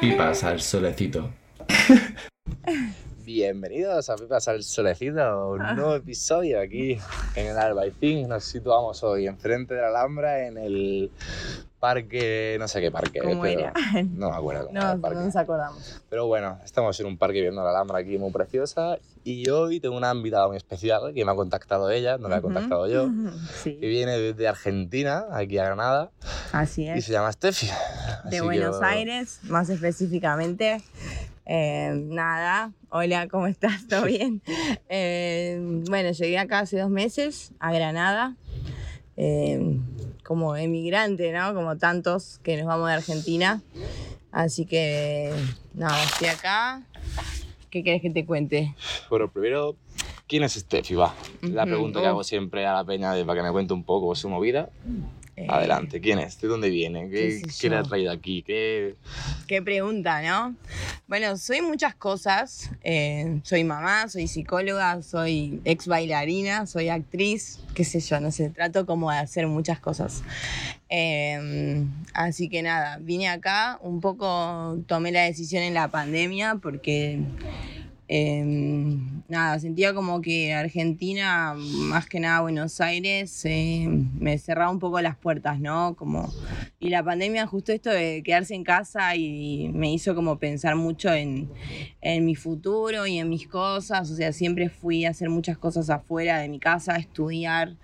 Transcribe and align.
Pipas 0.00 0.44
al 0.44 0.60
solecito. 0.60 1.28
Bienvenidos 3.24 4.08
a 4.08 4.14
Pipas 4.14 4.46
al 4.46 4.62
Solecito, 4.62 5.50
un 5.50 5.58
nuevo 5.58 5.96
episodio 5.96 6.60
aquí 6.60 6.96
en 7.34 7.46
el 7.48 7.58
Albaicín. 7.58 8.28
Nos 8.28 8.44
situamos 8.44 9.02
hoy 9.02 9.26
enfrente 9.26 9.74
de 9.74 9.80
la 9.80 9.88
Alhambra 9.88 10.46
en 10.46 10.56
el 10.56 11.10
parque, 11.78 12.56
no 12.58 12.68
sé 12.68 12.80
qué 12.80 12.90
parque, 12.90 13.20
¿Cómo 13.20 13.42
pero 13.42 13.60
era? 13.60 13.72
no 14.14 14.30
me 14.30 14.36
acuerdo. 14.36 14.66
cómo 14.66 14.78
era 14.78 14.86
No, 14.88 14.92
el 14.94 15.00
parque. 15.00 15.16
no 15.18 15.24
nos 15.24 15.36
acordamos. 15.36 16.02
Pero 16.08 16.26
bueno, 16.26 16.58
estamos 16.64 16.98
en 17.00 17.06
un 17.06 17.16
parque 17.18 17.40
viendo 17.40 17.62
la 17.62 17.70
Alhambra 17.70 17.98
aquí 17.98 18.18
muy 18.18 18.30
preciosa 18.32 18.98
y 19.24 19.48
hoy 19.50 19.80
tengo 19.80 19.96
una 19.96 20.12
invitada 20.12 20.48
muy 20.48 20.56
especial 20.56 21.12
que 21.14 21.24
me 21.24 21.30
ha 21.32 21.34
contactado 21.34 21.90
ella, 21.90 22.18
no 22.18 22.28
me 22.28 22.34
ha 22.34 22.38
Ujú. 22.38 22.46
contactado 22.48 22.88
yo, 22.88 23.08
Sí, 23.62 23.76
que 23.80 23.86
viene 23.86 24.18
desde 24.18 24.48
Argentina, 24.48 25.26
aquí 25.32 25.58
a 25.58 25.64
Granada, 25.66 26.10
así 26.52 26.82
y 26.84 26.88
es. 26.88 27.04
se 27.04 27.12
llama 27.12 27.30
Steffi. 27.32 27.66
De 27.66 27.72
Así 27.72 28.30
que- 28.36 28.40
Buenos 28.42 28.82
Aires, 28.82 29.40
más 29.44 29.68
específicamente. 29.68 30.82
Eh, 31.50 31.92
nada, 32.08 32.72
hola, 32.90 33.26
¿cómo 33.28 33.46
estás? 33.46 33.86
¿Todo 33.88 34.02
bien? 34.06 34.42
Eh, 34.90 35.58
bueno, 35.88 36.10
llegué 36.12 36.38
acá 36.38 36.58
hace 36.60 36.78
dos 36.78 36.90
meses 36.90 37.52
a 37.58 37.72
Granada, 37.72 38.36
eh, 39.16 39.78
como 40.28 40.54
emigrante, 40.56 41.32
¿no? 41.32 41.54
Como 41.54 41.78
tantos 41.78 42.38
que 42.42 42.58
nos 42.58 42.66
vamos 42.66 42.86
de 42.88 42.92
Argentina. 42.96 43.62
Así 44.30 44.66
que, 44.66 45.32
nada, 45.72 46.04
estoy 46.04 46.28
acá. 46.28 46.82
¿Qué 47.70 47.82
quieres 47.82 48.02
que 48.02 48.10
te 48.10 48.26
cuente? 48.26 48.74
Bueno, 49.08 49.30
primero, 49.30 49.74
¿quién 50.26 50.42
es 50.42 50.52
Steffi? 50.52 50.96
Va, 50.96 51.14
la 51.40 51.64
pregunta 51.64 52.00
que 52.00 52.06
Oh. 52.06 52.10
hago 52.10 52.24
siempre 52.24 52.66
a 52.66 52.74
la 52.74 52.84
peña 52.84 53.14
de, 53.14 53.24
para 53.24 53.40
que 53.40 53.46
me 53.46 53.52
cuente 53.52 53.72
un 53.72 53.84
poco 53.84 54.14
su 54.14 54.28
movida. 54.28 54.68
Eh, 55.38 55.46
Adelante, 55.48 56.00
¿quién 56.00 56.18
es? 56.18 56.40
¿De 56.40 56.48
dónde 56.48 56.68
viene? 56.68 57.08
¿Qué, 57.08 57.40
qué 57.44 57.52
qué 57.60 57.70
le 57.70 57.76
ha 57.76 57.84
traído 57.84 58.10
aquí? 58.10 58.42
¿Qué... 58.42 58.96
Qué 59.46 59.62
pregunta, 59.62 60.20
¿no? 60.20 60.56
Bueno, 61.06 61.36
soy 61.36 61.62
muchas 61.62 61.94
cosas. 61.94 62.72
Eh, 62.82 63.38
soy 63.44 63.62
mamá, 63.62 64.08
soy 64.08 64.26
psicóloga, 64.26 65.00
soy 65.02 65.60
ex 65.64 65.86
bailarina, 65.86 66.66
soy 66.66 66.88
actriz, 66.88 67.60
qué 67.72 67.84
sé 67.84 68.00
yo, 68.00 68.18
no 68.18 68.32
sé, 68.32 68.50
trato 68.50 68.84
como 68.84 69.12
de 69.12 69.18
hacer 69.18 69.46
muchas 69.46 69.78
cosas. 69.78 70.24
Eh, 70.88 71.84
así 72.14 72.48
que 72.48 72.62
nada, 72.62 72.98
vine 73.00 73.28
acá, 73.28 73.78
un 73.80 74.00
poco 74.00 74.76
tomé 74.88 75.12
la 75.12 75.22
decisión 75.22 75.62
en 75.62 75.74
la 75.74 75.86
pandemia 75.86 76.56
porque... 76.60 77.20
eh, 78.08 78.42
nada, 79.28 79.58
sentía 79.60 79.92
como 79.92 80.20
que 80.22 80.54
Argentina, 80.54 81.54
más 81.54 82.06
que 82.06 82.20
nada 82.20 82.40
Buenos 82.40 82.80
Aires, 82.80 83.44
eh, 83.44 83.86
me 84.18 84.38
cerraba 84.38 84.70
un 84.70 84.78
poco 84.78 85.00
las 85.00 85.16
puertas, 85.16 85.60
¿no? 85.60 85.94
Como 85.94 86.32
y 86.80 86.90
la 86.90 87.02
pandemia, 87.02 87.46
justo 87.46 87.72
esto 87.72 87.90
de 87.90 88.22
quedarse 88.24 88.54
en 88.54 88.64
casa 88.64 89.16
y 89.16 89.68
me 89.74 89.92
hizo 89.92 90.14
como 90.14 90.38
pensar 90.38 90.76
mucho 90.76 91.12
en, 91.12 91.50
en 92.00 92.24
mi 92.24 92.34
futuro 92.34 93.06
y 93.06 93.18
en 93.18 93.28
mis 93.28 93.48
cosas. 93.48 94.10
O 94.10 94.14
sea, 94.14 94.32
siempre 94.32 94.68
fui 94.68 95.04
a 95.04 95.10
hacer 95.10 95.28
muchas 95.28 95.58
cosas 95.58 95.90
afuera 95.90 96.38
de 96.38 96.48
mi 96.48 96.58
casa, 96.60 96.96
estudiar, 96.96 97.76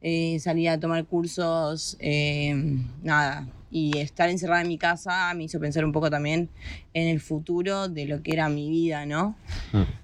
eh, 0.00 0.38
salir 0.40 0.68
a 0.68 0.80
tomar 0.80 1.04
cursos, 1.06 1.96
eh, 2.00 2.54
nada. 3.02 3.46
Y 3.70 3.98
estar 3.98 4.28
encerrada 4.28 4.62
en 4.62 4.68
mi 4.68 4.78
casa 4.78 5.32
me 5.34 5.44
hizo 5.44 5.60
pensar 5.60 5.84
un 5.84 5.92
poco 5.92 6.10
también 6.10 6.48
en 6.92 7.08
el 7.08 7.20
futuro 7.20 7.88
de 7.88 8.06
lo 8.06 8.22
que 8.22 8.32
era 8.32 8.48
mi 8.48 8.68
vida, 8.68 9.06
¿no? 9.06 9.36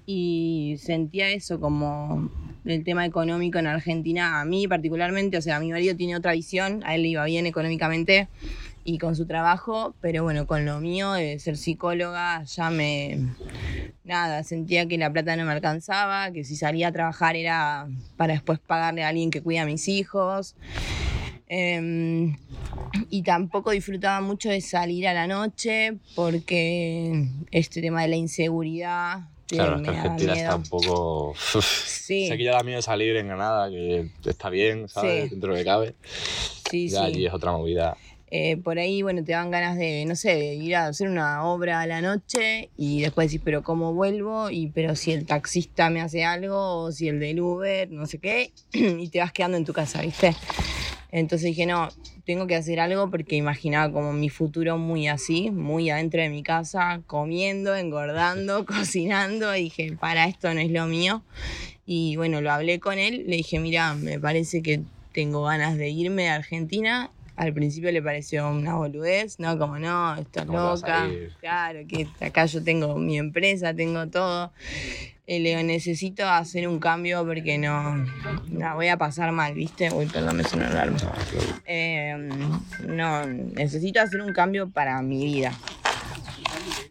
Y 0.05 0.77
sentía 0.79 1.29
eso 1.29 1.59
como 1.59 2.31
el 2.65 2.83
tema 2.83 3.05
económico 3.05 3.59
en 3.59 3.67
Argentina, 3.67 4.41
a 4.41 4.45
mí 4.45 4.67
particularmente, 4.67 5.37
o 5.37 5.41
sea, 5.41 5.59
mi 5.59 5.71
marido 5.71 5.95
tiene 5.95 6.15
otra 6.15 6.33
visión, 6.33 6.81
a 6.85 6.95
él 6.95 7.03
le 7.03 7.09
iba 7.09 7.25
bien 7.25 7.45
económicamente 7.45 8.27
y 8.83 8.99
con 8.99 9.17
su 9.17 9.25
trabajo, 9.25 9.95
pero 9.99 10.23
bueno, 10.23 10.47
con 10.47 10.65
lo 10.65 10.79
mío 10.79 11.11
de 11.11 11.39
ser 11.39 11.57
psicóloga 11.57 12.43
ya 12.43 12.69
me... 12.69 13.33
Nada, 14.05 14.45
sentía 14.45 14.87
que 14.87 14.97
la 14.97 15.11
plata 15.11 15.35
no 15.35 15.43
me 15.43 15.51
alcanzaba, 15.51 16.31
que 16.31 16.45
si 16.45 16.55
salía 16.55 16.87
a 16.87 16.91
trabajar 16.93 17.35
era 17.35 17.89
para 18.15 18.31
después 18.31 18.59
pagarle 18.59 19.03
a 19.03 19.09
alguien 19.09 19.29
que 19.29 19.41
cuida 19.41 19.63
a 19.63 19.65
mis 19.65 19.89
hijos. 19.89 20.55
Em, 21.49 22.37
y 23.09 23.23
tampoco 23.23 23.71
disfrutaba 23.71 24.19
mucho 24.21 24.49
de 24.49 24.59
salir 24.59 25.07
a 25.07 25.13
la 25.13 25.27
noche 25.27 25.97
porque 26.13 27.25
este 27.51 27.81
tema 27.81 28.01
de 28.01 28.09
la 28.09 28.15
inseguridad 28.17 29.29
Claro, 29.47 29.77
es 29.77 29.81
que 29.81 29.89
Argentina 29.89 30.33
está 30.33 30.55
un 30.57 30.63
poco... 30.63 31.33
Sí. 31.37 32.27
Sé 32.27 32.37
que 32.37 32.43
ya 32.43 32.53
da 32.53 32.63
miedo 32.63 32.81
salir 32.81 33.15
en 33.15 33.27
Granada, 33.27 33.69
que 33.69 34.09
está 34.25 34.49
bien, 34.49 34.89
¿sabes? 34.89 35.25
Sí. 35.25 35.29
Dentro 35.29 35.53
de 35.53 35.57
lo 35.57 35.63
que 35.63 35.65
cabe. 35.65 35.95
Sí, 36.69 36.89
ya 36.89 36.99
sí. 36.99 37.05
allí 37.05 37.25
es 37.25 37.33
otra 37.33 37.51
movida. 37.51 37.97
Eh, 38.29 38.57
por 38.57 38.77
ahí, 38.77 39.01
bueno, 39.01 39.23
te 39.23 39.31
dan 39.31 39.51
ganas 39.51 39.77
de, 39.77 40.03
no 40.05 40.15
sé, 40.17 40.35
de 40.35 40.55
ir 40.55 40.75
a 40.75 40.87
hacer 40.87 41.07
una 41.07 41.45
obra 41.45 41.79
a 41.79 41.87
la 41.87 42.01
noche 42.01 42.69
y 42.75 43.01
después 43.01 43.29
decís, 43.29 43.41
pero 43.43 43.63
¿cómo 43.63 43.93
vuelvo? 43.93 44.49
Y 44.49 44.67
pero 44.67 44.97
si 44.97 45.13
el 45.13 45.25
taxista 45.25 45.89
me 45.89 46.01
hace 46.01 46.25
algo 46.25 46.83
o 46.83 46.91
si 46.91 47.07
el 47.07 47.21
del 47.21 47.39
Uber, 47.39 47.89
no 47.89 48.05
sé 48.05 48.19
qué, 48.19 48.51
y 48.73 49.07
te 49.07 49.19
vas 49.19 49.31
quedando 49.31 49.55
en 49.55 49.63
tu 49.63 49.71
casa, 49.71 50.01
¿viste? 50.01 50.35
Entonces 51.11 51.47
dije, 51.47 51.65
no, 51.65 51.89
tengo 52.25 52.47
que 52.47 52.55
hacer 52.55 52.79
algo 52.79 53.09
porque 53.09 53.35
imaginaba 53.35 53.91
como 53.91 54.11
mi 54.13 54.29
futuro 54.29 54.77
muy 54.77 55.07
así, 55.07 55.51
muy 55.51 55.89
adentro 55.89 56.21
de 56.21 56.29
mi 56.29 56.43
casa, 56.43 57.01
comiendo, 57.07 57.75
engordando, 57.75 58.65
cocinando, 58.67 59.55
y 59.55 59.63
dije, 59.63 59.95
para 59.99 60.25
esto 60.25 60.53
no 60.53 60.59
es 60.59 60.71
lo 60.71 60.85
mío. 60.85 61.23
Y 61.85 62.17
bueno, 62.17 62.41
lo 62.41 62.51
hablé 62.51 62.79
con 62.79 62.99
él, 62.99 63.23
le 63.27 63.37
dije, 63.37 63.59
mira, 63.59 63.93
me 63.93 64.19
parece 64.19 64.61
que 64.61 64.81
tengo 65.13 65.43
ganas 65.43 65.77
de 65.77 65.89
irme 65.89 66.23
de 66.23 66.29
Argentina. 66.29 67.09
Al 67.37 67.53
principio 67.53 67.91
le 67.91 68.01
pareció 68.01 68.49
una 68.49 68.73
boludez, 68.75 69.39
¿no? 69.39 69.57
Como 69.59 69.77
no, 69.77 70.15
estás 70.15 70.45
¿Cómo 70.45 70.57
te 70.57 70.63
vas 70.63 70.83
a 70.83 71.05
loca. 71.05 71.15
Claro, 71.39 71.79
que 71.87 72.07
acá 72.19 72.45
yo 72.47 72.63
tengo 72.63 72.97
mi 72.97 73.17
empresa, 73.17 73.73
tengo 73.75 74.07
todo. 74.07 74.51
Y 75.27 75.39
le 75.39 75.49
digo, 75.49 75.61
necesito 75.61 76.27
hacer 76.27 76.67
un 76.67 76.79
cambio 76.79 77.25
porque 77.25 77.57
no 77.57 78.05
la 78.51 78.73
voy 78.73 78.87
a 78.87 78.97
pasar 78.97 79.31
mal, 79.33 79.53
¿viste? 79.53 79.91
Uy, 79.91 80.07
perdón, 80.07 80.37
me 80.37 80.43
sonó 80.43 80.65
el. 80.65 80.95
Eh, 81.65 82.15
no, 82.87 83.25
necesito 83.27 84.01
hacer 84.01 84.21
un 84.21 84.33
cambio 84.33 84.69
para 84.69 85.01
mi 85.01 85.23
vida. 85.25 85.53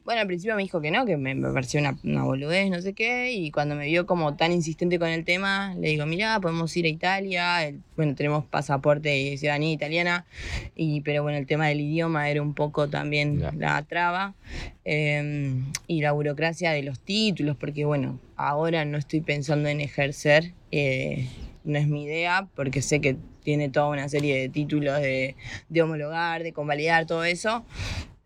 Bueno, 0.06 0.21
al 0.21 0.28
principio 0.28 0.55
me 0.55 0.62
dijo 0.62 0.81
que 0.81 0.93
no, 0.93 1.05
que 1.05 1.17
me, 1.17 1.34
me 1.34 1.53
pareció 1.53 1.81
una, 1.81 1.99
una 2.05 2.22
boludez, 2.22 2.71
no 2.71 2.81
sé 2.81 2.93
qué, 2.93 3.33
y 3.33 3.50
cuando 3.50 3.75
me 3.75 3.87
vio 3.87 4.06
como 4.06 4.37
tan 4.37 4.53
insistente 4.53 5.00
con 5.00 5.09
el 5.09 5.25
tema, 5.25 5.75
le 5.81 5.89
digo, 5.89 6.06
mirá, 6.06 6.39
podemos 6.39 6.77
ir 6.77 6.84
a 6.84 6.89
Italia, 6.89 7.67
el- 7.67 7.81
bueno, 7.97 8.15
tenemos 8.15 8.44
pasaporte 8.44 9.19
y 9.19 9.37
ciudadanía 9.37 9.72
italiana, 9.72 10.25
y, 10.77 11.00
pero 11.00 11.25
bueno, 11.25 11.39
el 11.39 11.47
tema 11.49 11.67
del 11.67 11.81
idioma 11.81 12.31
era 12.31 12.41
un 12.41 12.55
poco 12.55 12.89
también 12.89 13.43
la 13.59 13.83
traba, 13.83 14.34
eh, 14.84 15.55
y 15.89 16.03
la 16.03 16.12
burocracia 16.12 16.71
de 16.71 16.84
los 16.84 17.00
títulos, 17.00 17.56
porque 17.56 17.84
bueno, 17.84 18.21
ahora 18.37 18.84
no 18.84 18.99
estoy 18.99 19.23
pensando 19.23 19.69
en 19.69 19.81
ejercer, 19.81 20.53
eh, 20.71 21.27
no 21.65 21.78
es 21.81 21.88
mi 21.88 22.05
idea, 22.05 22.47
porque 22.55 22.81
sé 22.81 23.00
que 23.00 23.17
tiene 23.43 23.71
toda 23.71 23.88
una 23.88 24.09
serie 24.09 24.37
de 24.38 24.49
títulos 24.50 25.00
de, 25.00 25.34
de 25.69 25.83
homologar, 25.83 26.44
de 26.44 26.53
convalidar, 26.53 27.06
todo 27.06 27.25
eso. 27.25 27.65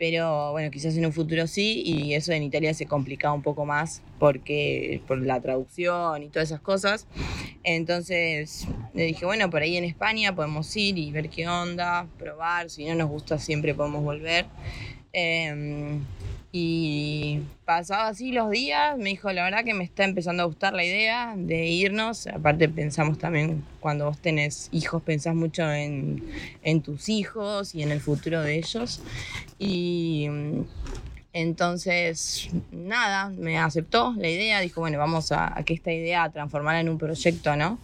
Pero 0.00 0.52
bueno, 0.52 0.70
quizás 0.70 0.97
en 0.97 1.05
un 1.05 1.12
futuro 1.12 1.47
sí, 1.47 1.82
y 1.85 2.14
eso 2.14 2.32
en 2.32 2.43
Italia 2.43 2.73
se 2.73 2.87
complicaba 2.87 3.35
un 3.35 3.43
poco 3.43 3.67
más 3.67 4.00
porque 4.19 5.02
por 5.06 5.19
la 5.20 5.43
traducción 5.43 6.23
y 6.23 6.29
todas 6.29 6.49
esas 6.49 6.62
cosas. 6.62 7.06
Entonces 7.64 8.67
le 8.94 9.05
dije, 9.05 9.26
bueno, 9.26 9.50
por 9.50 9.61
ahí 9.61 9.76
en 9.76 9.85
España 9.85 10.35
podemos 10.35 10.75
ir 10.75 10.97
y 10.97 11.12
ver 11.12 11.29
qué 11.29 11.47
onda, 11.47 12.06
probar, 12.19 12.70
si 12.70 12.87
no 12.87 12.94
nos 12.94 13.11
gusta 13.11 13.38
siempre 13.38 13.75
podemos 13.75 14.02
volver. 14.02 14.47
Em, 15.12 16.02
y 16.50 17.41
pasado 17.67 18.08
así 18.08 18.32
los 18.32 18.50
días, 18.50 18.97
me 18.97 19.11
dijo, 19.11 19.31
la 19.32 19.44
verdad 19.44 19.64
que 19.64 19.75
me 19.75 19.85
está 19.85 20.05
empezando 20.05 20.43
a 20.43 20.47
gustar 20.47 20.73
la 20.73 20.82
idea 20.82 21.35
de 21.37 21.67
irnos. 21.67 22.26
Aparte 22.26 22.70
pensamos 22.70 23.19
también, 23.19 23.62
cuando 23.81 24.06
vos 24.06 24.19
tenés 24.19 24.70
hijos, 24.73 25.02
pensás 25.02 25.35
mucho 25.35 25.70
en, 25.70 26.25
en 26.62 26.81
tus 26.81 27.11
hijos 27.11 27.75
y 27.75 27.82
en 27.82 27.91
el 27.91 28.00
futuro 28.00 28.41
de 28.41 28.56
ellos. 28.56 29.02
Y 29.61 30.27
mm, 30.29 30.65
entonces, 31.33 32.49
nada, 32.73 33.29
me 33.29 33.59
aceptó 33.59 34.12
la 34.19 34.29
idea, 34.29 34.59
dijo, 34.61 34.81
bueno, 34.81 34.99
vamos 34.99 35.31
a, 35.31 35.57
a 35.57 35.62
que 35.62 35.75
esta 35.75 35.93
idea 35.93 36.29
transformarla 36.31 36.81
en 36.81 36.89
un 36.89 36.99
proyecto, 36.99 37.55
¿no? 37.55 37.79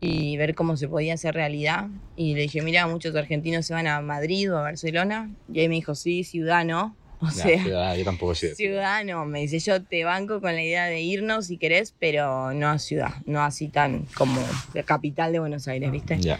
y 0.00 0.36
ver 0.36 0.54
cómo 0.54 0.76
se 0.76 0.88
podía 0.88 1.14
hacer 1.14 1.34
realidad. 1.34 1.88
Y 2.16 2.34
le 2.34 2.42
dije, 2.42 2.62
mira, 2.62 2.86
muchos 2.86 3.14
argentinos 3.16 3.66
se 3.66 3.74
van 3.74 3.86
a 3.86 4.00
Madrid 4.00 4.52
o 4.52 4.58
a 4.58 4.62
Barcelona. 4.62 5.30
Y 5.52 5.60
ahí 5.60 5.68
me 5.68 5.76
dijo, 5.76 5.94
sí, 5.94 6.24
ciudad 6.24 6.64
no. 6.64 6.96
O 7.20 7.32
sea, 7.32 7.60
ciudad, 7.60 7.96
yo 7.96 8.04
tampoco 8.04 8.32
soy 8.36 8.50
de 8.50 8.54
ciudad. 8.54 9.00
ciudad 9.00 9.04
no. 9.04 9.24
Me 9.24 9.40
dice, 9.40 9.58
yo 9.58 9.82
te 9.82 10.04
banco 10.04 10.40
con 10.40 10.54
la 10.54 10.62
idea 10.62 10.84
de 10.84 11.00
irnos 11.00 11.46
si 11.46 11.56
querés, 11.56 11.92
pero 11.98 12.54
no 12.54 12.68
a 12.68 12.78
ciudad. 12.78 13.12
No 13.26 13.42
así 13.42 13.66
tan 13.66 14.04
como 14.14 14.40
la 14.72 14.84
capital 14.84 15.32
de 15.32 15.40
Buenos 15.40 15.66
Aires, 15.66 15.90
¿viste? 15.90 16.20
Ya. 16.20 16.38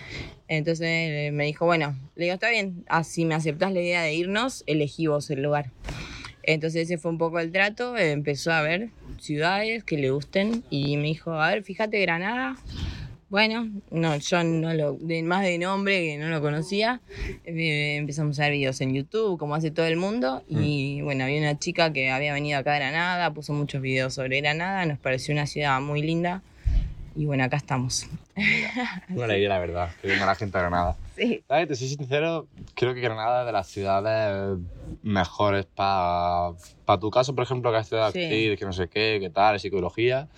Entonces 0.49 0.87
eh, 0.89 1.31
me 1.33 1.45
dijo, 1.45 1.67
bueno, 1.67 1.97
le 2.17 2.25
digo, 2.25 2.35
está 2.35 2.50
bien, 2.50 2.85
así 2.89 3.25
me 3.25 3.35
aceptás 3.35 3.73
la 3.73 3.81
idea 3.81 4.03
de 4.03 4.15
irnos, 4.15 4.65
elegí 4.67 5.06
vos 5.06 5.31
el 5.31 5.43
lugar. 5.43 5.71
Entonces 6.43 6.85
ese 6.85 6.97
fue 6.97 7.11
un 7.11 7.19
poco 7.19 7.39
el 7.39 7.53
trato, 7.53 7.97
eh, 7.99 8.12
empezó 8.12 8.53
a 8.53 8.62
ver 8.62 8.89
ciudades 9.21 9.85
que 9.85 9.99
le 9.99 10.11
gusten 10.11 10.65
y 10.71 10.97
me 10.97 11.05
dijo, 11.05 11.33
a 11.33 11.50
ver, 11.50 11.62
fíjate 11.62 12.00
Granada. 12.00 12.56
Bueno, 13.29 13.69
no, 13.91 14.17
yo 14.17 14.43
no 14.43 14.73
lo, 14.73 14.95
de, 14.95 15.23
más 15.23 15.43
de 15.43 15.59
nombre 15.59 16.00
que 16.00 16.17
no 16.17 16.29
lo 16.29 16.41
conocía, 16.41 17.03
eh, 17.44 17.97
empezamos 17.97 18.41
a 18.41 18.44
ver 18.44 18.53
videos 18.53 18.81
en 18.81 18.94
YouTube, 18.94 19.39
como 19.39 19.55
hace 19.55 19.71
todo 19.71 19.85
el 19.85 19.99
mundo, 19.99 20.43
y 20.49 21.03
bueno, 21.03 21.25
había 21.25 21.39
una 21.39 21.59
chica 21.59 21.93
que 21.93 22.09
había 22.09 22.33
venido 22.33 22.59
acá 22.59 22.73
a 22.73 22.79
Granada, 22.79 23.35
puso 23.35 23.53
muchos 23.53 23.83
videos 23.83 24.15
sobre 24.15 24.41
Granada, 24.41 24.87
nos 24.87 24.99
pareció 24.99 25.35
una 25.35 25.47
ciudad 25.47 25.79
muy 25.83 26.01
linda, 26.01 26.43
y 27.19 27.26
bueno, 27.26 27.43
acá 27.44 27.56
estamos. 27.56 28.06
Una 29.09 29.25
alegría, 29.25 29.49
la 29.49 29.59
verdad, 29.59 29.91
que 30.00 30.06
venga 30.06 30.25
la 30.25 30.37
gente 30.37 30.56
a 30.56 30.61
Granada. 30.61 30.97
Sí, 31.17 31.43
¿Sabes? 31.49 31.67
Te 31.69 31.75
soy 31.75 31.88
sincero, 31.88 32.47
creo 32.75 32.94
que 32.94 33.00
Granada 33.00 33.41
es 33.41 33.47
de 33.47 33.53
las 33.53 33.67
ciudades 33.67 34.59
mejores 35.03 35.67
para 35.75 36.53
tu 37.00 37.11
caso, 37.11 37.35
por 37.35 37.43
ejemplo, 37.43 37.70
que 37.73 37.79
has 37.79 37.87
estudiado 37.87 38.12
Sí. 38.12 38.20
actriz, 38.23 38.59
que 38.59 38.65
no 38.65 38.73
sé 38.73 38.88
qué, 38.88 39.19
qué 39.20 39.31
tal, 39.31 39.59
psicología. 39.59 40.29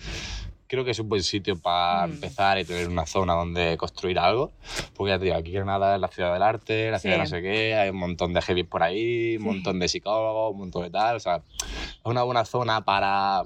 Creo 0.67 0.83
que 0.85 0.91
es 0.91 0.99
un 0.99 1.09
buen 1.09 1.21
sitio 1.21 1.59
para 1.59 2.07
Mm. 2.07 2.11
empezar 2.13 2.57
y 2.57 2.65
tener 2.65 2.87
una 2.87 3.05
zona 3.05 3.33
donde 3.33 3.77
construir 3.77 4.17
algo. 4.17 4.51
Porque 4.95 5.11
ya 5.11 5.19
te 5.19 5.25
digo, 5.25 5.35
aquí 5.37 5.51
Granada 5.51 5.93
es 5.95 6.01
la 6.01 6.07
ciudad 6.07 6.33
del 6.33 6.41
arte, 6.41 6.89
la 6.89 6.97
ciudad 6.97 7.15
de 7.15 7.19
no 7.19 7.25
Sí. 7.25 7.31
sé 7.31 7.41
qué, 7.43 7.75
hay 7.75 7.89
un 7.91 7.97
montón 7.97 8.33
de 8.33 8.41
heavy 8.41 8.63
por 8.63 8.81
ahí, 8.81 9.35
un 9.37 9.43
Sí. 9.43 9.47
montón 9.49 9.79
de 9.79 9.87
psicólogos, 9.87 10.53
un 10.53 10.57
montón 10.59 10.83
de 10.83 10.89
tal. 10.89 11.17
O 11.17 11.19
sea, 11.19 11.35
es 11.35 12.05
una 12.05 12.23
buena 12.23 12.43
zona 12.45 12.83
para 12.85 13.43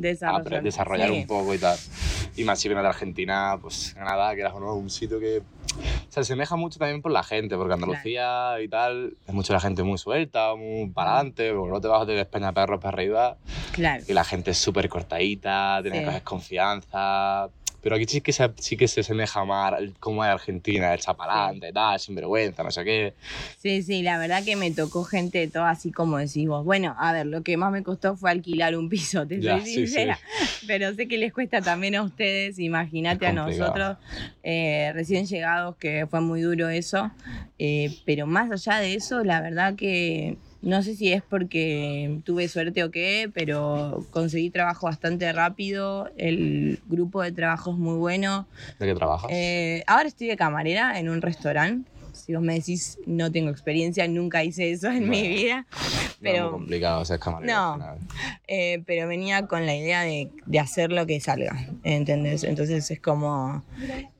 desarrollar, 0.00 0.62
desarrollar 0.62 1.08
Sí. 1.10 1.14
un 1.20 1.26
poco 1.26 1.54
y 1.54 1.58
tal. 1.58 1.76
Y 2.36 2.44
más 2.44 2.58
si 2.60 2.68
vienes 2.68 2.82
de 2.84 2.88
Argentina, 2.88 3.58
pues 3.60 3.94
Granada, 3.94 4.34
que 4.34 4.40
era 4.42 4.50
¿no? 4.52 4.74
un 4.74 4.90
sitio 4.90 5.18
que 5.18 5.42
se 6.08 6.20
asemeja 6.20 6.56
mucho 6.56 6.78
también 6.78 7.02
por 7.02 7.12
la 7.12 7.22
gente, 7.22 7.56
porque 7.56 7.74
Andalucía 7.74 8.60
y 8.62 8.68
tal 8.68 9.16
es 9.26 9.34
mucha 9.34 9.52
la 9.52 9.60
gente 9.60 9.82
muy 9.82 9.98
suelta, 9.98 10.54
muy 10.54 10.88
para 10.90 11.14
adelante, 11.16 11.52
porque 11.52 11.70
no 11.72 11.80
te 11.80 11.88
vas 11.88 12.06
de 12.06 12.20
España 12.20 12.52
perros 12.52 12.80
para 12.80 12.94
arriba 12.94 13.36
Claro. 13.72 14.02
y 14.08 14.12
la 14.12 14.24
gente 14.24 14.52
es 14.52 14.58
súper 14.58 14.88
cortadita, 14.88 15.80
tiene 15.82 15.96
Sí. 15.98 16.00
que 16.00 16.06
coger 16.06 16.22
confianza. 16.22 17.48
Pero 17.80 17.94
aquí 17.94 18.06
sí 18.06 18.20
que 18.20 18.32
se, 18.32 18.50
sí 18.58 18.76
que 18.76 18.88
se 18.88 19.00
asemeja 19.00 19.44
más 19.44 19.74
cómo 20.00 20.24
es 20.24 20.30
Argentina, 20.30 20.92
el 20.92 21.00
chapalante, 21.00 21.72
tal, 21.72 21.98
sinvergüenza, 22.00 22.62
no 22.64 22.70
sé 22.70 22.84
qué. 22.84 23.14
Sí, 23.58 23.82
sí, 23.82 24.02
la 24.02 24.18
verdad 24.18 24.44
que 24.44 24.56
me 24.56 24.70
tocó 24.72 25.04
gente 25.04 25.46
toda 25.48 25.70
así 25.70 25.92
como 25.92 26.18
decís 26.18 26.48
vos. 26.48 26.64
Bueno, 26.64 26.96
a 26.98 27.12
ver, 27.12 27.26
lo 27.26 27.42
que 27.42 27.56
más 27.56 27.70
me 27.70 27.82
costó 27.82 28.16
fue 28.16 28.30
alquilar 28.30 28.76
un 28.76 28.88
piso, 28.88 29.26
te 29.26 29.40
Ya, 29.40 29.58
soy 29.58 29.66
sí, 29.66 29.72
sí. 29.74 29.86
sincera. 29.86 30.18
Pero 30.66 30.92
sé 30.94 31.06
que 31.06 31.18
les 31.18 31.32
cuesta 31.32 31.60
también 31.62 31.94
a 31.94 32.02
ustedes, 32.02 32.58
imagínate 32.58 33.26
a 33.26 33.32
nosotros, 33.32 33.96
eh, 34.42 34.90
recién 34.94 35.26
llegados, 35.26 35.76
que 35.76 36.06
fue 36.10 36.20
muy 36.20 36.40
duro 36.42 36.68
eso. 36.68 37.10
Eh, 37.60 37.96
pero 38.04 38.26
más 38.26 38.50
allá 38.50 38.78
de 38.80 38.94
eso, 38.94 39.24
la 39.24 39.40
verdad 39.40 39.74
que 39.74 40.36
no 40.60 40.82
sé 40.82 40.96
si 40.96 41.12
es 41.12 41.22
porque 41.22 42.20
tuve 42.24 42.48
suerte 42.48 42.82
o 42.82 42.90
qué, 42.90 43.30
pero 43.32 44.04
conseguí 44.10 44.50
trabajo 44.50 44.86
bastante 44.86 45.32
rápido. 45.32 46.10
El 46.16 46.80
grupo 46.86 47.22
de 47.22 47.32
trabajo 47.32 47.72
es 47.72 47.78
muy 47.78 47.96
bueno. 47.96 48.46
¿De 48.78 48.86
qué 48.86 48.94
trabajas? 48.94 49.30
Eh, 49.32 49.84
ahora 49.86 50.08
estoy 50.08 50.26
de 50.26 50.36
camarera 50.36 50.98
en 50.98 51.08
un 51.08 51.22
restaurante. 51.22 51.88
Si 52.18 52.34
vos 52.34 52.42
me 52.42 52.54
decís, 52.54 52.98
no 53.06 53.30
tengo 53.32 53.50
experiencia, 53.50 54.06
nunca 54.08 54.44
hice 54.44 54.70
eso 54.70 54.88
en 54.90 55.08
mi 55.08 55.26
vida. 55.28 55.66
No 55.70 55.78
es 55.78 56.16
Pero, 56.20 56.42
muy 56.50 56.52
complicado 56.60 57.04
ser 57.04 57.20
camarero. 57.20 57.52
No. 57.76 57.96
eh, 58.46 58.82
pero 58.86 59.06
venía 59.08 59.46
con 59.46 59.66
la 59.66 59.74
idea 59.76 60.02
de, 60.02 60.30
de 60.46 60.58
hacer 60.58 60.90
lo 60.92 61.06
que 61.06 61.20
salga, 61.20 61.68
¿entendés? 61.84 62.44
Entonces 62.44 62.90
es 62.90 63.00
como, 63.00 63.62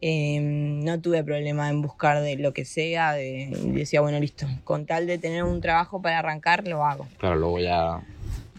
eh, 0.01 0.39
no 0.41 1.01
tuve 1.01 1.25
problema 1.25 1.69
en 1.69 1.83
buscar 1.83 2.21
de 2.23 2.37
lo 2.37 2.53
que 2.53 2.65
sea, 2.65 3.13
de, 3.13 3.51
decía, 3.75 4.01
bueno, 4.01 4.21
listo, 4.21 4.47
con 4.65 4.87
tal 4.87 5.07
de 5.07 5.19
tener 5.19 5.43
un 5.45 5.61
trabajo 5.61 6.01
para 6.01 6.21
arrancar, 6.21 6.67
lo 6.69 6.85
hago. 6.85 7.07
Claro, 7.19 7.37
luego 7.37 7.59
ya 7.59 8.01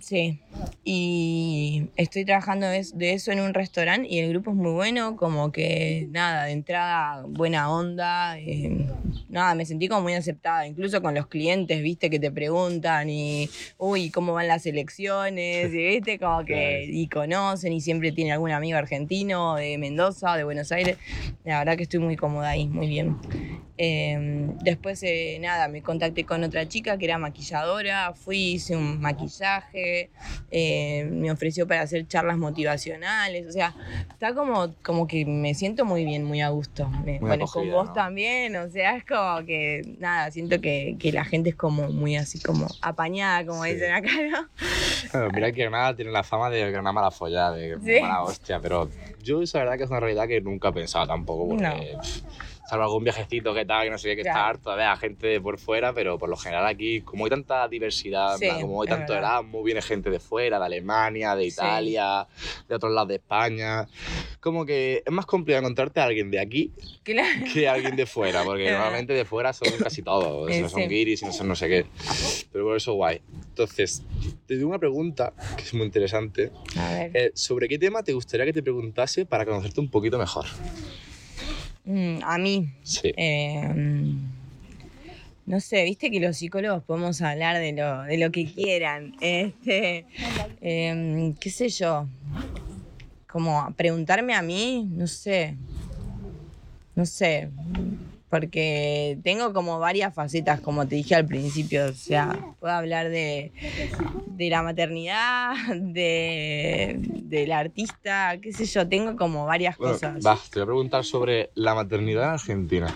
Sí, 0.10 0.40
y 0.84 1.84
estoy 1.96 2.26
trabajando 2.26 2.66
de 2.66 3.14
eso 3.14 3.32
en 3.32 3.42
un 3.42 3.54
restaurante 3.54 4.08
y 4.10 4.18
el 4.18 4.32
grupo 4.32 4.50
es 4.50 4.58
muy 4.58 4.72
bueno, 4.72 5.16
como 5.16 5.52
que 5.52 6.08
nada, 6.10 6.46
de 6.46 6.54
entrada 6.54 7.26
buena 7.28 7.70
onda, 7.72 8.40
eh, 8.40 8.88
nada, 9.30 9.54
me 9.54 9.68
sentí 9.68 9.88
como 9.88 10.02
muy 10.02 10.16
aceptada, 10.16 10.66
incluso 10.66 11.04
con 11.04 11.14
los 11.14 11.28
clientes, 11.28 11.84
viste, 11.84 12.10
que 12.10 12.20
te 12.20 12.32
preguntan 12.32 13.08
y, 13.08 13.52
uy, 13.78 14.10
¿cómo 14.10 14.34
van 14.34 14.48
las 14.48 14.66
elecciones? 14.66 15.72
Y 15.72 15.78
viste, 15.78 16.18
como 16.18 16.44
que, 16.44 16.90
y 16.92 17.08
conocen 17.08 17.72
y 17.74 17.80
siempre 17.80 18.12
tiene 18.12 18.32
algún 18.32 18.50
amigo 18.50 18.80
argentino 18.80 19.58
de 19.58 19.78
Mendoza, 19.78 20.36
de 20.38 20.44
Buenos 20.44 20.72
Aires, 20.72 20.98
la 21.44 21.60
verdad 21.60 21.78
que 21.78 21.84
estoy 21.84 22.00
muy 22.00 22.16
cómoda 22.16 22.50
ahí, 22.50 22.68
muy 22.68 22.88
bien. 22.88 23.16
Eh, 23.82 24.50
después, 24.62 25.02
eh, 25.04 25.38
nada, 25.40 25.70
me 25.70 25.82
contacté 25.82 26.26
con 26.26 26.44
otra 26.44 26.68
chica 26.68 26.98
que 26.98 27.06
era 27.06 27.18
maquilladora, 27.18 28.14
fui, 28.14 28.56
hice 28.56 28.76
un 28.76 29.00
maquillaje, 29.00 29.99
eh, 30.51 31.07
me 31.12 31.31
ofreció 31.31 31.68
para 31.68 31.81
hacer 31.81 32.07
charlas 32.07 32.38
motivacionales, 32.38 33.48
o 33.48 33.51
sea, 33.51 33.75
está 34.10 34.34
como, 34.34 34.74
como 34.84 35.07
que 35.07 35.25
me 35.25 35.54
siento 35.54 35.86
muy 35.86 36.06
bien, 36.06 36.24
muy 36.24 36.42
a 36.42 36.50
gusto. 36.50 36.88
Me- 36.90 37.19
bueno, 37.19 37.46
con 37.48 37.69
vos 37.72 37.88
¿no? 37.88 37.94
también, 37.94 38.56
o 38.56 38.69
sea, 38.69 38.96
es 38.96 39.06
como 39.06 39.46
que, 39.46 39.81
nada, 40.00 40.31
siento 40.31 40.60
que, 40.62 40.96
que 41.00 41.12
la 41.12 41.25
gente 41.25 41.50
es 41.51 41.56
como 41.56 41.90
muy 41.90 42.16
así, 42.16 42.40
como 42.42 42.68
apañada, 42.81 43.46
como 43.46 43.63
Sí. 43.66 43.74
dicen 43.74 43.92
acá, 43.94 44.10
¿no? 44.31 44.50
Bueno, 45.12 45.30
mira 45.34 45.51
que 45.51 45.62
Granada 45.62 45.96
tiene 45.96 46.12
la 46.12 46.24
fama 46.24 46.50
de 46.50 46.69
Granada 46.72 46.94
mala 46.94 47.12
follada, 47.12 47.56
de 47.56 47.78
Sí. 47.84 48.00
mala 48.02 48.22
hostia, 48.24 48.60
pero 48.60 48.90
yo 49.24 49.42
esa 49.42 49.60
verdad 49.60 49.78
que 49.78 49.84
es 49.84 49.90
una 49.90 50.00
realidad 50.00 50.28
que 50.28 50.40
nunca 50.42 50.69
he 50.69 50.74
pensado 50.74 51.07
tampoco, 51.07 51.48
porque 51.50 51.63
No. 51.63 52.02
Salvo 52.69 52.83
algún 52.83 53.04
viajecito 53.04 53.54
que 53.54 53.66
tal, 53.66 53.86
que 53.86 53.89
no 53.89 53.98
sé 53.98 54.10
qué, 54.10 54.16
que 54.18 54.21
Claro. 54.21 54.38
está 54.38 54.48
harto 54.50 54.75
de 54.75 54.98
gente 54.98 55.25
de 55.27 55.42
por 55.42 55.57
fuera, 55.57 55.92
pero 55.92 56.19
por 56.19 56.30
lo 56.30 56.36
general 56.38 56.68
aquí, 56.68 57.01
como 57.01 57.25
hay 57.25 57.30
tanta 57.31 57.68
diversidad, 57.68 58.38
Sí, 58.38 58.45
plan, 58.45 58.62
como 58.62 58.81
hay 58.83 58.88
tanto. 58.88 59.13
Erasmus, 59.16 59.63
viene 59.66 59.81
gente 59.81 60.10
de 60.12 60.19
fuera, 60.19 60.60
de 60.60 60.66
Alemania, 60.66 61.36
de 61.36 61.44
Sí. 61.44 61.50
Italia, 61.50 62.27
de 62.68 62.75
otros 62.75 62.92
lados 62.94 63.10
de 63.10 63.16
España, 63.16 63.88
como 64.39 64.66
que 64.66 65.01
es 65.06 65.12
más 65.12 65.25
complicado 65.25 65.62
encontrarte 65.66 66.00
a 66.00 66.04
alguien 66.04 66.30
de 66.30 66.39
aquí 66.39 66.71
Claro. 67.04 67.45
que 67.51 67.68
a 67.68 67.74
alguien 67.74 67.95
de 67.95 68.06
fuera, 68.06 68.44
porque 68.44 68.69
normalmente 69.04 69.13
de 69.13 69.25
fuera 69.25 69.51
son 69.51 69.69
casi 69.80 70.04
todos, 70.04 70.51
si 70.54 70.60
Eh, 70.60 70.62
no 70.62 70.69
son 70.69 70.81
sí. 70.83 70.88
guiris, 70.88 71.19
si 71.21 71.25
no 71.25 71.31
son 71.31 71.48
no 71.48 71.56
sé 71.56 71.68
qué, 71.68 71.86
pero 72.51 72.66
por 72.66 72.77
eso 72.77 72.94
guay. 72.94 73.19
Entonces, 73.49 74.04
te 74.45 74.56
doy 74.56 74.64
una 74.64 74.78
pregunta 74.80 75.33
que 75.57 75.64
es 75.64 75.73
muy 75.73 75.85
interesante. 75.88 76.52
A 76.78 76.92
ver. 76.94 77.11
Eh, 77.18 77.31
¿Sobre 77.33 77.68
qué 77.68 77.80
tema 77.80 78.04
te 78.04 78.14
gustaría 78.14 78.45
que 78.45 78.54
te 78.54 78.61
preguntase 78.61 79.26
para 79.26 79.44
conocerte 79.45 79.80
un 79.81 79.90
poquito 79.90 80.18
mejor? 80.19 80.45
Mm, 81.86 82.19
a 82.24 82.38
mí, 82.38 82.74
Sí. 82.83 83.12
Eh, 83.18 83.74
no 85.45 85.59
sé, 85.59 85.83
viste 85.83 86.12
que 86.12 86.19
los 86.19 86.38
psicólogos 86.38 86.83
podemos 86.83 87.21
hablar 87.24 87.57
de 87.57 87.71
lo, 87.74 88.04
de 88.04 88.18
lo 88.18 88.31
que 88.31 88.45
quieran. 88.45 89.16
Este, 89.19 90.06
eh, 90.62 91.33
qué 91.40 91.50
sé 91.50 91.69
yo. 91.69 92.07
Como 93.28 93.74
preguntarme 93.76 94.36
a 94.36 94.42
mí, 94.44 94.88
no 94.92 95.07
sé. 95.07 95.56
No 96.95 97.06
sé. 97.06 97.50
Porque 98.30 99.18
tengo 99.24 99.54
como 99.54 99.80
varias 99.80 100.14
facetas, 100.14 100.62
como 100.62 100.88
te 100.88 100.95
dije 100.95 101.16
al 101.16 101.26
principio. 101.26 101.88
O 101.88 101.94
sea, 101.94 102.38
puedo 102.59 102.74
hablar 102.74 103.09
de, 103.09 103.52
de 104.28 104.50
la 104.50 104.62
maternidad, 104.62 105.54
de, 105.76 106.98
del 107.00 107.52
artista, 107.52 108.38
qué 108.42 108.54
sé 108.54 108.66
yo. 108.66 108.88
Tengo 108.88 109.16
como 109.16 109.45
varias 109.45 109.78
Bueno, 109.78 109.94
cosas. 109.94 110.24
va, 110.26 110.36
te 110.36 110.59
voy 110.59 110.64
a 110.64 110.66
preguntar 110.68 111.04
sobre 111.04 111.50
la 111.56 111.74
maternidad 111.74 112.24
en 112.26 112.30
Argentina, 112.30 112.95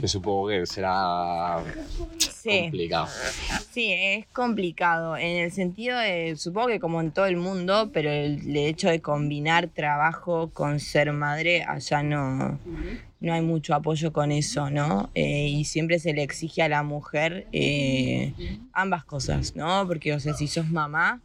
que 0.00 0.08
supongo 0.08 0.48
que 0.48 0.64
será 0.66 1.58
Sí. 2.18 2.60
complicado. 2.62 3.08
Sí, 3.70 3.92
es 3.92 4.26
complicado 4.28 5.16
en 5.16 5.36
el 5.38 5.52
sentido 5.52 5.98
de, 5.98 6.36
supongo 6.36 6.68
que 6.68 6.80
como 6.80 7.00
en 7.02 7.10
todo 7.10 7.26
el 7.26 7.36
mundo, 7.36 7.90
pero 7.92 8.10
el, 8.10 8.40
el 8.48 8.56
hecho 8.56 8.88
de 8.88 9.00
combinar 9.02 9.68
trabajo 9.68 10.50
con 10.54 10.80
ser 10.80 11.12
madre 11.12 11.64
allá 11.64 12.02
no, 12.02 12.58
no 13.20 13.32
hay 13.32 13.42
mucho 13.42 13.74
apoyo 13.74 14.12
con 14.12 14.30
eso, 14.30 14.70
¿no? 14.70 15.10
Eh, 15.14 15.48
y 15.48 15.64
siempre 15.64 15.98
se 15.98 16.12
le 16.12 16.22
exige 16.22 16.62
a 16.62 16.68
la 16.68 16.84
mujer 16.84 17.46
eh, 17.52 18.32
ambas 18.72 19.04
cosas, 19.04 19.56
¿no? 19.56 19.86
Porque, 19.88 20.12
o 20.14 20.20
sea, 20.20 20.34
si 20.34 20.46
sos 20.46 20.70
mamá, 20.70 21.20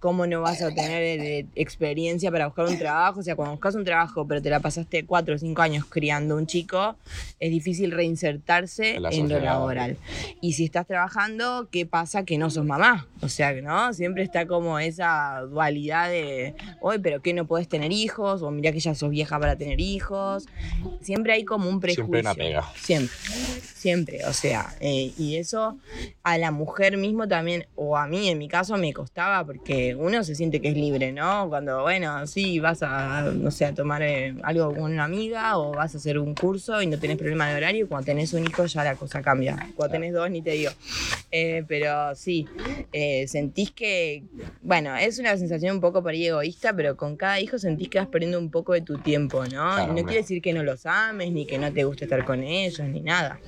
¿cómo 0.00 0.26
no 0.26 0.42
vas 0.42 0.60
a 0.60 0.68
tener 0.74 1.02
eh, 1.02 1.46
experiencia 1.54 2.30
para 2.30 2.46
buscar 2.46 2.66
un 2.66 2.78
trabajo? 2.78 3.20
O 3.20 3.22
sea, 3.22 3.36
cuando 3.36 3.52
buscas 3.52 3.74
un 3.74 3.84
trabajo, 3.84 4.26
pero 4.26 4.42
te 4.42 4.50
la 4.50 4.60
pasaste 4.60 5.06
cuatro 5.06 5.34
o 5.34 5.38
cinco 5.38 5.62
años 5.62 5.86
criando 5.86 6.36
un 6.36 6.46
chico, 6.46 6.96
es 7.38 7.50
difícil 7.50 7.90
reinsertarse 7.92 8.96
En 8.96 9.02
la 9.02 9.10
en 9.10 9.28
lo 9.30 9.40
laboral. 9.40 9.96
Y 10.42 10.52
si 10.52 10.66
estás 10.66 10.86
trabajando, 10.86 11.68
¿qué 11.70 11.86
pasa? 11.86 12.24
Que 12.24 12.36
no 12.36 12.50
sos 12.50 12.66
mamá. 12.66 13.06
O 13.22 13.28
sea, 13.28 13.52
¿no? 13.60 13.94
Siempre 13.94 14.22
está 14.22 14.46
como 14.46 14.78
esa 14.78 15.40
dualidad 15.48 16.10
de, 16.10 16.54
hoy, 16.80 16.98
pero 16.98 17.22
que 17.22 17.32
no 17.32 17.46
puedes 17.46 17.68
tener 17.68 17.92
hijos, 17.92 18.42
o 18.42 18.50
mira 18.50 18.72
que 18.72 18.80
ya 18.80 18.94
sos 18.94 19.10
vieja 19.10 19.38
para 19.38 19.56
tener 19.56 19.80
hijos. 19.80 20.46
Siempre 21.00 21.29
hay 21.32 21.44
como 21.44 21.68
un 21.68 21.80
prejuicio. 21.80 22.04
Siempre 22.04 22.20
una 22.20 22.34
pega. 22.34 22.72
Siempre, 22.76 23.16
siempre. 23.74 24.24
O 24.26 24.32
sea, 24.32 24.74
eh, 24.80 25.12
y 25.18 25.36
eso 25.36 25.78
a 26.22 26.38
la 26.38 26.50
mujer 26.50 26.96
mismo 26.96 27.26
también, 27.28 27.66
o 27.74 27.96
a 27.96 28.06
mí 28.06 28.28
en 28.28 28.38
mi 28.38 28.48
caso 28.48 28.76
me 28.76 28.92
costaba, 28.92 29.44
porque 29.44 29.94
uno 29.94 30.22
se 30.24 30.34
siente 30.34 30.60
que 30.60 30.68
es 30.68 30.74
libre, 30.74 31.12
¿no? 31.12 31.48
Cuando, 31.48 31.82
bueno, 31.82 32.26
sí, 32.26 32.58
vas 32.60 32.82
a, 32.82 33.22
no 33.22 33.50
sé, 33.50 33.64
a 33.64 33.74
tomar 33.74 34.02
eh, 34.02 34.34
algo 34.42 34.74
con 34.74 34.92
una 34.92 35.04
amiga 35.04 35.58
o 35.58 35.72
vas 35.72 35.94
a 35.94 35.98
hacer 35.98 36.18
un 36.18 36.34
curso 36.34 36.80
y 36.82 36.86
no 36.86 36.98
tenés 36.98 37.16
problema 37.16 37.48
de 37.48 37.56
horario, 37.56 37.88
cuando 37.88 38.06
tenés 38.06 38.32
un 38.32 38.44
hijo 38.46 38.66
ya 38.66 38.84
la 38.84 38.96
cosa 38.96 39.22
cambia. 39.22 39.70
Cuando 39.74 39.92
tenés 39.92 40.12
dos, 40.12 40.30
ni 40.30 40.42
te 40.42 40.52
digo. 40.52 40.70
Eh, 41.30 41.64
pero 41.68 42.14
sí, 42.14 42.46
eh, 42.92 43.26
sentís 43.28 43.70
que, 43.70 44.24
bueno, 44.62 44.96
es 44.96 45.18
una 45.18 45.36
sensación 45.36 45.76
un 45.76 45.80
poco 45.80 46.02
por 46.02 46.12
ahí 46.12 46.26
egoísta, 46.26 46.74
pero 46.74 46.96
con 46.96 47.16
cada 47.16 47.40
hijo 47.40 47.58
sentís 47.58 47.88
que 47.88 47.98
vas 47.98 48.08
perdiendo 48.08 48.38
un 48.38 48.50
poco 48.50 48.72
de 48.72 48.80
tu 48.80 48.98
tiempo, 48.98 49.44
¿no? 49.44 49.48
Claro, 49.48 49.76
no 49.78 49.88
hombre. 49.90 50.04
quiere 50.04 50.22
decir 50.22 50.42
que 50.42 50.52
no 50.52 50.62
los 50.62 50.86
ames, 50.86 51.19
ni 51.28 51.44
que 51.44 51.58
no 51.58 51.72
te 51.72 51.84
guste 51.84 52.04
estar 52.04 52.24
con 52.24 52.42
ellos, 52.42 52.80
ni 52.88 53.00
nada. 53.00 53.38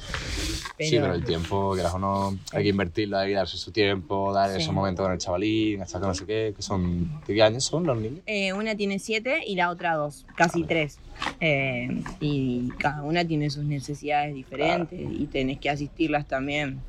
Sí, 0.78 0.98
pero 0.98 1.14
el 1.14 1.24
tiempo, 1.24 1.56
o 1.70 1.98
no, 1.98 2.36
hay 2.52 2.64
que 2.64 2.68
invertirlo, 2.70 3.16
hay 3.18 3.30
que 3.30 3.34
darse 3.36 3.56
su 3.56 3.70
tiempo, 3.70 4.32
dar 4.32 4.50
Sí. 4.50 4.62
esos 4.62 4.74
momentos 4.74 5.04
con 5.04 5.12
el 5.12 5.18
chavalín, 5.18 5.80
hasta 5.80 6.00
que 6.00 6.06
no 6.06 6.14
sé 6.14 6.26
qué, 6.26 6.52
que 6.56 6.62
son... 6.62 7.20
¿De 7.26 7.34
qué 7.34 7.42
años 7.42 7.64
son 7.64 7.86
los 7.86 7.96
niños? 8.00 8.20
Eh, 8.26 8.52
una 8.52 8.74
tiene 8.74 8.98
siete 8.98 9.42
y 9.46 9.54
la 9.54 9.70
otra 9.70 9.94
dos, 9.94 10.26
casi 10.34 10.64
tres. 10.64 10.98
Eh, 11.40 12.02
y 12.20 12.68
cada 12.78 13.02
una 13.02 13.24
tiene 13.24 13.48
sus 13.50 13.64
necesidades 13.64 14.34
diferentes 14.34 14.98
y 15.00 15.26
tenés 15.26 15.58
que 15.58 15.70
asistirlas 15.70 16.26
también. 16.26 16.80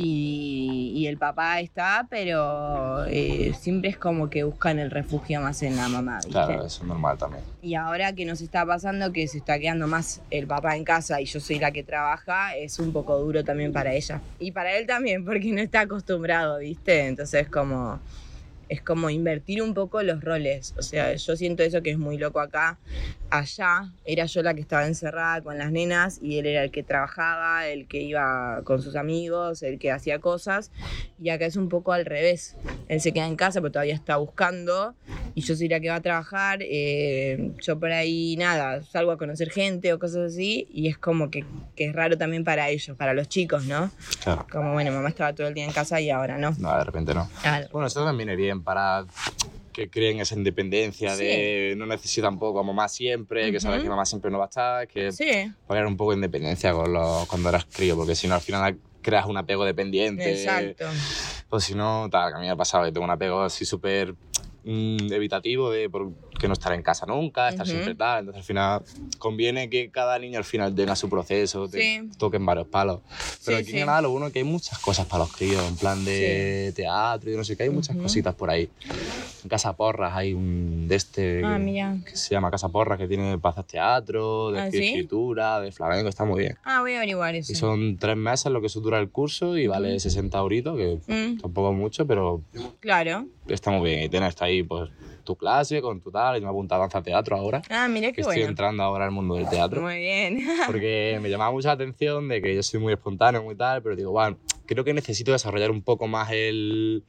Y, 0.00 0.92
y 0.94 1.08
el 1.08 1.18
papá 1.18 1.58
está, 1.58 2.06
pero 2.08 3.04
eh, 3.06 3.52
siempre 3.58 3.90
es 3.90 3.96
como 3.96 4.30
que 4.30 4.44
buscan 4.44 4.78
el 4.78 4.92
refugio 4.92 5.40
más 5.40 5.60
en 5.64 5.74
la 5.74 5.88
mamá, 5.88 6.18
¿viste? 6.18 6.30
Claro, 6.30 6.64
eso 6.64 6.82
es 6.82 6.84
normal 6.84 7.18
también. 7.18 7.42
Y 7.62 7.74
ahora 7.74 8.12
que 8.12 8.24
nos 8.24 8.40
está 8.40 8.64
pasando 8.64 9.12
que 9.12 9.26
se 9.26 9.38
está 9.38 9.58
quedando 9.58 9.88
más 9.88 10.20
el 10.30 10.46
papá 10.46 10.76
en 10.76 10.84
casa 10.84 11.20
y 11.20 11.24
yo 11.24 11.40
soy 11.40 11.58
la 11.58 11.72
que 11.72 11.82
trabaja, 11.82 12.54
es 12.56 12.78
un 12.78 12.92
poco 12.92 13.18
duro 13.18 13.42
también 13.42 13.72
para 13.72 13.92
ella. 13.92 14.20
Y 14.38 14.52
para 14.52 14.76
él 14.76 14.86
también, 14.86 15.24
porque 15.24 15.50
no 15.50 15.60
está 15.60 15.80
acostumbrado, 15.80 16.58
¿viste? 16.58 17.08
Entonces 17.08 17.48
como 17.48 17.98
es 18.68 18.82
como 18.82 19.10
invertir 19.10 19.62
un 19.62 19.74
poco 19.74 20.02
los 20.02 20.22
roles. 20.22 20.74
O 20.78 20.82
sea, 20.82 21.14
yo 21.14 21.36
siento 21.36 21.62
eso 21.62 21.82
que 21.82 21.90
es 21.90 21.98
muy 21.98 22.18
loco 22.18 22.40
acá. 22.40 22.78
Allá 23.30 23.92
era 24.04 24.24
yo 24.24 24.42
la 24.42 24.54
que 24.54 24.60
estaba 24.60 24.86
encerrada 24.86 25.42
con 25.42 25.58
las 25.58 25.70
nenas 25.70 26.18
y 26.22 26.38
él 26.38 26.46
era 26.46 26.64
el 26.64 26.70
que 26.70 26.82
trabajaba, 26.82 27.66
el 27.66 27.86
que 27.86 28.00
iba 28.00 28.62
con 28.64 28.80
sus 28.80 28.96
amigos, 28.96 29.62
el 29.62 29.78
que 29.78 29.90
hacía 29.90 30.18
cosas. 30.18 30.70
Y 31.20 31.30
acá 31.30 31.46
es 31.46 31.56
un 31.56 31.68
poco 31.68 31.92
al 31.92 32.06
revés. 32.06 32.56
Él 32.88 33.00
se 33.00 33.12
queda 33.12 33.26
en 33.26 33.36
casa, 33.36 33.60
pero 33.60 33.72
todavía 33.72 33.94
está 33.94 34.16
buscando. 34.16 34.94
Y 35.34 35.42
yo 35.42 35.54
soy 35.54 35.68
la 35.68 35.78
que 35.80 35.90
va 35.90 35.96
a 35.96 36.00
trabajar. 36.02 36.60
eh, 36.62 37.52
yo 37.60 37.78
por 37.78 37.92
ahí, 37.92 38.36
nada, 38.36 38.82
salgo 38.82 39.12
a 39.12 39.18
conocer 39.18 39.50
gente 39.50 39.92
o 39.92 39.98
cosas 39.98 40.32
así. 40.32 40.66
Y 40.70 40.88
es 40.88 40.96
como 40.98 41.30
que, 41.30 41.44
que 41.76 41.86
es 41.86 41.92
raro 41.94 42.16
también 42.16 42.44
para 42.44 42.70
ellos, 42.70 42.96
para 42.96 43.12
los 43.14 43.28
chicos, 43.28 43.64
¿no? 43.66 43.90
Claro. 44.22 44.46
Como, 44.50 44.72
bueno, 44.72 44.90
mamá 44.90 45.10
estaba 45.10 45.34
todo 45.34 45.48
el 45.48 45.54
día 45.54 45.64
en 45.64 45.72
casa 45.72 46.00
y 46.00 46.10
ahora 46.10 46.38
no. 46.38 46.52
No, 46.58 46.76
de 46.76 46.84
repente 46.84 47.14
no. 47.14 47.28
Claro. 47.42 47.68
Bueno, 47.72 47.86
eso 47.86 48.04
también 48.04 48.36
viene 48.36 48.57
bien 48.58 48.64
para 48.64 49.04
que 49.72 49.88
creen 49.88 50.20
esa 50.20 50.34
independencia 50.34 51.16
de 51.16 51.74
no 51.76 51.86
necesitan 51.86 52.32
tampoco 52.32 52.58
a 52.58 52.64
mamá 52.64 52.88
siempre, 52.88 53.52
que 53.52 53.60
sabes 53.60 53.82
que 53.82 53.88
mamá 53.88 54.04
siempre 54.04 54.30
no 54.30 54.38
va 54.38 54.46
a 54.46 54.48
estar, 54.48 54.88
que 54.88 55.12
Sí, 55.12 55.30
pagar 55.66 55.86
un 55.86 55.96
poco 55.96 56.10
de 56.10 56.16
independencia 56.16 56.72
con 56.72 56.92
los, 56.92 57.26
cuando 57.28 57.48
eras 57.48 57.64
crío, 57.64 57.96
porque 57.96 58.16
si 58.16 58.26
no 58.26 58.34
al 58.34 58.40
final 58.40 58.76
creas 59.02 59.26
un 59.26 59.36
apego 59.36 59.64
dependiente. 59.64 60.32
exacto. 60.32 60.86
Pues 61.48 61.64
si 61.64 61.74
no, 61.74 62.08
tal, 62.10 62.32
que 62.32 62.36
a 62.36 62.40
mí 62.40 62.46
me 62.46 62.50
ha 62.52 62.56
pasado 62.56 62.84
que 62.84 62.92
tengo 62.92 63.04
un 63.04 63.10
apego 63.10 63.42
así 63.42 63.64
súper 63.64 64.14
mm, 64.64 65.12
evitativo 65.12 65.70
de 65.70 65.88
por 65.88 66.10
que 66.38 66.46
no 66.48 66.54
estar 66.54 66.72
en 66.72 66.82
casa 66.82 67.06
nunca, 67.06 67.48
estar 67.48 67.66
siempre 67.66 67.94
tal. 67.94 68.20
Entonces 68.20 68.38
al 68.40 68.44
final 68.44 68.82
conviene 69.18 69.68
que 69.68 69.90
cada 69.90 70.18
niño 70.18 70.38
al 70.38 70.44
final 70.44 70.74
tenga 70.74 70.94
su 70.96 71.08
proceso, 71.10 71.68
te 71.68 71.80
Sí. 71.82 72.10
toquen 72.18 72.46
varios 72.46 72.68
palos. 72.68 73.00
Pero 73.44 73.56
Sí, 73.58 73.62
aquí 73.62 73.70
en 73.72 73.76
Granada 73.78 74.02
lo 74.02 74.10
bueno 74.10 74.26
es 74.28 74.32
que 74.32 74.38
hay 74.38 74.44
muchas 74.44 74.78
cosas 74.78 75.06
para 75.06 75.24
los 75.24 75.32
críos, 75.32 75.66
en 75.68 75.76
plan 75.76 76.04
de 76.04 76.72
teatro 76.74 77.30
y 77.30 77.36
no 77.36 77.44
sé 77.44 77.56
qué, 77.56 77.64
hay 77.64 77.70
muchas 77.70 77.96
Ujú. 77.96 78.04
cositas 78.04 78.34
por 78.34 78.50
ahí. 78.50 78.70
En 79.42 79.48
Casa 79.48 79.76
Porras 79.76 80.14
hay 80.16 80.34
un 80.34 80.88
de 80.88 80.96
este 80.96 81.42
Ah, 81.44 81.96
que, 82.04 82.16
se 82.16 82.34
llama 82.34 82.50
Casa 82.50 82.68
Porras 82.70 82.98
que 82.98 83.06
tiene 83.06 83.38
plazas 83.38 83.66
teatro, 83.66 84.50
de 84.50 84.60
¿Ah, 84.60 84.66
escritura, 84.66 85.60
de 85.60 85.70
flamenco, 85.70 86.08
está 86.08 86.24
muy 86.24 86.40
bien. 86.40 86.56
Ah, 86.64 86.80
voy 86.80 86.94
a 86.94 86.96
averiguar 86.98 87.34
eso. 87.36 87.52
Y 87.52 87.54
son 87.54 87.98
tres 87.98 88.16
meses 88.16 88.50
lo 88.50 88.60
que 88.60 88.66
eso 88.66 88.80
dura 88.80 88.98
el 88.98 89.10
curso 89.10 89.56
y 89.56 89.66
vale 89.68 89.98
60 90.00 90.38
euritos, 90.38 90.76
que 90.76 90.98
Mm, 91.06 91.40
tampoco 91.40 91.72
mucho, 91.72 92.04
pero 92.06 92.42
claro. 92.80 93.26
está 93.46 93.70
muy 93.70 93.88
bien. 93.90 94.02
Y 94.04 94.08
tienes 94.08 94.40
ahí 94.42 94.62
pues 94.64 94.90
tu 95.28 95.36
clase 95.36 95.82
con 95.82 96.00
tu 96.00 96.10
tal, 96.10 96.38
y 96.38 96.40
me 96.40 96.46
he 96.46 96.48
apuntado 96.50 96.80
a 96.80 96.84
danza 96.84 97.02
teatro 97.02 97.36
ahora, 97.36 97.60
Ah, 97.68 97.86
mira 97.86 98.08
que 98.08 98.14
qué 98.14 98.20
estoy 98.22 98.36
bueno. 98.38 98.48
entrando 98.48 98.82
ahora 98.82 99.04
al 99.04 99.10
mundo 99.10 99.34
del 99.34 99.46
teatro. 99.46 99.82
Muy 99.82 99.98
bien. 99.98 100.38
Porque 100.66 101.18
me 101.20 101.28
llamaba 101.28 101.50
mucho 101.52 101.68
la 101.68 101.74
atención 101.74 102.28
de 102.28 102.40
que 102.40 102.54
yo 102.54 102.62
soy 102.62 102.80
muy 102.80 102.94
espontáneo, 102.94 103.42
muy 103.42 103.54
tal, 103.54 103.82
pero 103.82 103.94
digo, 103.94 104.10
bueno, 104.12 104.38
creo 104.68 104.84
que 104.84 104.94
necesito 104.94 105.32
desarrollar 105.32 105.70
un 105.72 105.82
poco 105.82 106.06
más 106.06 106.30
el, 106.30 107.02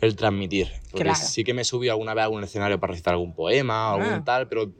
el 0.00 0.14
transmitir. 0.14 0.68
Porque 0.92 1.04
Claro. 1.04 1.18
sí 1.20 1.42
que 1.42 1.52
me 1.54 1.64
subí 1.64 1.88
alguna 1.88 2.14
vez 2.14 2.24
a 2.24 2.28
un 2.28 2.44
escenario 2.44 2.78
para 2.78 2.92
recitar 2.92 3.14
algún 3.14 3.34
poema 3.34 3.94
o 3.96 4.00
Ah. 4.00 4.04
algún 4.04 4.24
tal, 4.24 4.46
pero 4.48 4.72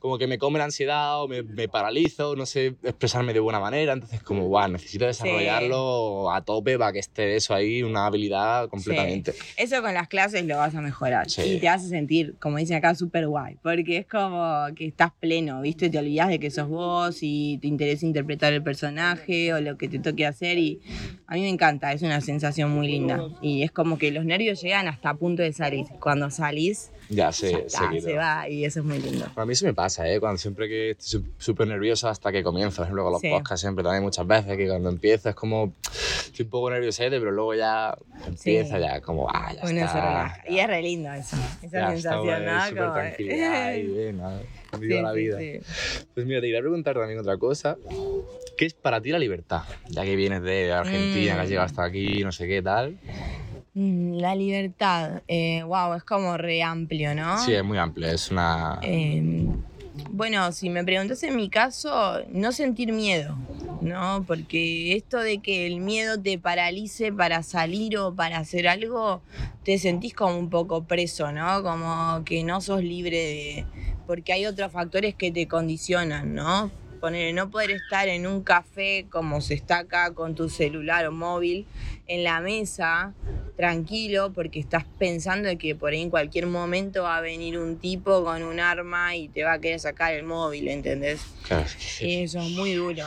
como 0.00 0.16
que 0.16 0.26
me 0.26 0.38
come 0.38 0.58
la 0.58 0.64
ansiedad 0.64 1.22
o 1.22 1.28
me, 1.28 1.42
me 1.42 1.68
paralizo, 1.68 2.34
no 2.36 2.46
sé 2.46 2.76
expresarme 2.82 3.34
de 3.34 3.40
buena 3.40 3.60
manera, 3.60 3.92
entonces 3.92 4.22
como, 4.22 4.48
wow, 4.48 4.68
necesito 4.68 5.04
desarrollarlo 5.06 6.30
a 6.32 6.40
tope 6.44 6.78
para 6.78 6.92
que 6.92 6.98
esté 7.00 7.36
eso 7.36 7.54
ahí, 7.54 7.82
una 7.82 8.06
habilidad 8.06 8.68
completamente. 8.68 9.34
Eso 9.56 9.82
con 9.82 9.94
las 9.94 10.08
clases 10.08 10.44
lo 10.46 10.56
vas 10.56 10.74
a 10.74 10.80
mejorar. 10.80 11.28
Sí. 11.28 11.42
Y 11.42 11.58
te 11.60 11.68
hace 11.68 11.88
sentir, 11.88 12.34
como 12.40 12.58
dicen 12.58 12.76
acá, 12.76 12.94
súper 12.94 13.26
guay. 13.28 13.56
Porque 13.62 13.98
es 13.98 14.06
como 14.06 14.64
que 14.74 14.86
estás 14.86 15.12
pleno, 15.20 15.60
¿viste? 15.60 15.90
Te 15.90 15.98
olvidas 15.98 16.28
de 16.28 16.38
que 16.38 16.50
sos 16.50 16.68
vos 16.68 17.18
y 17.22 17.58
te 17.60 17.66
interesa 17.68 18.06
interpretar 18.06 18.52
el 18.52 18.62
personaje 18.62 19.52
o 19.54 19.60
lo 19.60 19.76
que 19.76 19.88
te 19.88 19.98
toque 19.98 20.26
hacer. 20.26 20.58
Y 20.58 20.80
a 21.26 21.34
mí 21.34 21.40
me 21.42 21.48
encanta, 21.48 21.71
es 21.80 22.02
una 22.02 22.20
sensación 22.20 22.70
muy 22.70 22.86
linda. 22.88 23.20
Y 23.40 23.62
es 23.62 23.70
como 23.70 23.98
que 23.98 24.10
los 24.10 24.24
nervios 24.24 24.60
llegan 24.62 24.88
hasta 24.88 25.10
a 25.10 25.14
punto 25.14 25.42
de 25.42 25.52
salir. 25.52 25.86
Cuando 26.00 26.30
salís, 26.30 26.90
Ya 27.08 27.26
ya 27.26 27.32
sé, 27.32 27.52
está, 27.66 27.90
se 27.92 28.00
se 28.00 28.14
va 28.16 28.48
y 28.48 28.64
eso 28.64 28.80
es 28.80 28.86
muy 28.86 28.98
lindo. 28.98 29.26
A 29.36 29.44
mí 29.44 29.54
sí 29.54 29.64
me 29.64 29.74
pasa, 29.74 30.08
¿eh? 30.08 30.18
Cuando 30.20 30.38
siempre 30.38 30.68
que 30.68 30.90
estoy 30.90 31.20
sú- 31.22 31.28
súper 31.38 31.66
nervioso 31.68 32.08
hasta 32.08 32.30
que 32.32 32.42
comienzo, 32.42 32.76
por 32.76 32.84
ejemplo, 32.84 33.02
con 33.04 33.12
los 33.12 33.20
Sí. 33.20 33.28
podcasts 33.30 33.60
siempre 33.60 33.82
también 33.84 34.02
muchas 34.02 34.26
veces 34.26 34.56
que 34.56 34.68
cuando 34.68 34.88
empiezo 34.88 35.28
es 35.28 35.34
como, 35.34 35.72
estoy 36.26 36.44
un 36.44 36.50
poco 36.50 36.70
nerviosete, 36.70 37.18
pero 37.18 37.30
luego 37.30 37.54
ya 37.54 37.96
empieza 38.26 38.76
Sí. 38.76 38.82
ya 38.82 39.00
como, 39.00 39.28
ah, 39.28 39.52
ya 39.54 39.60
Uno 39.62 39.70
está. 39.72 39.88
se 39.92 40.00
relaja. 40.00 40.42
ya, 40.44 40.50
Y 40.50 40.58
es 40.60 40.66
re 40.66 40.82
lindo 40.82 41.12
eso, 41.12 41.36
esa 41.62 41.80
ya 41.80 41.90
sensación, 41.90 42.40
está, 42.42 42.54
¿no? 42.60 42.68
súper 42.68 42.82
Como- 42.82 42.94
tranquilidad 42.94 43.74
y 43.74 43.82
bien, 43.86 44.16
nada, 44.18 44.40
viva 44.78 44.96
Sí, 44.96 45.02
la 45.02 45.12
vida. 45.12 45.38
sí. 45.38 45.60
Pues 46.14 46.26
mira, 46.26 46.40
te 46.40 46.46
quería 46.46 46.60
preguntar 46.60 46.94
también 46.96 47.18
otra 47.18 47.36
cosa. 47.36 47.76
¿Qué 48.56 48.66
es 48.66 48.74
para 48.74 49.00
ti 49.00 49.10
la 49.10 49.18
libertad? 49.18 49.62
Ya 49.88 50.04
que 50.04 50.14
vienes 50.16 50.42
de 50.42 50.72
Argentina, 50.72 51.34
que 51.34 51.40
has 51.40 51.46
Mm. 51.46 51.50
llegado 51.50 51.66
hasta 51.66 51.84
aquí, 51.84 52.22
no 52.22 52.32
sé 52.32 52.46
qué 52.46 52.62
tal. 52.62 52.98
Mm, 53.74 54.18
La 54.18 54.34
libertad, 54.34 55.22
eh, 55.28 55.62
wow, 55.64 55.94
es 55.94 56.04
como 56.04 56.36
re 56.36 56.62
amplio, 56.62 57.14
¿no? 57.14 57.38
Sí, 57.38 57.54
es 57.54 57.64
muy 57.64 57.78
amplio, 57.78 58.08
es 58.08 58.30
una... 58.30 58.78
Eh, 58.82 59.46
bueno, 60.10 60.52
si 60.52 60.68
me 60.68 60.84
preguntas 60.84 61.22
en 61.22 61.36
mi 61.36 61.48
caso, 61.48 62.20
no 62.30 62.52
sentir 62.52 62.92
miedo, 62.92 63.34
¿no? 63.80 64.24
Porque 64.26 64.94
esto 64.94 65.18
de 65.18 65.38
que 65.38 65.66
el 65.66 65.80
miedo 65.80 66.20
te 66.20 66.38
paralice 66.38 67.12
para 67.12 67.42
salir 67.42 67.96
o 67.96 68.14
para 68.14 68.38
hacer 68.38 68.68
algo, 68.68 69.22
te 69.64 69.78
sentís 69.78 70.12
como 70.14 70.38
un 70.38 70.50
poco 70.50 70.84
preso, 70.84 71.32
¿no? 71.32 71.62
Como 71.62 72.22
que 72.24 72.44
no 72.44 72.60
sos 72.60 72.82
libre 72.82 73.16
de... 73.16 73.64
Porque 74.12 74.34
hay 74.34 74.44
otros 74.44 74.70
factores 74.70 75.14
que 75.14 75.32
te 75.32 75.48
condicionan, 75.48 76.34
¿no? 76.34 76.70
Poner, 77.00 77.32
no 77.32 77.50
poder 77.50 77.70
estar 77.70 78.08
en 78.08 78.26
un 78.26 78.42
café 78.42 79.06
como 79.08 79.40
se 79.40 79.54
está 79.54 79.78
acá 79.78 80.12
con 80.12 80.34
tu 80.34 80.50
celular 80.50 81.06
o 81.06 81.12
móvil 81.12 81.64
en 82.06 82.22
la 82.22 82.42
mesa 82.42 83.14
tranquilo 83.56 84.30
porque 84.34 84.60
estás 84.60 84.84
pensando 84.98 85.48
que 85.56 85.74
por 85.74 85.94
ahí 85.94 86.02
en 86.02 86.10
cualquier 86.10 86.46
momento 86.46 87.04
va 87.04 87.16
a 87.16 87.20
venir 87.22 87.58
un 87.58 87.78
tipo 87.78 88.22
con 88.22 88.42
un 88.42 88.60
arma 88.60 89.16
y 89.16 89.28
te 89.28 89.44
va 89.44 89.54
a 89.54 89.58
querer 89.58 89.80
sacar 89.80 90.12
el 90.12 90.24
móvil, 90.24 90.68
¿entendés? 90.68 91.22
Claro, 91.48 91.64
sí. 91.78 92.22
Eso 92.22 92.38
es 92.40 92.50
muy 92.50 92.74
duro. 92.74 93.06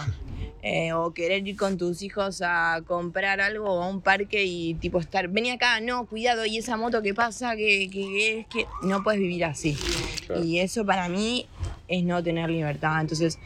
Eh, 0.67 0.93
o 0.93 1.13
querer 1.13 1.47
ir 1.47 1.55
con 1.57 1.77
tus 1.77 2.01
hijos 2.01 2.41
a 2.43 2.81
comprar 2.87 3.39
algo 3.39 3.69
o 3.69 3.83
a 3.83 3.87
un 3.87 4.01
parque 4.01 4.45
y 4.45 4.73
tipo 4.73 4.99
estar, 4.99 5.27
vení 5.27 5.51
acá, 5.51 5.79
no, 5.79 6.07
cuidado, 6.07 6.43
y 6.43 6.57
esa 6.57 6.75
moto 6.75 7.03
que 7.03 7.13
pasa, 7.13 7.55
que, 7.55 7.87
que 7.87 8.39
es 8.39 8.47
que 8.47 8.65
no 8.81 9.03
puedes 9.03 9.21
vivir 9.21 9.45
así. 9.45 9.77
Claro. 10.25 10.43
Y 10.43 10.61
eso 10.61 10.83
para 10.83 11.07
mí 11.07 11.45
es 11.87 12.03
no 12.03 12.23
tener 12.23 12.49
libertad. 12.49 12.99
Entonces, 12.99 13.37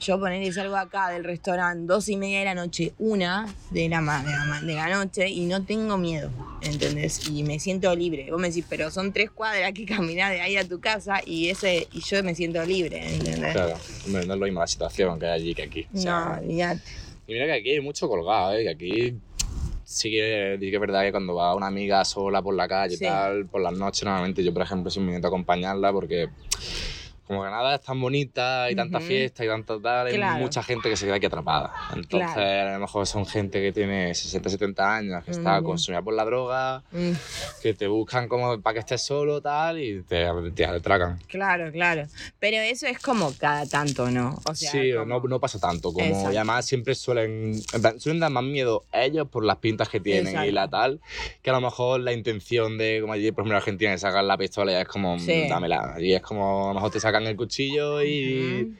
yo 0.00 0.18
ponerle 0.18 0.52
salgo 0.52 0.76
acá 0.76 1.10
del 1.10 1.24
restaurante 1.24 1.86
dos 1.92 2.08
y 2.08 2.16
media 2.16 2.38
de 2.40 2.44
la 2.46 2.54
noche, 2.54 2.92
una 2.98 3.52
de 3.70 3.88
la, 3.88 4.00
ma- 4.00 4.22
de 4.22 4.30
la, 4.30 4.44
ma- 4.44 4.60
de 4.60 4.74
la 4.74 4.88
noche 4.88 5.28
y 5.28 5.44
no 5.46 5.64
tengo 5.64 5.98
miedo, 5.98 6.30
¿entendés? 6.62 7.26
Y 7.28 7.42
me 7.42 7.58
siento 7.58 7.94
libre. 7.96 8.30
Vos 8.30 8.40
me 8.40 8.48
decís, 8.48 8.64
pero 8.68 8.90
son 8.90 9.12
tres 9.12 9.30
cuadras 9.30 9.72
que 9.72 9.84
caminar 9.86 10.32
de 10.32 10.40
ahí 10.40 10.56
a 10.56 10.66
tu 10.66 10.80
casa 10.80 11.20
y 11.26 11.48
ese 11.50 11.88
y 11.92 12.00
yo 12.00 12.22
me 12.22 12.34
siento 12.34 12.64
libre, 12.64 12.98
¿entendés? 13.14 13.52
Claro, 13.52 13.76
hombre, 14.06 14.24
no 14.26 14.34
es 14.34 14.40
lo 14.40 14.46
mismo 14.46 14.60
la 14.60 14.66
situación 14.66 15.18
que 15.18 15.26
hay 15.26 15.32
allí 15.32 15.54
que 15.54 15.62
aquí. 15.62 15.86
o 15.92 15.98
sea, 15.98 16.24
No, 16.24 16.40
olvidate. 16.42 16.80
Y 17.26 17.32
mira 17.32 17.46
que 17.46 17.52
aquí 17.52 17.70
hay 17.72 17.80
mucho 17.80 18.08
colgado, 18.08 18.54
¿eh? 18.54 18.62
que 18.62 18.70
aquí 18.70 19.14
sí 19.84 20.10
que, 20.10 20.56
sí 20.60 20.68
que 20.70 20.74
es 20.76 20.80
verdad 20.80 21.02
que 21.02 21.10
cuando 21.10 21.34
va 21.34 21.54
una 21.54 21.66
amiga 21.66 22.04
sola 22.04 22.40
por 22.40 22.54
la 22.54 22.68
calle 22.68 22.94
y 22.94 22.98
Sí. 22.98 23.04
tal, 23.04 23.46
por 23.46 23.60
las 23.60 23.72
noches 23.72 24.04
normalmente 24.04 24.42
yo, 24.44 24.52
por 24.54 24.62
ejemplo, 24.62 24.90
siempre 24.90 25.12
intento 25.12 25.28
acompañarla 25.28 25.92
porque 25.92 26.28
como 27.28 27.44
que 27.44 27.50
nada 27.50 27.76
es 27.76 27.82
tan 27.82 28.00
bonita, 28.00 28.64
hay 28.64 28.74
tanta 28.74 28.98
Ujú. 28.98 29.06
fiesta 29.06 29.44
y 29.44 29.48
tanta 29.48 29.80
tal, 29.80 30.06
hay 30.08 30.14
Claro. 30.14 30.38
mucha 30.38 30.62
gente 30.62 30.88
que 30.90 30.96
se 30.96 31.06
queda 31.06 31.16
aquí 31.16 31.26
atrapada. 31.26 31.72
Entonces, 31.94 32.32
Claro. 32.32 32.70
a 32.70 32.72
lo 32.74 32.80
mejor 32.80 33.06
son 33.06 33.24
gente 33.26 33.60
que 33.62 33.70
tiene 33.70 34.14
60, 34.14 34.48
70 34.50 34.96
años, 34.96 35.22
que 35.24 35.30
está 35.30 35.62
consumida 35.62 36.02
por 36.02 36.14
la 36.14 36.24
droga, 36.24 36.82
que 37.62 37.74
te 37.74 37.86
buscan 37.86 38.26
como 38.28 38.60
para 38.60 38.74
que 38.74 38.80
estés 38.80 39.02
solo 39.02 39.40
tal 39.40 39.78
y 39.78 40.02
te, 40.02 40.26
te 40.54 40.64
atracan. 40.66 41.18
claro, 41.28 41.70
claro. 41.70 42.06
Pero 42.40 42.56
eso 42.56 42.86
es 42.86 42.98
como 42.98 43.32
cada 43.34 43.66
tanto, 43.66 44.10
¿no? 44.10 44.40
O 44.44 44.54
sea, 44.54 44.70
sí, 44.72 44.92
como- 44.92 45.04
no, 45.04 45.20
no 45.20 45.38
pasa 45.40 45.58
tanto. 45.60 45.92
Como, 45.92 46.06
Exacto. 46.06 46.32
y 46.32 46.36
además 46.36 46.64
siempre 46.66 46.94
suelen, 46.94 47.60
suelen 47.98 48.20
dar 48.20 48.30
más 48.30 48.44
miedo 48.44 48.84
ellos 48.92 49.28
por 49.28 49.44
las 49.44 49.58
pintas 49.58 49.88
que 49.88 50.00
tienen 50.00 50.26
y 50.26 50.30
Exacto. 50.30 50.52
la 50.52 50.68
tal, 50.68 51.00
que 51.42 51.50
a 51.50 51.52
lo 51.52 51.60
mejor 51.60 52.00
la 52.00 52.12
intención 52.12 52.78
de, 52.78 52.98
como 53.00 53.12
allí, 53.12 53.30
por 53.32 53.42
ejemplo, 53.42 53.54
en 53.54 53.58
Argentina, 53.58 53.90
de 53.90 53.98
sacar 53.98 54.24
la 54.24 54.36
pistola 54.38 54.72
ya 54.72 54.80
es 54.80 54.88
como, 54.88 55.16
mm, 55.16 55.20
Sí. 55.20 55.46
dámela. 55.48 55.94
Allí 55.96 56.14
es 56.14 56.22
como, 56.22 56.64
a 56.66 56.68
lo 56.68 56.74
mejor 56.74 56.90
te 56.90 57.00
sacan 57.00 57.17
el 57.26 57.36
cuchillo 57.36 58.02
y. 58.02 58.62
Ujú. 58.62 58.76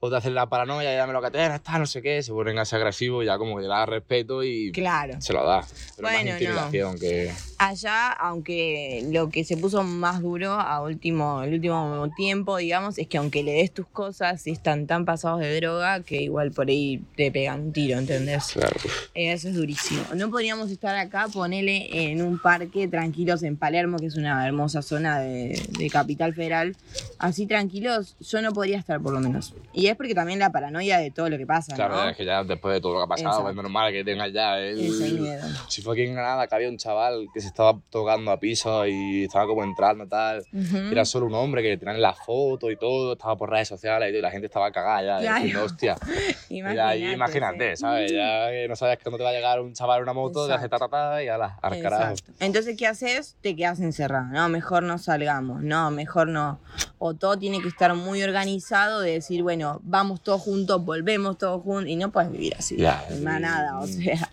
O 0.00 0.08
te 0.10 0.14
hacen 0.16 0.32
la 0.34 0.48
paranoia, 0.48 0.94
ya 0.94 1.06
me 1.08 1.12
lo 1.12 1.20
tienes, 1.30 1.60
tal, 1.62 1.80
no 1.80 1.86
sé 1.86 2.00
qué, 2.02 2.22
se 2.22 2.30
ponen 2.32 2.56
así 2.58 2.76
agresivos, 2.76 3.26
ya 3.26 3.36
como 3.36 3.56
que 3.56 3.62
te 3.62 3.68
da 3.68 3.84
respeto 3.84 4.44
y 4.44 4.70
Claro. 4.70 5.20
se 5.20 5.32
lo 5.32 5.44
da. 5.44 5.66
Pero 5.96 6.08
Bueno, 6.08 6.18
más 6.18 6.24
no. 6.24 6.30
intimidación 6.38 6.98
que. 7.00 7.32
Allá, 7.58 8.12
aunque 8.12 9.04
lo 9.10 9.28
que 9.28 9.42
se 9.42 9.56
puso 9.56 9.82
más 9.82 10.22
duro 10.22 10.52
a 10.52 10.80
último, 10.82 11.42
el 11.42 11.54
último 11.54 12.08
tiempo, 12.16 12.56
digamos, 12.58 12.96
es 12.98 13.08
que 13.08 13.18
aunque 13.18 13.42
le 13.42 13.54
des 13.54 13.72
tus 13.74 13.88
cosas, 13.88 14.40
si 14.40 14.52
están 14.52 14.86
tan 14.86 15.04
pasados 15.04 15.40
de 15.40 15.56
droga 15.60 16.00
que 16.04 16.22
igual 16.22 16.52
por 16.52 16.68
ahí 16.68 17.02
te 17.16 17.32
pegan 17.32 17.60
un 17.62 17.72
tiro, 17.72 17.98
¿entendés? 17.98 18.52
Claro. 18.52 18.76
Eh, 19.14 19.32
Eso 19.32 19.48
es 19.48 19.56
durísimo. 19.56 20.02
No 20.14 20.30
podríamos 20.30 20.70
estar 20.70 20.94
acá, 20.96 21.26
ponele 21.32 21.88
en 22.12 22.22
un 22.22 22.38
parque 22.38 22.86
tranquilos 22.86 23.42
en 23.42 23.56
Palermo, 23.56 23.98
que 23.98 24.06
es 24.06 24.14
una 24.14 24.46
hermosa 24.46 24.80
zona 24.80 25.18
de, 25.18 25.60
de 25.76 25.90
Capital 25.90 26.34
Federal. 26.34 26.76
Así 27.18 27.46
tranquilos, 27.46 28.14
yo 28.20 28.40
no 28.42 28.52
podría 28.52 28.78
estar 28.78 29.00
por 29.00 29.12
lo 29.12 29.18
menos. 29.18 29.52
Y 29.72 29.87
es 29.90 29.96
porque 29.96 30.14
también 30.14 30.38
la 30.38 30.50
paranoia 30.50 30.98
de 30.98 31.10
todo 31.10 31.28
lo 31.28 31.36
que 31.38 31.46
pasa, 31.46 31.74
Claro, 31.74 31.96
¿no? 31.96 32.08
es 32.08 32.16
que 32.16 32.24
ya 32.24 32.42
después 32.44 32.74
de 32.74 32.80
todo 32.80 32.94
lo 32.94 32.98
que 33.00 33.04
ha 33.04 33.08
pasado, 33.08 33.30
Exacto. 33.30 33.50
es 33.50 33.56
normal 33.56 33.92
que 33.92 34.04
tengas 34.04 34.32
ya 34.32 34.58
el... 34.58 34.78
Ese 34.78 35.12
miedo. 35.14 35.46
Si 35.68 35.82
fue 35.82 35.94
aquí 35.94 36.02
en 36.04 36.14
Granada, 36.14 36.46
que 36.46 36.54
había 36.54 36.68
un 36.68 36.76
chaval 36.78 37.26
que 37.32 37.40
se 37.40 37.48
estaba 37.48 37.78
tocando 37.90 38.30
a 38.30 38.38
piso 38.38 38.86
y 38.86 39.24
estaba 39.24 39.46
como 39.46 39.64
entrando 39.64 40.04
y 40.04 40.08
tal. 40.08 40.44
Ujú. 40.52 40.76
Era 40.92 41.04
solo 41.04 41.26
un 41.26 41.34
hombre 41.34 41.62
que 41.62 41.76
tenían 41.76 42.00
la 42.00 42.12
foto 42.14 42.70
y 42.70 42.76
todo, 42.76 43.12
estaba 43.14 43.36
por 43.36 43.50
redes 43.50 43.68
sociales 43.68 44.14
y, 44.14 44.20
la 44.20 44.30
gente 44.30 44.46
estaba 44.46 44.70
cagada 44.72 45.02
ya, 45.02 45.20
Claro. 45.20 45.44
diciendo, 45.44 45.64
hostia. 45.64 45.96
Y 46.50 46.60
ahí 46.62 47.12
imagínate. 47.12 47.76
¿sabes? 47.76 48.10
Ya 48.10 48.48
que 48.50 48.66
no 48.68 48.74
sabes 48.76 48.98
cuándo 49.02 49.18
te 49.18 49.24
va 49.24 49.30
a 49.30 49.32
llegar 49.32 49.60
un 49.60 49.74
chaval 49.74 49.98
en 49.98 50.02
una 50.04 50.12
moto, 50.14 50.46
te 50.46 50.54
hace 50.54 50.68
ta 50.68 50.76
Exacto. 50.76 50.96
ta 50.96 51.12
ta 51.14 51.22
y 51.22 51.28
ala, 51.28 51.58
al 51.62 51.80
carajo. 51.82 52.10
Exacto. 52.12 52.32
Entonces, 52.40 52.76
¿qué 52.76 52.86
haces? 52.86 53.36
Te 53.40 53.54
quedas 53.54 53.80
encerrado. 53.80 54.26
No, 54.26 54.48
mejor 54.48 54.82
no 54.82 54.98
salgamos. 54.98 55.62
No, 55.62 55.90
mejor 55.90 56.28
no. 56.28 56.58
O 56.98 57.14
todo 57.14 57.38
tiene 57.38 57.60
que 57.62 57.68
estar 57.68 57.94
muy 57.94 58.22
organizado 58.22 59.00
de 59.00 59.12
decir, 59.12 59.42
bueno, 59.42 59.80
vamos 59.84 60.20
todos 60.20 60.42
juntos, 60.42 60.84
volvemos 60.84 61.38
todos 61.38 61.62
juntos. 61.62 61.88
Y 61.88 61.96
no 61.96 62.10
puedes 62.10 62.30
vivir 62.30 62.54
así. 62.56 62.76
En 63.10 63.24
manada, 63.24 63.78
o 63.78 63.86
sea. 63.86 64.30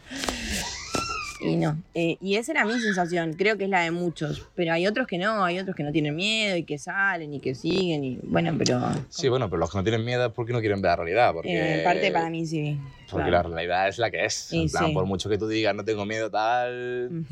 Y 1.45 1.55
no. 1.57 1.77
Eh, 1.93 2.17
y 2.21 2.35
esa 2.35 2.51
era 2.51 2.65
mi 2.65 2.79
sensación. 2.79 3.33
Creo 3.33 3.57
que 3.57 3.65
es 3.65 3.69
la 3.69 3.81
de 3.81 3.91
muchos. 3.91 4.47
Pero 4.55 4.73
hay 4.73 4.87
otros 4.87 5.07
que 5.07 5.17
no. 5.17 5.43
Hay 5.43 5.59
otros 5.59 5.75
que 5.75 5.83
no 5.83 5.91
tienen 5.91 6.15
miedo 6.15 6.57
y 6.57 6.63
que 6.63 6.77
salen 6.77 7.33
y 7.33 7.39
que 7.39 7.55
siguen. 7.55 8.03
Y 8.03 8.19
bueno, 8.23 8.53
pero. 8.57 8.81
Sí, 9.09 9.29
bueno, 9.29 9.49
pero 9.49 9.59
los 9.59 9.71
que 9.71 9.77
no 9.77 9.83
tienen 9.83 10.03
miedo 10.03 10.27
es 10.27 10.33
porque 10.33 10.53
no 10.53 10.59
quieren 10.59 10.81
ver 10.81 10.91
la 10.91 10.95
realidad. 10.97 11.33
Porque, 11.33 11.53
eh, 11.53 11.77
en 11.79 11.83
parte 11.83 12.11
para 12.11 12.29
mí 12.29 12.45
sí. 12.45 12.77
Porque 13.09 13.29
claro. 13.29 13.49
la 13.49 13.55
realidad 13.55 13.87
es 13.87 13.97
la 13.97 14.09
que 14.09 14.25
es. 14.25 14.51
En 14.51 14.69
plan, 14.69 14.87
sí. 14.87 14.93
por 14.93 15.05
mucho 15.05 15.29
que 15.29 15.37
tú 15.37 15.47
digas, 15.47 15.75
no 15.75 15.85
tengo 15.85 16.05
miedo, 16.05 16.31
tal. 16.31 17.25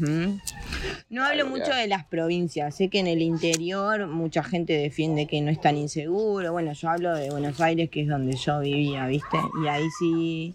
No 1.10 1.24
hablo 1.24 1.48
mucho 1.48 1.74
de 1.74 1.88
las 1.88 2.06
provincias. 2.06 2.76
Sé 2.76 2.90
que 2.90 3.00
en 3.00 3.08
el 3.08 3.22
interior 3.22 4.08
mucha 4.08 4.44
gente 4.44 4.74
defiende 4.74 5.26
que 5.26 5.42
no 5.42 5.50
es 5.50 5.60
tan 5.60 5.78
inseguro. 5.78 6.52
Bueno, 6.52 6.74
yo 6.74 6.90
hablo 6.90 7.16
de 7.16 7.30
Buenos 7.32 7.60
Aires, 7.60 7.90
que 7.90 8.02
es 8.02 8.08
donde 8.08 8.36
yo 8.36 8.60
vivía, 8.60 9.08
¿viste? 9.08 9.38
Y 9.64 9.68
ahí 9.68 9.88
sí. 10.00 10.54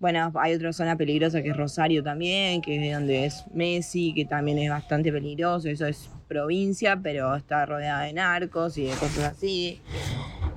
Bueno, 0.00 0.30
hay 0.36 0.54
otra 0.54 0.72
zona 0.72 0.96
peligrosa 0.96 1.42
que 1.42 1.48
es 1.50 1.56
Rosario 1.56 2.04
también, 2.04 2.60
que 2.62 2.76
es 2.76 2.80
de 2.82 2.92
donde 2.92 3.24
es 3.24 3.44
Messi, 3.52 4.14
que 4.14 4.24
también 4.24 4.58
es 4.58 4.70
bastante 4.70 5.10
peligroso. 5.10 5.68
Eso 5.68 5.86
es 5.86 6.08
provincia, 6.28 6.98
pero 7.02 7.34
está 7.34 7.66
rodeada 7.66 8.02
de 8.04 8.12
narcos 8.12 8.78
y 8.78 8.84
de 8.84 8.92
cosas 8.94 9.24
así. 9.36 9.80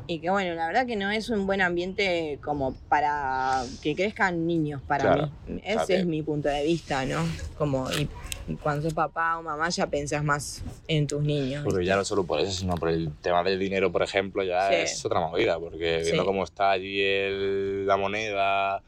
Y 0.06 0.20
que 0.20 0.30
bueno, 0.30 0.54
la 0.54 0.68
verdad 0.68 0.86
que 0.86 0.96
no 0.96 1.10
es 1.10 1.30
un 1.30 1.48
buen 1.48 1.62
ambiente 1.62 2.38
como 2.44 2.76
para 2.88 3.64
que 3.82 3.96
crezcan 3.96 4.46
niños 4.46 4.82
para 4.86 5.04
Claro, 5.06 5.32
mí. 5.48 5.62
Ese 5.64 5.96
es 6.02 6.06
mi 6.06 6.22
punto 6.22 6.48
de 6.50 6.64
vista, 6.64 7.04
¿no? 7.06 7.24
Como 7.58 7.90
y, 7.92 8.10
y 8.48 8.56
cuando 8.56 8.84
sos 8.84 8.94
papá 8.94 9.40
o 9.40 9.44
mamá 9.44 9.70
ya 9.70 9.88
pensás 9.88 10.24
más 10.24 10.64
en 10.88 11.08
tus 11.08 11.24
niños. 11.24 11.64
Porque 11.64 11.86
ya 11.86 11.96
no 11.96 12.04
solo 12.04 12.26
por 12.26 12.42
eso, 12.42 12.52
sino 12.52 12.76
por 12.76 12.90
el 12.90 13.10
tema 13.22 13.42
del 13.44 13.58
dinero, 13.58 13.92
por 13.92 14.04
ejemplo, 14.04 14.44
ya 14.44 14.68
Sí. 14.70 14.76
es 14.76 15.06
otra 15.06 15.20
movida, 15.22 15.58
porque 15.60 16.00
Sí. 16.02 16.06
viendo 16.12 16.26
cómo 16.26 16.44
está 16.44 16.72
allí 16.72 17.00
el- 17.02 17.88
la 17.88 17.96
moneda, 17.96 18.84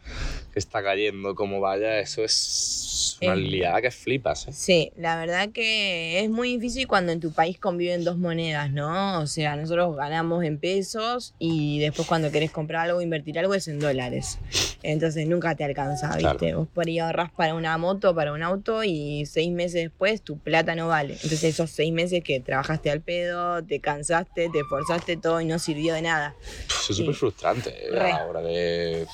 que 0.54 0.60
está 0.60 0.84
cayendo, 0.84 1.34
cómo 1.34 1.60
vaya, 1.60 2.00
eso 2.00 2.24
es 2.24 3.18
una 3.22 3.34
Eh. 3.34 3.38
liada 3.38 3.82
que 3.82 3.90
flipas. 3.92 4.48
¿eh? 4.48 4.52
Sí, 4.54 4.92
la 4.96 5.18
verdad 5.18 5.50
que 5.50 6.20
es 6.20 6.30
muy 6.30 6.58
difícil 6.58 6.88
cuando 6.88 7.12
en 7.12 7.20
tu 7.20 7.32
país 7.34 7.58
conviven 7.58 8.04
dos 8.04 8.18
monedas, 8.18 8.72
¿no? 8.72 9.20
O 9.20 9.26
sea, 9.28 9.56
nosotros 9.56 9.96
ganamos 9.96 10.44
en 10.44 10.60
pesos 10.60 11.34
y 11.40 11.80
después 11.80 12.08
cuando 12.08 12.32
querés 12.32 12.52
comprar 12.52 12.88
algo, 12.90 13.02
invertir 13.02 13.40
algo 13.40 13.56
es 13.56 13.68
en 13.68 13.80
dólares. 13.80 14.38
Entonces 14.84 15.28
nunca 15.28 15.56
te 15.56 15.64
alcanza, 15.64 16.16
¿viste? 16.18 16.38
Claro. 16.38 16.60
Vos 16.60 16.68
por 16.74 16.88
ahí 16.88 17.00
ahorrás 17.00 17.32
para 17.32 17.56
una 17.56 17.76
moto, 17.78 18.14
para 18.14 18.32
un 18.34 18.44
auto 18.44 18.84
y 18.84 19.26
seis 19.26 19.52
meses 19.52 19.82
después 19.84 20.22
tu 20.22 20.38
plata 20.38 20.76
no 20.76 20.88
vale. 20.88 21.14
Entonces 21.14 21.44
esos 21.46 21.72
seis 21.72 21.92
meses 21.92 22.24
que 22.24 22.40
trabajaste 22.42 22.92
al 22.92 23.02
pedo, 23.02 23.64
te 23.64 23.80
cansaste, 23.80 24.50
te 24.50 24.60
esforzaste 24.60 25.18
todo 25.18 25.42
y 25.42 25.46
no 25.46 25.58
sirvió 25.58 25.96
de 25.96 26.04
nada. 26.04 26.36
Eso 26.68 26.92
es 26.92 26.98
súper 26.98 27.16
frustrante 27.16 27.70
eh, 27.88 27.98
a 28.00 28.04
la 28.20 28.26
hora 28.28 28.42
de 28.42 29.08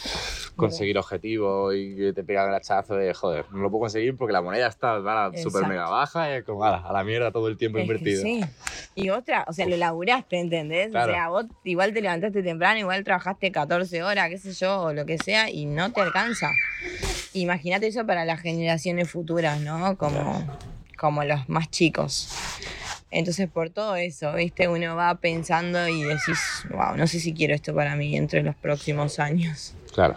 conseguir 0.60 0.98
objetivos 0.98 1.74
y 1.76 1.95
que 1.95 2.13
te 2.13 2.24
pegan 2.24 2.50
el 2.50 2.56
hachazo 2.56 2.95
de, 2.95 3.13
joder, 3.13 3.45
no 3.52 3.60
lo 3.60 3.69
puedo 3.69 3.82
conseguir 3.82 4.15
porque 4.15 4.34
la 4.34 4.41
moneda 4.41 4.67
está 4.67 5.00
súper 5.41 5.67
mega 5.67 5.89
baja 5.89 6.38
y 6.38 6.43
como, 6.43 6.63
a 6.63 6.91
la 6.91 7.04
mierda 7.04 7.32
todo 7.32 7.48
el 7.48 7.58
tiempo 7.58 7.78
Es 7.78 7.84
invertido. 7.84 8.22
sí. 8.22 8.41
Y 8.95 9.10
otra, 9.10 9.45
o 9.48 9.54
sea, 9.54 9.65
lo 9.67 9.78
laburaste, 9.78 10.39
¿entendés? 10.39 10.91
Claro. 10.91 11.12
O 11.12 11.15
sea, 11.15 11.30
vos 11.30 11.45
igual 11.63 11.93
te 11.93 12.02
levantaste 12.02 12.43
temprano, 12.43 12.80
igual 12.80 13.04
trabajaste 13.04 13.52
14 13.52 14.04
horas, 14.04 14.30
qué 14.30 14.38
sé 14.38 14.54
yo, 14.54 14.82
o 14.82 14.93
lo 14.93 15.06
que 15.06 15.17
sea, 15.17 15.50
y 15.50 15.65
no 15.65 15.91
te 15.91 16.02
alcanza. 16.02 16.52
Imagínate 17.34 17.88
eso 17.88 18.06
para 18.06 18.26
las 18.26 18.41
generaciones 18.41 19.10
futuras, 19.10 19.62
¿no? 19.62 19.98
Como, 19.98 20.43
como 20.98 21.24
los 21.24 21.48
más 21.48 21.69
chicos. 21.69 22.30
Entonces, 23.12 23.50
por 23.50 23.69
todo 23.72 23.95
eso, 23.95 24.34
¿viste? 24.34 24.67
Uno 24.67 24.95
va 24.95 25.15
pensando 25.15 25.88
y 25.88 26.04
decís, 26.04 26.39
wow, 26.69 26.95
no 26.95 27.08
sé 27.08 27.19
si 27.19 27.34
quiero 27.34 27.56
esto 27.56 27.74
para 27.74 27.95
mí 27.95 28.15
entre 28.15 28.43
los 28.43 28.56
próximos 28.56 29.17
años. 29.19 29.74
Claro. 29.93 30.15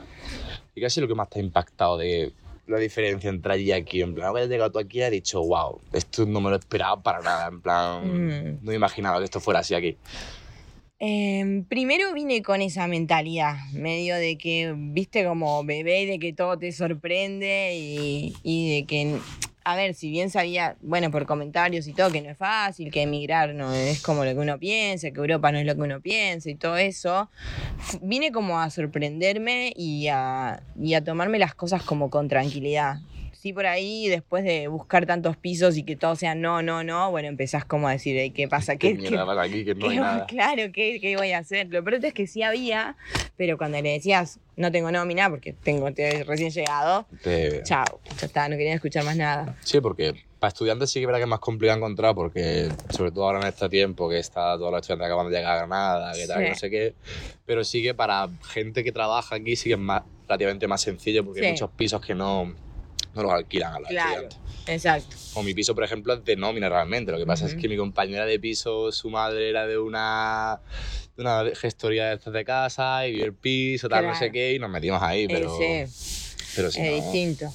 ¿Y 0.74 0.80
qué 0.80 0.86
ha 0.86 0.90
sido 0.90 1.06
lo 1.06 1.08
que 1.08 1.16
más 1.16 1.30
te 1.30 1.38
ha 1.38 1.42
impactado 1.42 1.96
de 1.98 2.32
la 2.66 2.78
diferencia 2.78 3.30
entre 3.30 3.54
allí 3.54 3.64
y 3.64 3.72
aquí? 3.72 4.02
En 4.02 4.14
plan, 4.14 4.30
cuando 4.30 4.44
has 4.44 4.48
llegado 4.50 4.72
tú 4.72 4.78
aquí 4.78 4.98
y 4.98 5.02
has 5.02 5.10
dicho, 5.10 5.42
wow, 5.42 5.80
esto 5.92 6.26
no 6.26 6.40
me 6.40 6.50
lo 6.50 6.56
esperaba 6.56 7.02
para 7.02 7.20
nada. 7.20 7.48
En 7.48 7.60
plan, 7.62 8.02
Mm. 8.06 8.58
no 8.62 8.72
imaginaba 8.72 9.18
que 9.18 9.24
esto 9.24 9.40
fuera 9.40 9.60
así 9.60 9.74
aquí. 9.74 9.96
Em, 11.04 11.64
primero 11.64 12.12
vine 12.14 12.42
con 12.42 12.62
esa 12.62 12.86
mentalidad, 12.86 13.56
medio 13.72 14.14
de 14.14 14.38
que, 14.38 14.72
viste, 14.76 15.24
como 15.24 15.64
bebé, 15.64 16.06
de 16.06 16.20
que 16.20 16.32
todo 16.32 16.56
te 16.58 16.70
sorprende 16.70 17.72
y, 17.74 18.36
y 18.44 18.76
de 18.76 18.86
que, 18.86 19.16
a 19.64 19.76
ver, 19.76 19.94
si 19.94 20.10
bien 20.10 20.30
sabía, 20.30 20.76
bueno, 20.80 21.10
por 21.10 21.26
comentarios 21.26 21.86
y 21.86 21.92
todo, 21.92 22.10
que 22.10 22.20
no 22.20 22.30
es 22.30 22.36
fácil, 22.36 22.90
que 22.90 23.02
emigrar 23.02 23.54
no 23.54 23.72
es 23.72 24.02
como 24.02 24.24
lo 24.24 24.32
que 24.32 24.38
uno 24.38 24.58
piensa, 24.58 25.10
que 25.10 25.18
Europa 25.18 25.52
no 25.52 25.58
es 25.58 25.66
lo 25.66 25.74
que 25.74 25.82
uno 25.82 26.00
piensa 26.00 26.50
y 26.50 26.54
todo 26.54 26.76
eso, 26.76 27.30
vine 28.00 28.32
como 28.32 28.60
a 28.60 28.70
sorprenderme 28.70 29.72
y 29.76 30.08
a, 30.08 30.62
y 30.80 30.94
a 30.94 31.04
tomarme 31.04 31.38
las 31.38 31.54
cosas 31.54 31.82
como 31.82 32.10
con 32.10 32.28
tranquilidad. 32.28 32.96
Sí 33.42 33.52
por 33.52 33.66
ahí, 33.66 34.06
después 34.06 34.44
de 34.44 34.68
buscar 34.68 35.04
tantos 35.04 35.36
pisos 35.36 35.76
y 35.76 35.82
que 35.82 35.96
todo 35.96 36.14
sea 36.14 36.36
no, 36.36 36.62
no, 36.62 36.84
no, 36.84 37.10
bueno, 37.10 37.26
empezás 37.26 37.64
como 37.64 37.88
a 37.88 37.90
decir, 37.90 38.16
"Ey, 38.16 38.30
¿qué 38.30 38.46
pasa? 38.46 38.76
¿Qué, 38.78 38.96
¿Qué, 38.96 39.10
mierda 39.10 39.34
qué- 39.34 39.40
aquí? 39.48 39.64
Que 39.64 39.74
no 39.74 39.88
qué- 39.88 39.96
nada. 39.96 40.26
Claro, 40.28 40.62
¿qué, 40.72 41.00
¿qué 41.00 41.16
voy 41.16 41.32
a 41.32 41.38
hacer? 41.38 41.66
Lo 41.68 41.82
peor 41.82 42.04
es 42.04 42.14
que 42.14 42.28
sí 42.28 42.44
había, 42.44 42.96
pero 43.36 43.58
cuando 43.58 43.82
le 43.82 43.90
decías, 43.94 44.38
no 44.54 44.70
tengo 44.70 44.92
nómina 44.92 45.28
porque 45.28 45.52
tengo 45.54 45.92
te- 45.92 46.22
recién 46.22 46.50
llegado, 46.52 47.06
Te- 47.20 47.64
chao, 47.64 47.84
ya 48.20 48.26
está, 48.26 48.48
no 48.48 48.56
querían 48.56 48.76
escuchar 48.76 49.04
más 49.04 49.16
nada. 49.16 49.56
Sí, 49.64 49.80
porque 49.80 50.14
para 50.38 50.50
estudiantes 50.50 50.90
sí 50.90 51.00
que 51.00 51.06
verdad 51.06 51.18
que 51.18 51.24
es 51.24 51.28
más 51.28 51.40
complicado 51.40 51.78
encontrar, 51.78 52.14
porque 52.14 52.68
sobre 52.90 53.10
todo 53.10 53.24
ahora 53.26 53.40
en 53.40 53.48
este 53.48 53.68
tiempo 53.68 54.08
que 54.08 54.20
está 54.20 54.56
todos 54.56 54.70
los 54.70 54.80
estudiantes 54.82 55.06
acabando 55.06 55.30
de 55.30 55.36
llegar 55.38 55.54
a 55.54 55.56
Granada, 55.56 56.12
que 56.12 56.26
tal, 56.28 56.38
Sí. 56.38 56.44
que 56.44 56.50
no 56.50 56.54
sé 56.56 56.70
qué, 56.70 56.94
pero 57.44 57.64
sí 57.64 57.82
que 57.82 57.92
para 57.92 58.28
gente 58.52 58.84
que 58.84 58.92
trabaja 58.92 59.34
aquí 59.34 59.56
sí 59.56 59.68
que 59.68 59.74
es 59.74 59.80
más, 59.80 60.02
relativamente 60.28 60.68
más 60.68 60.80
sencillo, 60.80 61.24
porque 61.24 61.40
Sí. 61.40 61.46
hay 61.46 61.52
muchos 61.52 61.70
pisos 61.72 62.00
que 62.00 62.14
no, 62.14 62.54
no 63.14 63.22
los 63.22 63.32
alquilan 63.32 63.74
a 63.74 63.80
los 63.80 63.88
Claro, 63.88 64.28
exacto. 64.66 65.16
O 65.34 65.42
mi 65.42 65.54
piso, 65.54 65.74
por 65.74 65.84
ejemplo, 65.84 66.14
es 66.14 66.24
de 66.24 66.36
nómina 66.36 66.68
realmente. 66.68 67.12
Lo 67.12 67.18
que 67.18 67.26
pasa 67.26 67.46
es 67.46 67.54
que 67.54 67.68
mi 67.68 67.76
compañera 67.76 68.26
de 68.26 68.38
piso, 68.38 68.92
su 68.92 69.10
madre 69.10 69.48
era 69.48 69.66
de 69.66 69.78
una, 69.78 70.60
de 71.16 71.22
una 71.22 71.44
gestoría 71.54 72.08
de 72.08 72.14
estas 72.14 72.32
de 72.32 72.44
casa 72.44 73.06
y 73.06 73.12
vio 73.12 73.24
el 73.24 73.34
piso, 73.34 73.88
tal, 73.88 74.06
no 74.06 74.14
sé 74.14 74.30
qué, 74.30 74.54
y 74.54 74.58
nos 74.58 74.70
metimos 74.70 75.02
ahí, 75.02 75.26
pero, 75.26 75.54
Ese. 75.54 75.88
pero 76.54 76.70
si 76.70 76.80
es 76.80 76.86
no- 76.86 76.94
distinto. 76.94 77.52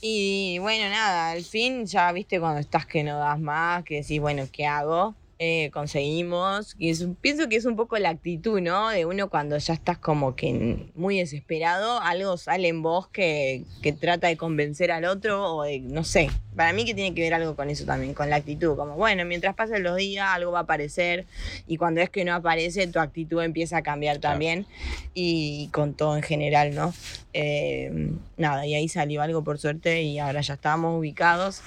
Y 0.00 0.58
bueno, 0.60 0.88
nada, 0.88 1.30
al 1.32 1.42
fin 1.42 1.86
ya 1.86 2.12
viste 2.12 2.38
cuando 2.38 2.60
estás 2.60 2.86
que 2.86 3.02
no 3.02 3.18
das 3.18 3.40
más, 3.40 3.82
que 3.84 3.96
decís, 4.02 4.20
bueno, 4.20 4.46
¿qué 4.52 4.66
hago? 4.66 5.14
Eh, 5.38 5.70
conseguimos. 5.72 6.74
Y 6.78 6.88
es 6.88 7.06
pienso 7.20 7.48
que 7.48 7.56
es 7.56 7.66
un 7.66 7.76
poco 7.76 7.98
la 7.98 8.08
actitud, 8.08 8.60
¿no? 8.62 8.88
De 8.88 9.04
uno 9.04 9.28
cuando 9.28 9.58
ya 9.58 9.74
estás 9.74 9.98
como 9.98 10.34
que 10.34 10.86
muy 10.94 11.18
desesperado, 11.18 12.00
algo 12.00 12.38
sale 12.38 12.68
en 12.68 12.80
vos 12.82 13.08
que, 13.08 13.64
que 13.82 13.92
trata 13.92 14.28
de 14.28 14.38
convencer 14.38 14.90
al 14.90 15.04
otro 15.04 15.56
o 15.56 15.62
de, 15.64 15.80
no 15.80 16.04
sé. 16.04 16.30
Para 16.56 16.72
mí 16.72 16.86
que 16.86 16.94
tiene 16.94 17.14
que 17.14 17.20
ver 17.20 17.34
algo 17.34 17.54
con 17.54 17.68
eso 17.68 17.84
también, 17.84 18.14
con 18.14 18.30
la 18.30 18.36
actitud. 18.36 18.76
Como, 18.76 18.94
bueno, 18.96 19.26
mientras 19.26 19.54
pasen 19.54 19.82
los 19.82 19.96
días, 19.96 20.26
algo 20.30 20.52
va 20.52 20.60
a 20.60 20.62
aparecer. 20.62 21.26
Y 21.66 21.76
cuando 21.76 22.00
es 22.00 22.08
que 22.08 22.24
no 22.24 22.34
aparece, 22.34 22.86
tu 22.86 22.98
actitud 22.98 23.42
empieza 23.42 23.76
a 23.76 23.82
cambiar 23.82 24.18
Claro. 24.20 24.32
también. 24.34 24.66
Y 25.12 25.68
con 25.72 25.92
todo 25.92 26.16
en 26.16 26.22
general, 26.22 26.74
¿no? 26.74 26.94
Eh, 27.34 28.10
nada, 28.38 28.66
y 28.66 28.74
ahí 28.74 28.88
salió 28.88 29.20
algo 29.20 29.44
por 29.44 29.58
suerte 29.58 30.00
y 30.02 30.18
ahora 30.18 30.40
ya 30.40 30.54
estábamos 30.54 30.98
ubicados. 30.98 31.60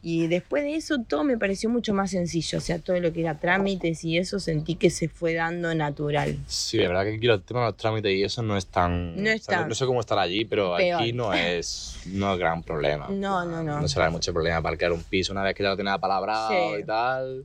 Y 0.00 0.28
después 0.28 0.62
de 0.62 0.76
eso 0.76 0.98
todo 1.02 1.24
me 1.24 1.36
pareció 1.36 1.68
mucho 1.68 1.92
más 1.92 2.12
sencillo, 2.12 2.58
o 2.58 2.60
sea, 2.60 2.78
todo 2.78 3.00
lo 3.00 3.12
que 3.12 3.15
era 3.20 3.38
trámites 3.38 4.04
y 4.04 4.18
eso 4.18 4.38
sentí 4.40 4.74
que 4.76 4.90
se 4.90 5.08
fue 5.08 5.34
dando 5.34 5.74
natural. 5.74 6.36
Sí, 6.46 6.78
de 6.78 6.88
verdad 6.88 7.04
que 7.04 7.14
aquí 7.16 7.26
el 7.26 7.42
tema 7.42 7.60
de 7.60 7.66
los 7.66 7.76
trámites 7.76 8.12
y 8.12 8.22
eso 8.22 8.42
no 8.42 8.56
es 8.56 8.66
tan... 8.66 9.22
No 9.22 9.30
es 9.30 9.42
o 9.42 9.44
sea, 9.44 9.58
tan- 9.60 9.68
no 9.68 9.74
sé 9.74 9.86
cómo 9.86 10.00
estar 10.00 10.18
allí, 10.18 10.44
pero 10.44 10.76
Peor. 10.76 11.00
aquí 11.00 11.12
no 11.12 11.32
es, 11.32 11.98
no 12.06 12.32
es 12.32 12.38
gran 12.38 12.62
problema. 12.62 13.08
No, 13.08 13.44
no, 13.44 13.62
no. 13.62 13.80
No 13.80 13.88
será 13.88 14.10
mucho 14.10 14.32
problema 14.32 14.60
para 14.62 14.72
alquilar 14.72 14.92
un 14.92 15.02
piso 15.02 15.32
una 15.32 15.42
vez 15.42 15.54
que 15.54 15.62
ya 15.62 15.70
lo 15.70 15.76
tienes 15.76 15.94
apalabrado 15.94 16.50
Sí. 16.50 16.80
y 16.82 16.84
tal. 16.84 17.44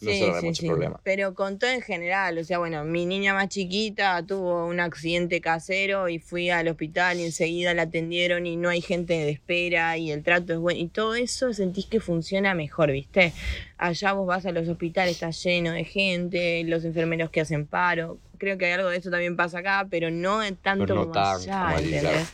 No 0.00 0.10
Sí, 0.12 0.18
sí, 0.18 0.46
mucho 0.46 0.60
sí. 0.62 0.66
problema. 0.68 1.00
Pero 1.02 1.34
con 1.34 1.58
todo 1.58 1.70
en 1.70 1.82
general, 1.82 2.38
o 2.38 2.44
sea, 2.44 2.58
bueno, 2.58 2.84
mi 2.84 3.04
niña 3.04 3.34
más 3.34 3.48
chiquita 3.48 4.24
tuvo 4.24 4.66
un 4.66 4.78
accidente 4.78 5.40
casero 5.40 6.08
y 6.08 6.20
fui 6.20 6.50
al 6.50 6.68
hospital 6.68 7.18
y 7.18 7.24
enseguida 7.24 7.74
la 7.74 7.82
atendieron 7.82 8.46
y 8.46 8.56
no 8.56 8.68
hay 8.68 8.80
gente 8.80 9.14
de 9.14 9.30
espera 9.30 9.96
y 9.98 10.12
el 10.12 10.22
trato 10.22 10.52
es 10.52 10.58
bueno 10.60 10.80
y 10.80 10.86
todo 10.86 11.14
eso 11.16 11.52
sentís 11.52 11.86
que 11.86 11.98
funciona 12.00 12.54
mejor, 12.54 12.92
¿viste? 12.92 13.32
Allá 13.76 14.12
vos 14.12 14.26
vas 14.26 14.46
a 14.46 14.52
los 14.52 14.68
hospitales, 14.68 15.14
está 15.14 15.30
lleno 15.30 15.72
de 15.72 15.84
gente, 15.84 16.62
los 16.64 16.84
enfermeros 16.84 17.30
que 17.30 17.40
hacen 17.40 17.66
paro. 17.66 18.18
Creo 18.38 18.56
que 18.58 18.72
algo 18.72 18.88
de 18.88 18.96
eso 18.98 19.10
también 19.10 19.36
pasa 19.36 19.58
acá, 19.58 19.86
pero 19.90 20.10
no 20.10 20.40
tanto 20.62 20.84
Pero 20.86 20.94
no 20.94 21.00
como 21.02 21.12
tanto 21.12 21.42
allá, 21.50 21.64
como 21.66 21.78
¿entendés? 21.78 22.28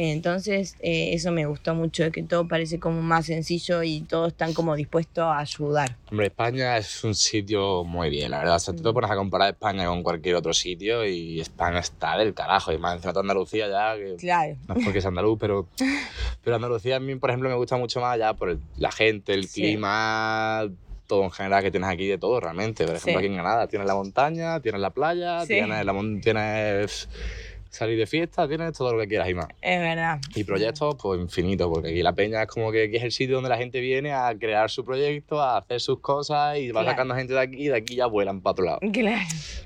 Entonces, 0.00 0.76
eh, 0.80 1.12
eso 1.14 1.32
me 1.32 1.44
gustó 1.46 1.74
mucho, 1.74 2.04
de 2.04 2.12
que 2.12 2.22
todo 2.22 2.46
parece 2.46 2.78
como 2.78 3.02
más 3.02 3.26
sencillo 3.26 3.82
y 3.82 4.02
todos 4.02 4.28
están 4.28 4.54
como 4.54 4.76
dispuestos 4.76 5.24
a 5.24 5.38
ayudar. 5.40 5.96
Hombre, 6.10 6.26
España 6.28 6.76
es 6.78 7.02
un 7.02 7.16
sitio 7.16 7.82
muy 7.82 8.08
bien, 8.08 8.30
la 8.30 8.38
verdad. 8.38 8.56
O 8.56 8.58
sea, 8.60 8.74
tú 8.76 8.82
te 8.84 8.90
Mm. 8.90 8.94
pones 8.94 9.10
a 9.10 9.16
comparar 9.16 9.50
España 9.50 9.86
con 9.86 10.04
cualquier 10.04 10.36
otro 10.36 10.54
sitio 10.54 11.04
y 11.04 11.40
España 11.40 11.80
está 11.80 12.16
del 12.16 12.32
carajo. 12.32 12.72
Y 12.72 12.78
más 12.78 12.94
encima 12.94 13.12
de 13.12 13.20
Andalucía 13.20 13.68
ya, 13.68 13.96
que 13.96 14.14
Claro. 14.18 14.56
no 14.68 14.74
es 14.76 14.84
porque 14.84 15.00
es 15.00 15.06
andaluz, 15.06 15.36
pero, 15.40 15.68
pero 16.44 16.56
Andalucía 16.56 16.96
a 16.96 17.00
mí, 17.00 17.16
por 17.16 17.30
ejemplo, 17.30 17.48
me 17.48 17.56
gusta 17.56 17.76
mucho 17.76 18.00
más 18.00 18.16
ya 18.18 18.34
por 18.34 18.50
el- 18.50 18.60
la 18.76 18.92
gente, 18.92 19.34
el 19.34 19.48
Sí. 19.48 19.62
clima, 19.62 20.68
todo 21.08 21.24
en 21.24 21.32
general 21.32 21.64
que 21.64 21.72
tienes 21.72 21.90
aquí 21.90 22.06
de 22.06 22.18
todo 22.18 22.38
realmente. 22.38 22.84
Por 22.84 22.94
ejemplo, 22.94 23.12
Sí. 23.20 23.26
aquí 23.26 23.26
en 23.26 23.34
Granada 23.34 23.66
tienes 23.66 23.88
la 23.88 23.94
montaña, 23.96 24.60
tienes 24.60 24.80
la 24.80 24.90
playa, 24.90 25.40
Sí. 25.40 25.48
tienes, 25.54 25.84
la 25.84 25.94
tienes 26.22 27.08
salir 27.70 27.98
de 27.98 28.06
fiesta, 28.06 28.48
tienes 28.48 28.72
todo 28.72 28.92
lo 28.94 29.00
que 29.00 29.08
quieras 29.08 29.28
y 29.28 29.34
más. 29.34 29.46
Es 29.60 29.78
verdad. 29.78 30.18
Y 30.34 30.44
proyectos, 30.44 30.96
pues 31.00 31.20
infinitos, 31.20 31.68
porque 31.72 31.90
aquí 31.90 32.02
la 32.02 32.12
peña 32.14 32.42
es 32.42 32.48
como 32.48 32.72
que 32.72 32.84
aquí 32.84 32.96
es 32.96 33.02
el 33.02 33.12
sitio 33.12 33.34
donde 33.36 33.50
la 33.50 33.58
gente 33.58 33.80
viene 33.80 34.12
a 34.12 34.34
crear 34.38 34.70
su 34.70 34.84
proyecto, 34.84 35.40
a 35.40 35.58
hacer 35.58 35.80
sus 35.80 36.00
cosas 36.00 36.56
y 36.58 36.68
va 36.70 36.80
Claro. 36.80 36.92
sacando 36.94 37.14
gente 37.14 37.34
de 37.34 37.40
aquí 37.40 37.56
y 37.64 37.68
de 37.68 37.76
aquí 37.76 37.96
ya 37.96 38.06
vuelan 38.06 38.40
para 38.40 38.52
otro 38.52 38.64
lado. 38.64 38.78
Claro. 38.92 39.20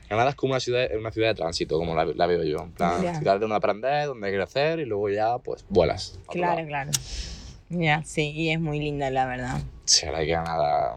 Granada 0.08 0.30
es 0.30 0.36
como 0.36 0.52
una 0.52 0.60
ciudad, 0.60 0.88
una 0.98 1.10
ciudad 1.12 1.28
de 1.28 1.34
tránsito, 1.34 1.78
como 1.78 1.94
la, 1.94 2.04
la 2.04 2.26
veo 2.26 2.42
yo. 2.42 2.58
En 2.64 2.72
plan, 2.72 3.02
Ya. 3.02 3.14
ciudad 3.14 3.38
donde 3.40 3.56
aprender, 3.56 4.06
donde 4.06 4.32
crecer 4.32 4.80
y 4.80 4.84
luego 4.84 5.08
ya, 5.08 5.38
pues, 5.38 5.64
vuelas. 5.68 6.18
Claro, 6.28 6.66
claro. 6.66 6.90
Ya, 7.70 8.02
sí, 8.04 8.30
y 8.34 8.50
es 8.50 8.60
muy 8.60 8.80
linda, 8.80 9.10
la 9.10 9.26
verdad. 9.26 9.60
Sí, 9.86 10.04
la 10.06 10.18
que 10.18 10.26
Granada 10.26 10.96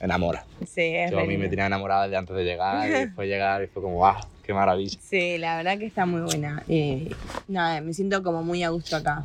enamora. 0.00 0.44
Sí, 0.66 0.82
es 0.82 1.10
Yo 1.10 1.20
a 1.20 1.24
mí 1.24 1.36
me 1.36 1.48
tenía 1.48 1.66
enamorada 1.66 2.04
desde 2.04 2.16
antes 2.16 2.36
de 2.36 2.44
llegar 2.44 2.88
y 2.88 2.92
después 2.92 3.28
llegar 3.28 3.62
y 3.62 3.66
fue 3.66 3.82
como, 3.82 3.96
¡guau! 3.96 4.16
¡Qué 4.42 4.52
maravilla! 4.54 4.98
Sí, 5.00 5.36
la 5.38 5.56
verdad 5.58 5.78
que 5.78 5.86
está 5.86 6.06
muy 6.06 6.20
buena. 6.22 6.62
Eh, 6.68 7.10
nada, 7.48 7.80
me 7.80 7.92
siento 7.92 8.22
como 8.22 8.42
muy 8.42 8.62
a 8.62 8.70
gusto 8.70 8.96
acá. 8.96 9.24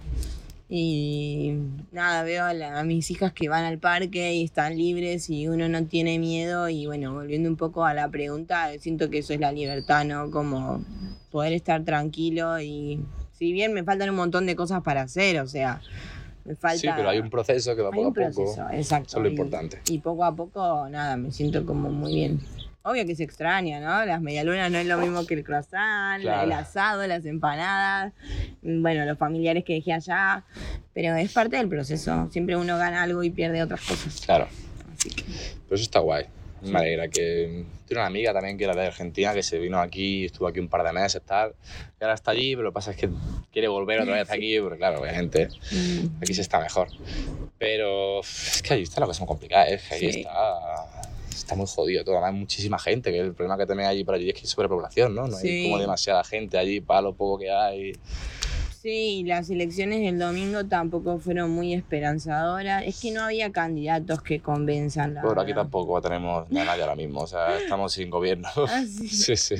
Y 0.69 1.53
nada, 1.91 2.23
veo 2.23 2.45
a, 2.45 2.53
la- 2.53 2.79
a 2.79 2.83
mis 2.83 3.11
hijas 3.11 3.31
que 3.31 3.47
van 3.47 3.63
al 3.63 3.77
parque 3.77 4.33
y 4.33 4.43
están 4.43 4.75
libres 4.77 5.29
y 5.29 5.47
uno 5.47 5.69
no 5.69 5.85
tiene 5.85 6.17
miedo. 6.19 6.67
Y 6.69 6.87
bueno, 6.87 7.13
volviendo 7.13 7.47
un 7.49 7.55
poco 7.57 7.85
a 7.85 7.93
la 7.93 8.09
pregunta, 8.09 8.69
siento 8.79 9.09
que 9.09 9.19
eso 9.19 9.33
es 9.33 9.39
la 9.39 9.51
libertad, 9.51 10.03
¿no? 10.05 10.31
Como 10.31 10.83
poder 11.31 11.53
estar 11.53 11.83
tranquilo 11.83 12.59
y 12.59 12.99
si 13.31 13.51
bien 13.53 13.73
me 13.73 13.83
faltan 13.83 14.09
un 14.09 14.15
montón 14.15 14.45
de 14.45 14.55
cosas 14.55 14.81
para 14.83 15.01
hacer, 15.03 15.39
o 15.41 15.47
sea, 15.47 15.81
me 16.45 16.55
falta... 16.55 16.77
Sí, 16.77 16.87
pero 16.95 17.09
hay 17.09 17.19
un 17.19 17.29
proceso 17.29 17.75
que 17.75 17.81
va 17.81 17.91
poco 17.91 18.09
a 18.09 18.29
poco. 18.29 18.55
exacto. 18.71 19.07
Eso 19.09 19.17
es 19.17 19.23
lo 19.23 19.29
importante. 19.29 19.79
Y 19.89 19.99
poco 19.99 20.23
a 20.25 20.35
poco, 20.35 20.87
nada, 20.89 21.15
me 21.17 21.31
siento 21.31 21.65
como 21.65 21.89
muy 21.89 22.13
bien. 22.15 22.39
Obvio 22.85 23.05
que 23.05 23.15
se 23.15 23.23
extraña, 23.23 23.79
¿no? 23.79 24.05
Las 24.05 24.21
medialunas 24.21 24.69
no 24.69 24.77
es 24.77 24.85
lo 24.85 24.97
mismo 24.97 25.25
que 25.25 25.35
el 25.35 25.43
croissant, 25.45 26.21
Claro. 26.21 26.43
el 26.43 26.51
asado, 26.51 27.07
las 27.07 27.25
empanadas, 27.25 28.11
mm, 28.61 28.81
bueno, 28.81 29.05
los 29.05 29.17
familiares 29.17 29.63
que 29.63 29.75
dejé 29.75 29.93
allá, 29.93 30.43
pero 30.93 31.15
es 31.15 31.31
parte 31.31 31.55
del 31.55 31.69
proceso. 31.69 32.27
Siempre 32.31 32.57
uno 32.57 32.77
gana 32.77 33.03
algo 33.03 33.23
y 33.23 33.29
pierde 33.29 33.63
otras 33.63 33.79
cosas. 33.87 34.21
Claro. 34.25 34.47
Así 34.97 35.09
que, 35.09 35.23
Pero 35.23 35.75
eso 35.75 35.83
está 35.83 35.99
guay. 35.99 36.25
Me 36.63 36.79
alegra 36.79 37.07
que... 37.07 37.65
Tiene 37.87 37.99
una 38.01 38.07
amiga 38.07 38.33
también 38.33 38.57
que 38.57 38.63
era 38.63 38.73
de 38.75 38.87
Argentina, 38.87 39.33
que 39.33 39.43
se 39.43 39.59
vino 39.59 39.79
aquí, 39.79 40.25
estuvo 40.25 40.47
aquí 40.47 40.59
un 40.59 40.67
par 40.69 40.83
de 40.83 40.91
meses, 40.93 41.21
tal. 41.25 41.53
Y 41.99 42.03
ahora 42.03 42.15
está 42.15 42.31
allí, 42.31 42.55
pero 42.55 42.63
lo 42.63 42.71
que 42.71 42.73
pasa 42.75 42.91
es 42.91 42.97
que 42.97 43.09
quiere 43.51 43.67
volver 43.67 43.99
otra 44.01 44.15
vez 44.15 44.29
aquí, 44.31 44.59
porque 44.59 44.77
claro, 44.77 45.01
obviamente 45.01 45.47
mm, 45.71 46.21
aquí 46.21 46.33
se 46.33 46.41
está 46.41 46.59
mejor. 46.59 46.87
Pero 47.59 48.21
es 48.21 48.61
que 48.63 48.73
allí 48.73 48.83
está 48.83 48.99
la 49.01 49.05
cosa 49.07 49.19
muy 49.21 49.27
complicada, 49.27 49.67
¿eh? 49.69 49.79
que 49.87 49.95
allí 49.95 50.11
Sí. 50.13 50.19
está, 50.21 50.89
está 51.29 51.55
muy 51.55 51.67
jodido 51.67 52.03
todo. 52.03 52.15
Además, 52.15 52.33
hay 52.33 52.39
muchísima 52.39 52.79
gente, 52.79 53.11
que 53.11 53.19
el 53.19 53.33
problema 53.33 53.57
que 53.57 53.65
tenéis 53.65 53.89
allí 53.89 54.03
por 54.03 54.15
allí 54.15 54.29
es 54.29 54.33
que 54.35 54.41
hay 54.41 54.47
sobrepoblación, 54.47 55.13
¿no? 55.13 55.27
No 55.27 55.37
Sí. 55.37 55.47
hay 55.49 55.63
como 55.65 55.79
demasiada 55.79 56.23
gente 56.23 56.57
allí 56.57 56.79
para 56.81 57.01
lo 57.01 57.13
poco 57.13 57.39
que 57.39 57.51
hay. 57.51 57.93
Sí, 58.83 59.23
las 59.25 59.49
elecciones 59.49 60.01
del 60.01 60.19
domingo 60.19 60.65
tampoco 60.65 61.17
fueron 61.17 61.51
muy 61.51 61.73
esperanzadoras. 61.73 62.83
Es 62.85 62.99
que 62.99 63.11
no 63.11 63.23
había 63.23 63.49
candidatos 63.49 64.21
que 64.21 64.41
convenzan, 64.41 65.13
la 65.13 65.21
Pero 65.21 65.39
aquí 65.39 65.53
tampoco 65.53 66.01
tenemos 66.01 66.51
ni 66.51 66.59
a 66.59 66.65
nadie 66.65 66.81
ahora 66.81 66.97
mismo, 66.97 67.21
o 67.21 67.27
sea, 67.27 67.57
estamos 67.57 67.93
sin 67.93 68.09
gobierno. 68.09 68.49
Ah, 68.67 68.83
sí. 68.85 69.07
sí, 69.37 69.37
sí. 69.37 69.55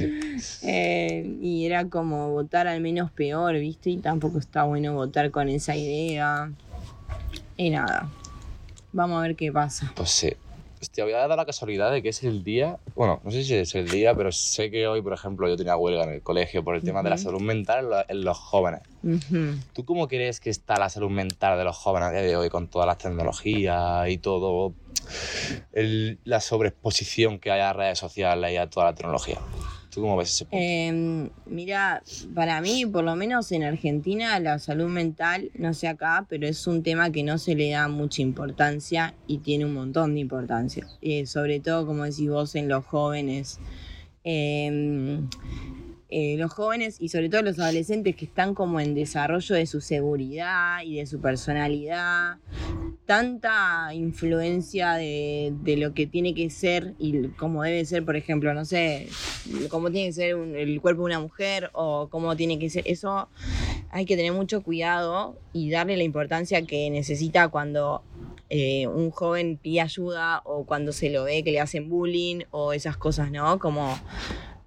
Eh, 0.64 1.38
y 1.42 1.66
era 1.66 1.86
como 1.86 2.32
votar 2.32 2.68
al 2.68 2.82
menos 2.82 3.12
peor, 3.12 3.54
¿viste? 3.54 3.92
Y 3.92 3.98
tampoco 4.00 4.40
está 4.40 4.64
bueno 4.66 4.94
votar 4.94 5.32
con 5.32 5.48
esa 5.48 5.74
idea. 5.74 6.52
Y 7.56 7.70
nada. 7.70 8.10
Vamos 8.92 9.20
a 9.20 9.22
ver 9.22 9.38
qué 9.38 9.54
pasa. 9.54 9.94
Pues 9.96 10.10
sí. 10.10 10.34
Hostia, 10.84 11.06
voy 11.06 11.14
a 11.14 11.26
dar 11.26 11.38
la 11.38 11.46
casualidad 11.46 11.94
de 11.94 12.04
que 12.04 12.10
es 12.10 12.24
el 12.24 12.44
día. 12.44 12.78
Bueno, 12.94 13.22
no 13.24 13.32
sé 13.32 13.42
si 13.46 13.56
es 13.56 13.74
el 13.74 13.90
día, 13.90 14.14
pero 14.16 14.34
sé 14.34 14.70
que 14.70 14.86
hoy, 14.86 15.02
por 15.02 15.14
ejemplo, 15.14 15.48
yo 15.48 15.56
tenía 15.56 15.78
huelga 15.78 16.04
en 16.04 16.10
el 16.10 16.22
colegio 16.22 16.62
por 16.62 16.76
el 16.76 16.84
tema 16.84 17.02
de 17.02 17.10
la 17.10 17.16
salud 17.18 17.40
mental 17.40 17.86
en 17.86 17.90
lo- 17.90 18.06
en 18.10 18.24
los 18.26 18.38
jóvenes. 18.38 18.82
¿Tú 19.74 19.86
cómo 19.86 20.10
crees 20.10 20.42
que 20.42 20.50
está 20.50 20.78
la 20.78 20.90
salud 20.90 21.10
mental 21.10 21.58
de 21.58 21.64
los 21.64 21.78
jóvenes 21.78 22.10
a 22.10 22.12
día 22.12 22.22
de 22.24 22.36
hoy 22.36 22.50
con 22.50 22.68
todas 22.68 22.86
las 22.86 22.98
tecnologías 22.98 24.10
y 24.10 24.18
todo 24.18 24.74
el- 25.72 26.20
la 26.26 26.42
sobreexposición 26.42 27.40
que 27.40 27.50
hay 27.52 27.62
a 27.62 27.72
redes 27.72 27.98
sociales 28.00 28.52
y 28.52 28.58
a 28.58 28.70
toda 28.70 28.88
la 28.88 28.94
tecnología? 28.96 29.40
¿Tú 29.94 30.02
cómo 30.02 30.18
ves 30.18 30.34
ese 30.34 30.46
punto? 30.46 30.58
Eh, 30.60 31.30
mira, 31.46 32.02
para 32.34 32.62
mí, 32.62 32.86
por 32.86 33.04
lo 33.04 33.16
menos 33.16 33.52
en 33.52 33.64
Argentina, 33.64 34.40
la 34.40 34.58
salud 34.60 34.90
mental, 34.90 35.52
no 35.56 35.74
sé 35.74 35.88
acá, 35.88 36.26
pero 36.28 36.48
es 36.48 36.66
un 36.66 36.82
tema 36.82 37.12
que 37.12 37.24
no 37.24 37.38
se 37.38 37.56
le 37.56 37.70
da 37.70 37.88
mucha 37.88 38.22
importancia 38.22 39.14
y 39.28 39.40
tiene 39.40 39.66
un 39.66 39.74
montón 39.74 40.16
de 40.16 40.22
importancia. 40.22 40.88
Eh, 41.02 41.26
sobre 41.26 41.60
todo, 41.60 41.86
como 41.86 42.04
decís 42.04 42.30
vos, 42.30 42.56
en 42.56 42.70
los 42.70 42.86
jóvenes. 42.86 43.60
Eh, 44.24 45.20
eh, 46.16 46.36
los 46.38 46.54
jóvenes 46.54 46.98
y 47.00 47.10
sobre 47.10 47.28
todo 47.28 47.42
los 47.42 47.58
adolescentes 47.58 48.16
que 48.16 48.26
están 48.26 48.54
como 48.54 48.80
en 48.80 48.94
desarrollo 48.94 49.56
de 49.56 49.66
su 49.66 49.82
seguridad 49.82 50.84
y 50.84 50.98
de 50.98 51.08
su 51.08 51.20
personalidad, 51.20 52.38
tanta 53.08 53.92
influencia 53.96 54.94
de, 54.94 55.56
de 55.64 55.76
lo 55.76 55.96
que 55.96 56.06
tiene 56.06 56.36
que 56.36 56.52
ser 56.52 56.94
y 57.00 57.30
cómo 57.30 57.64
debe 57.64 57.84
ser, 57.86 58.06
por 58.06 58.16
ejemplo, 58.16 58.54
no 58.54 58.64
sé, 58.64 59.08
cómo 59.70 59.90
tiene 59.90 60.10
que 60.10 60.14
ser 60.14 60.38
el 60.38 60.80
cuerpo 60.82 61.02
de 61.02 61.06
una 61.06 61.20
mujer 61.20 61.72
o 61.74 62.10
cómo 62.12 62.36
tiene 62.36 62.60
que 62.60 62.70
ser, 62.70 62.84
eso 62.86 63.28
hay 63.90 64.06
que 64.06 64.16
tener 64.16 64.34
mucho 64.34 64.62
cuidado 64.62 65.36
y 65.52 65.72
darle 65.72 65.98
la 65.98 66.04
importancia 66.04 66.62
que 66.62 66.92
necesita 66.92 67.48
cuando 67.48 68.04
eh, 68.52 68.86
un 68.86 69.10
joven 69.10 69.58
pide 69.58 69.82
ayuda 69.82 70.44
o 70.46 70.64
cuando 70.64 70.92
se 70.92 71.10
lo 71.10 71.24
ve 71.24 71.44
que 71.44 71.52
le 71.52 71.60
hacen 71.60 71.90
bullying 71.90 72.42
o 72.52 72.72
esas 72.72 72.98
cosas, 72.98 73.32
¿no? 73.32 73.58
Como 73.58 73.98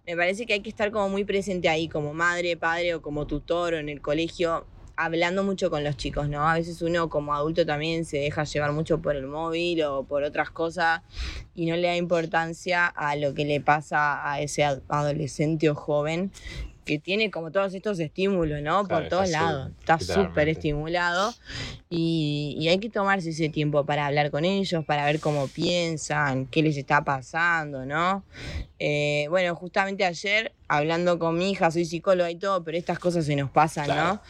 me 0.06 0.16
parece 0.16 0.46
que 0.46 0.52
hay 0.52 0.60
que 0.60 0.68
estar 0.70 0.90
como 0.92 1.08
muy 1.08 1.24
presente 1.24 1.68
ahí, 1.68 1.88
como 1.88 2.14
madre, 2.14 2.56
padre 2.56 2.94
o 2.94 3.02
como 3.02 3.26
tutor 3.26 3.74
o 3.74 3.78
en 3.78 3.88
el 3.88 4.00
colegio, 4.00 4.64
hablando 4.96 5.42
mucho 5.42 5.68
con 5.68 5.82
los 5.84 5.96
chicos, 5.96 6.28
¿no? 6.28 6.48
A 6.48 6.54
veces 6.54 6.80
uno 6.80 7.08
como 7.10 7.34
adulto 7.34 7.66
también 7.66 8.04
se 8.04 8.18
deja 8.18 8.44
llevar 8.44 8.72
mucho 8.72 9.02
por 9.02 9.16
el 9.16 9.26
móvil 9.26 9.82
o 9.82 10.04
por 10.04 10.22
otras 10.22 10.50
cosas 10.50 11.02
y 11.54 11.66
no 11.66 11.76
le 11.76 11.88
da 11.88 11.96
importancia 11.96 12.86
a 12.86 13.16
lo 13.16 13.34
que 13.34 13.44
le 13.44 13.60
pasa 13.60 14.30
a 14.30 14.40
ese 14.40 14.64
ad- 14.64 14.82
adolescente 14.88 15.68
o 15.68 15.74
joven 15.74 16.30
que 16.86 17.00
tiene 17.00 17.32
como 17.32 17.50
todos 17.50 17.74
estos 17.74 17.98
estímulos, 17.98 18.62
¿no? 18.62 18.84
Claro, 18.86 19.02
por 19.02 19.08
todos 19.10 19.28
lados. 19.30 19.70
Está 19.80 19.98
súper 19.98 20.48
estimulado 20.48 21.34
y, 21.90 22.56
y 22.60 22.68
hay 22.68 22.78
que 22.78 22.88
tomarse 22.88 23.30
ese 23.30 23.48
tiempo 23.48 23.84
para 23.84 24.06
hablar 24.06 24.30
con 24.30 24.44
ellos, 24.44 24.84
para 24.84 25.04
ver 25.04 25.18
cómo 25.18 25.48
piensan, 25.48 26.46
qué 26.46 26.62
les 26.62 26.76
está 26.76 27.02
pasando, 27.04 27.84
¿no? 27.84 28.22
Eh, 28.78 29.26
bueno, 29.30 29.56
justamente 29.56 30.04
ayer, 30.04 30.52
hablando 30.68 31.18
con 31.18 31.36
mi 31.36 31.50
hija, 31.50 31.70
soy 31.72 31.84
psicóloga 31.84 32.30
y 32.30 32.36
todo, 32.36 32.62
pero 32.62 32.78
estas 32.78 33.00
cosas 33.00 33.26
se 33.26 33.34
nos 33.34 33.50
pasan, 33.50 33.86
Claro. 33.86 34.14
¿no? 34.14 34.20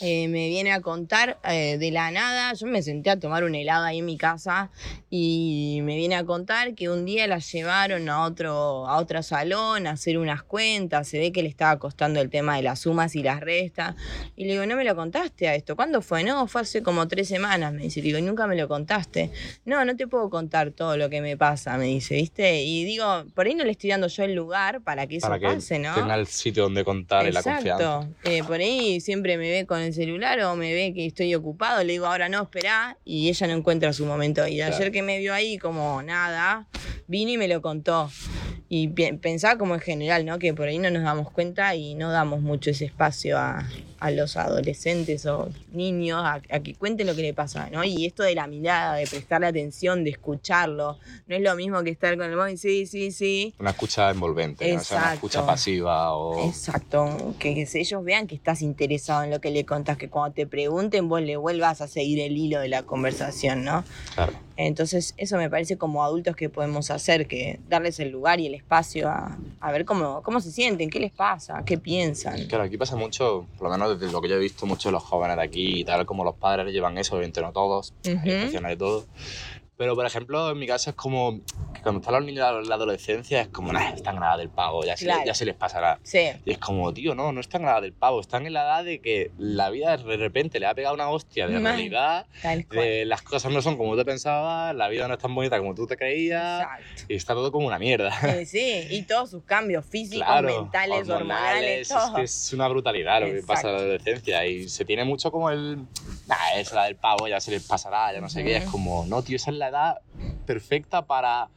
Eh, 0.00 0.28
me 0.28 0.48
viene 0.48 0.72
a 0.72 0.82
contar 0.82 1.38
eh, 1.44 1.78
de 1.78 1.90
la 1.90 2.10
nada, 2.10 2.52
yo 2.52 2.66
me 2.66 2.82
senté 2.82 3.08
a 3.08 3.18
tomar 3.18 3.44
un 3.44 3.54
helado 3.54 3.86
ahí 3.86 4.00
en 4.00 4.04
mi 4.04 4.18
casa 4.18 4.70
y 5.08 5.80
me 5.84 5.96
viene 5.96 6.16
a 6.16 6.24
contar 6.24 6.74
que 6.74 6.90
un 6.90 7.06
día 7.06 7.26
la 7.26 7.38
llevaron 7.38 8.06
a 8.10 8.24
otro, 8.24 8.86
a 8.86 8.98
otro 8.98 9.22
salón 9.22 9.86
a 9.86 9.92
hacer 9.92 10.18
unas 10.18 10.42
cuentas, 10.42 11.08
se 11.08 11.18
ve 11.18 11.32
que 11.32 11.42
le 11.42 11.48
estaba 11.48 11.78
costando 11.78 12.20
el 12.20 12.28
tema 12.28 12.56
de 12.56 12.62
las 12.62 12.80
sumas 12.80 13.16
y 13.16 13.22
las 13.22 13.40
restas. 13.40 13.94
Y 14.36 14.44
le 14.44 14.52
digo, 14.52 14.66
no 14.66 14.76
me 14.76 14.84
lo 14.84 14.94
contaste 14.94 15.48
a 15.48 15.54
esto, 15.54 15.76
¿cuándo 15.76 16.02
fue? 16.02 16.22
No, 16.22 16.46
fue 16.46 16.60
hace 16.60 16.82
como 16.82 17.08
tres 17.08 17.28
semanas, 17.28 17.72
me 17.72 17.84
dice, 17.84 18.00
Le 18.00 18.08
digo, 18.08 18.20
nunca 18.20 18.46
me 18.46 18.56
lo 18.56 18.68
contaste. 18.68 19.30
No, 19.64 19.82
no 19.86 19.96
te 19.96 20.06
puedo 20.06 20.28
contar 20.28 20.72
todo 20.72 20.98
lo 20.98 21.08
que 21.08 21.22
me 21.22 21.38
pasa, 21.38 21.78
me 21.78 21.86
dice, 21.86 22.16
¿viste? 22.16 22.62
Y 22.62 22.84
digo, 22.84 23.24
por 23.34 23.46
ahí 23.46 23.54
no 23.54 23.64
le 23.64 23.70
estoy 23.70 23.90
dando 23.90 24.08
yo 24.08 24.24
el 24.24 24.34
lugar 24.34 24.82
para 24.82 25.06
que 25.06 25.16
eso 25.16 25.26
Para 25.26 25.38
que 25.38 25.46
pase, 25.46 25.78
¿no? 25.78 25.94
tenga 25.94 26.16
el 26.16 26.26
sitio 26.26 26.64
donde 26.64 26.84
contar 26.84 27.26
y 27.26 27.32
la 27.32 27.42
confianza. 27.42 28.06
Eh, 28.24 28.42
por 28.42 28.60
ahí 28.60 29.00
siempre 29.00 29.38
me 29.38 29.50
ve 29.50 29.64
con 29.64 29.85
el 29.86 29.94
celular 29.94 30.38
o 30.40 30.54
me 30.56 30.72
ve 30.74 30.92
que 30.94 31.06
estoy 31.06 31.34
ocupado, 31.34 31.82
le 31.82 31.92
digo 31.94 32.06
ahora 32.06 32.28
no, 32.28 32.42
espera, 32.42 32.98
y 33.04 33.28
ella 33.28 33.46
no 33.46 33.54
encuentra 33.54 33.92
su 33.92 34.04
momento. 34.06 34.46
Y 34.46 34.56
Claro. 34.56 34.74
ayer 34.76 34.92
que 34.92 35.02
me 35.02 35.18
vio 35.18 35.32
ahí 35.32 35.56
como 35.58 36.02
nada, 36.02 36.66
vino 37.06 37.30
y 37.30 37.38
me 37.38 37.48
lo 37.48 37.62
contó. 37.62 38.10
Y 38.68 38.88
pensaba 38.88 39.56
como 39.58 39.74
en 39.74 39.80
general, 39.80 40.26
¿no? 40.26 40.38
Que 40.40 40.52
por 40.52 40.66
ahí 40.66 40.78
no 40.78 40.90
nos 40.90 41.04
damos 41.04 41.30
cuenta 41.30 41.74
y 41.76 41.94
no 41.94 42.10
damos 42.10 42.40
mucho 42.40 42.70
ese 42.70 42.84
espacio 42.84 43.38
a, 43.38 43.64
a 44.00 44.10
los 44.10 44.36
adolescentes 44.36 45.26
o 45.26 45.48
niños 45.72 46.22
a, 46.22 46.34
a 46.50 46.60
que 46.60 46.74
cuenten 46.74 47.06
lo 47.06 47.14
que 47.14 47.22
le 47.22 47.34
pasa, 47.34 47.68
¿no? 47.70 47.84
Y 47.84 48.06
esto 48.06 48.22
de 48.22 48.34
la 48.34 48.46
mirada, 48.46 48.96
de 48.96 49.06
prestarle 49.06 49.46
atención, 49.46 50.04
de 50.04 50.10
escucharlo, 50.10 50.98
no 51.26 51.36
es 51.36 51.42
lo 51.42 51.54
mismo 51.56 51.82
que 51.82 51.90
estar 51.90 52.16
con 52.16 52.30
el 52.30 52.36
móvil, 52.36 52.58
sí, 52.58 52.86
sí, 52.86 53.10
sí, 53.10 53.54
Una 53.58 53.70
escucha 53.70 54.10
envolvente, 54.10 54.72
no 54.72 54.80
sea 54.80 54.98
una 54.98 55.14
escucha 55.14 55.46
pasiva 55.46 56.14
o... 56.14 56.48
Exacto, 56.48 57.34
que, 57.38 57.54
que 57.54 57.78
ellos 57.78 58.04
vean 58.04 58.26
que 58.26 58.34
estás 58.34 58.62
interesado 58.62 59.22
en 59.22 59.30
lo 59.30 59.40
que 59.40 59.50
le 59.50 59.64
contás, 59.64 59.96
que 59.96 60.08
cuando 60.08 60.34
te 60.34 60.46
pregunten 60.46 61.08
vos 61.08 61.22
le 61.22 61.36
vuelvas 61.36 61.80
a 61.80 61.88
seguir 61.88 62.20
el 62.20 62.36
hilo 62.36 62.60
de 62.60 62.68
la 62.68 62.82
conversación, 62.82 63.64
¿no? 63.64 63.84
Claro. 64.14 64.32
Entonces 64.56 65.14
eso 65.16 65.36
me 65.36 65.50
parece 65.50 65.76
como 65.76 66.02
adultos 66.02 66.34
que 66.34 66.48
podemos 66.48 66.90
hacer, 66.90 67.26
que 67.26 67.60
darles 67.68 68.00
el 68.00 68.10
lugar 68.10 68.40
y 68.40 68.46
el 68.46 68.54
espacio 68.54 69.08
a, 69.08 69.36
a 69.60 69.72
ver 69.72 69.84
cómo, 69.84 70.22
cómo 70.22 70.40
se 70.40 70.50
sienten, 70.50 70.88
qué 70.88 70.98
les 70.98 71.12
pasa, 71.12 71.62
qué 71.66 71.76
piensan. 71.78 72.46
Claro, 72.46 72.64
aquí 72.64 72.76
pasa 72.78 72.96
mucho, 72.96 73.46
por 73.58 73.68
lo 73.68 73.76
menos 73.76 73.98
desde 74.00 74.12
lo 74.12 74.20
que 74.22 74.28
yo 74.28 74.36
he 74.36 74.38
visto, 74.38 74.64
mucho 74.66 74.88
de 74.88 74.92
los 74.94 75.02
jóvenes 75.02 75.36
de 75.36 75.42
aquí 75.42 75.80
y 75.80 75.84
tal, 75.84 76.06
como 76.06 76.24
los 76.24 76.36
padres 76.36 76.72
llevan 76.72 76.96
eso, 76.96 77.14
obviamente 77.16 77.40
no 77.42 77.52
todos, 77.52 77.92
hay 78.04 78.14
Ujú. 78.14 78.28
excepciones 78.28 78.70
de 78.70 78.76
todo. 78.76 79.06
Pero, 79.76 79.94
por 79.94 80.06
ejemplo, 80.06 80.50
en 80.50 80.58
mi 80.58 80.66
caso 80.66 80.88
es 80.88 80.96
como 80.96 81.38
cuando 81.86 82.00
están 82.00 82.14
los 82.14 82.24
niños 82.24 82.44
en 82.64 82.68
la 82.68 82.74
adolescencia 82.74 83.40
es 83.42 83.48
como, 83.48 83.72
nah, 83.72 83.90
están 83.90 84.16
en 84.16 84.20
la 84.22 84.26
edad 84.30 84.38
del 84.38 84.48
pavo, 84.50 84.84
ya, 84.84 84.96
se, 84.96 85.04
Claro. 85.04 85.22
ya 85.24 85.34
se 85.34 85.44
les 85.44 85.54
pasará. 85.54 86.00
Sí, 86.02 86.30
Y 86.44 86.50
es 86.50 86.58
como, 86.58 86.92
tío, 86.92 87.14
no, 87.14 87.30
no 87.30 87.40
están 87.40 87.60
en 87.62 87.66
la 87.66 87.72
edad 87.74 87.82
del 87.82 87.92
pavo, 87.92 88.20
están 88.20 88.44
en 88.44 88.54
la 88.54 88.62
edad 88.64 88.84
de 88.84 89.00
que 89.00 89.30
la 89.38 89.70
vida 89.70 89.96
de 89.96 90.16
repente 90.16 90.58
le 90.58 90.66
ha 90.66 90.74
pegado 90.74 90.96
una 90.96 91.08
hostia 91.10 91.46
de 91.46 91.60
Mal. 91.60 91.74
realidad, 91.74 92.26
de 92.70 93.04
las 93.04 93.22
cosas 93.22 93.52
no 93.52 93.62
son 93.62 93.76
como 93.76 93.96
tú 93.96 94.04
pensabas, 94.04 94.74
la 94.74 94.88
vida 94.88 95.06
no 95.06 95.14
es 95.14 95.20
tan 95.20 95.32
bonita 95.32 95.58
como 95.58 95.76
tú 95.76 95.86
te 95.86 95.96
creías, 95.96 96.62
Exacto. 96.62 97.04
y 97.08 97.14
está 97.14 97.34
todo 97.34 97.52
como 97.52 97.68
una 97.68 97.78
mierda. 97.78 98.10
Eh, 98.36 98.46
sí, 98.46 98.88
y 98.90 99.02
todos 99.02 99.30
sus 99.30 99.44
cambios 99.44 99.86
físicos, 99.86 100.26
Claro, 100.26 100.62
mentales, 100.62 101.08
hormonales, 101.08 101.82
es, 101.82 101.88
todo. 101.88 102.16
que 102.16 102.22
es 102.22 102.52
una 102.52 102.66
brutalidad 102.66 103.20
lo 103.20 103.26
que 103.26 103.42
pasa 103.46 103.68
en 103.68 103.74
la 103.74 103.80
adolescencia 103.80 104.44
y 104.44 104.68
se 104.68 104.84
tiene 104.84 105.04
mucho 105.04 105.30
como 105.30 105.50
el 105.50 105.76
nah, 106.26 106.34
es 106.56 106.72
la 106.72 106.86
del 106.86 106.96
pavo 106.96 107.28
ya 107.28 107.38
se 107.40 107.52
les 107.52 107.62
pasará 107.64 108.12
ya 108.12 108.20
no 108.20 108.28
sé 108.28 108.42
qué 108.42 108.56
es 108.56 108.64
como 108.64 109.04
no 109.06 109.22
tío 109.22 109.36
esa 109.36 109.50
es 109.52 109.56
la 109.56 109.68
edad 109.68 109.98
perfecta 110.46 111.02
para 111.06 111.48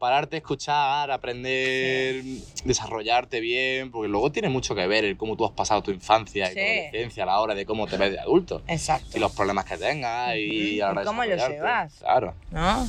pararte 0.00 0.38
escuchar 0.38 1.10
aprender 1.10 2.24
desarrollarte 2.64 3.38
bien 3.40 3.90
porque 3.92 4.08
luego 4.08 4.32
tiene 4.32 4.48
mucho 4.48 4.74
que 4.74 4.86
ver 4.86 5.04
el 5.04 5.16
cómo 5.18 5.36
tú 5.36 5.44
has 5.44 5.52
pasado 5.52 5.82
tu 5.82 5.90
infancia 5.90 6.50
y 6.50 6.54
tu 6.54 6.60
adolescencia 6.60 7.22
a 7.24 7.26
la 7.26 7.38
hora 7.40 7.54
de 7.54 7.66
cómo 7.66 7.86
te 7.86 7.98
ves 7.98 8.10
de 8.12 8.18
adulto 8.18 8.62
Exacto. 8.66 9.16
y 9.16 9.20
los 9.20 9.30
problemas 9.32 9.66
que 9.66 9.76
tengas 9.76 10.34
y 10.36 10.80
a 10.80 10.86
la 10.86 10.90
hora 10.92 11.02
¿Y 11.02 11.04
cómo 11.04 11.24
lo 11.24 11.36
llevas? 11.36 11.94
claro 12.00 12.34
¿no? 12.50 12.88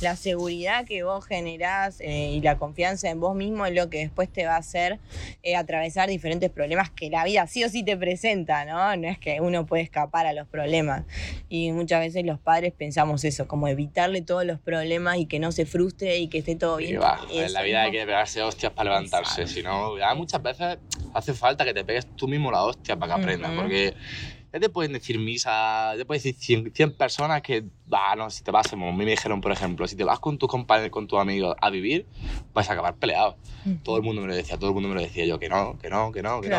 La 0.00 0.14
seguridad 0.14 0.84
que 0.84 1.02
vos 1.02 1.26
generás 1.26 2.00
eh, 2.00 2.30
y 2.30 2.40
la 2.40 2.56
confianza 2.56 3.10
en 3.10 3.18
vos 3.18 3.34
mismo 3.34 3.66
es 3.66 3.74
lo 3.74 3.90
que 3.90 3.98
después 3.98 4.28
te 4.32 4.46
va 4.46 4.54
a 4.54 4.58
hacer 4.58 5.00
eh, 5.42 5.56
atravesar 5.56 6.08
diferentes 6.08 6.50
problemas 6.50 6.90
que 6.90 7.10
la 7.10 7.24
vida 7.24 7.46
sí 7.48 7.64
o 7.64 7.68
sí 7.68 7.82
te 7.82 7.96
presenta, 7.96 8.64
¿no? 8.64 8.96
No 8.96 9.08
es 9.08 9.18
que 9.18 9.40
uno 9.40 9.66
puede 9.66 9.82
escapar 9.82 10.26
a 10.26 10.32
los 10.32 10.46
problemas. 10.46 11.04
Y 11.48 11.72
muchas 11.72 12.00
veces 12.00 12.24
los 12.24 12.38
padres 12.38 12.72
pensamos 12.72 13.24
eso, 13.24 13.48
como 13.48 13.66
evitarle 13.66 14.22
todos 14.22 14.44
los 14.44 14.60
problemas 14.60 15.18
y 15.18 15.26
que 15.26 15.40
no 15.40 15.50
se 15.50 15.66
frustre 15.66 16.18
y 16.18 16.28
que 16.28 16.38
esté 16.38 16.54
todo 16.54 16.78
Y 16.80 16.86
bien. 16.88 17.00
va, 17.00 17.20
Y 17.30 17.38
en 17.38 17.52
la 17.52 17.62
vida 17.62 17.82
hay 17.82 17.90
que 17.90 18.04
pegarse 18.04 18.40
hostias 18.42 18.72
para 18.72 18.90
levantarse, 18.90 19.46
si 19.48 19.62
no, 19.62 19.94
muchas 20.14 20.42
veces 20.42 20.78
hace 21.14 21.34
falta 21.34 21.64
que 21.64 21.74
te 21.74 21.84
pegues 21.84 22.06
tú 22.16 22.28
mismo 22.28 22.52
la 22.52 22.62
hostia 22.62 22.96
para 22.96 23.14
que 23.16 23.20
aprendas, 23.22 23.50
Ujú. 23.50 23.60
porque 23.62 23.94
ya 24.58 24.66
te 24.66 24.68
pueden 24.68 24.92
decir 24.92 25.18
misa, 25.18 25.92
ya 25.92 25.98
te 25.98 26.04
pueden 26.04 26.22
decir 26.22 26.34
100, 26.34 26.72
100 26.74 26.96
personas 26.96 27.42
que, 27.42 27.64
no, 28.16 28.30
si 28.30 28.42
te 28.42 28.50
vas, 28.50 28.68
como 28.68 28.88
a 28.88 28.92
mí 28.92 29.04
me 29.04 29.12
dijeron, 29.12 29.40
por 29.40 29.52
ejemplo, 29.52 29.86
si 29.86 29.96
te 29.96 30.04
vas 30.04 30.18
con 30.18 30.36
tus 30.36 30.48
compañeros, 30.48 30.90
con 30.90 31.06
tus 31.06 31.18
amigos 31.18 31.56
a 31.60 31.70
vivir, 31.70 32.06
vas 32.52 32.68
a 32.68 32.72
acabar 32.72 32.96
peleado. 32.96 33.36
Todo 33.84 33.96
el 33.96 34.02
mundo 34.02 34.22
me 34.22 34.28
lo 34.28 34.34
decía, 34.34 34.56
todo 34.58 34.70
el 34.70 34.74
mundo 34.74 34.88
me 34.88 34.96
lo 34.96 35.00
decía 35.00 35.24
yo, 35.26 35.38
que 35.38 35.48
no, 35.48 35.78
que 35.78 35.88
no, 35.90 36.10
que 36.12 36.22
no, 36.22 36.40
que 36.40 36.48
no. 36.48 36.56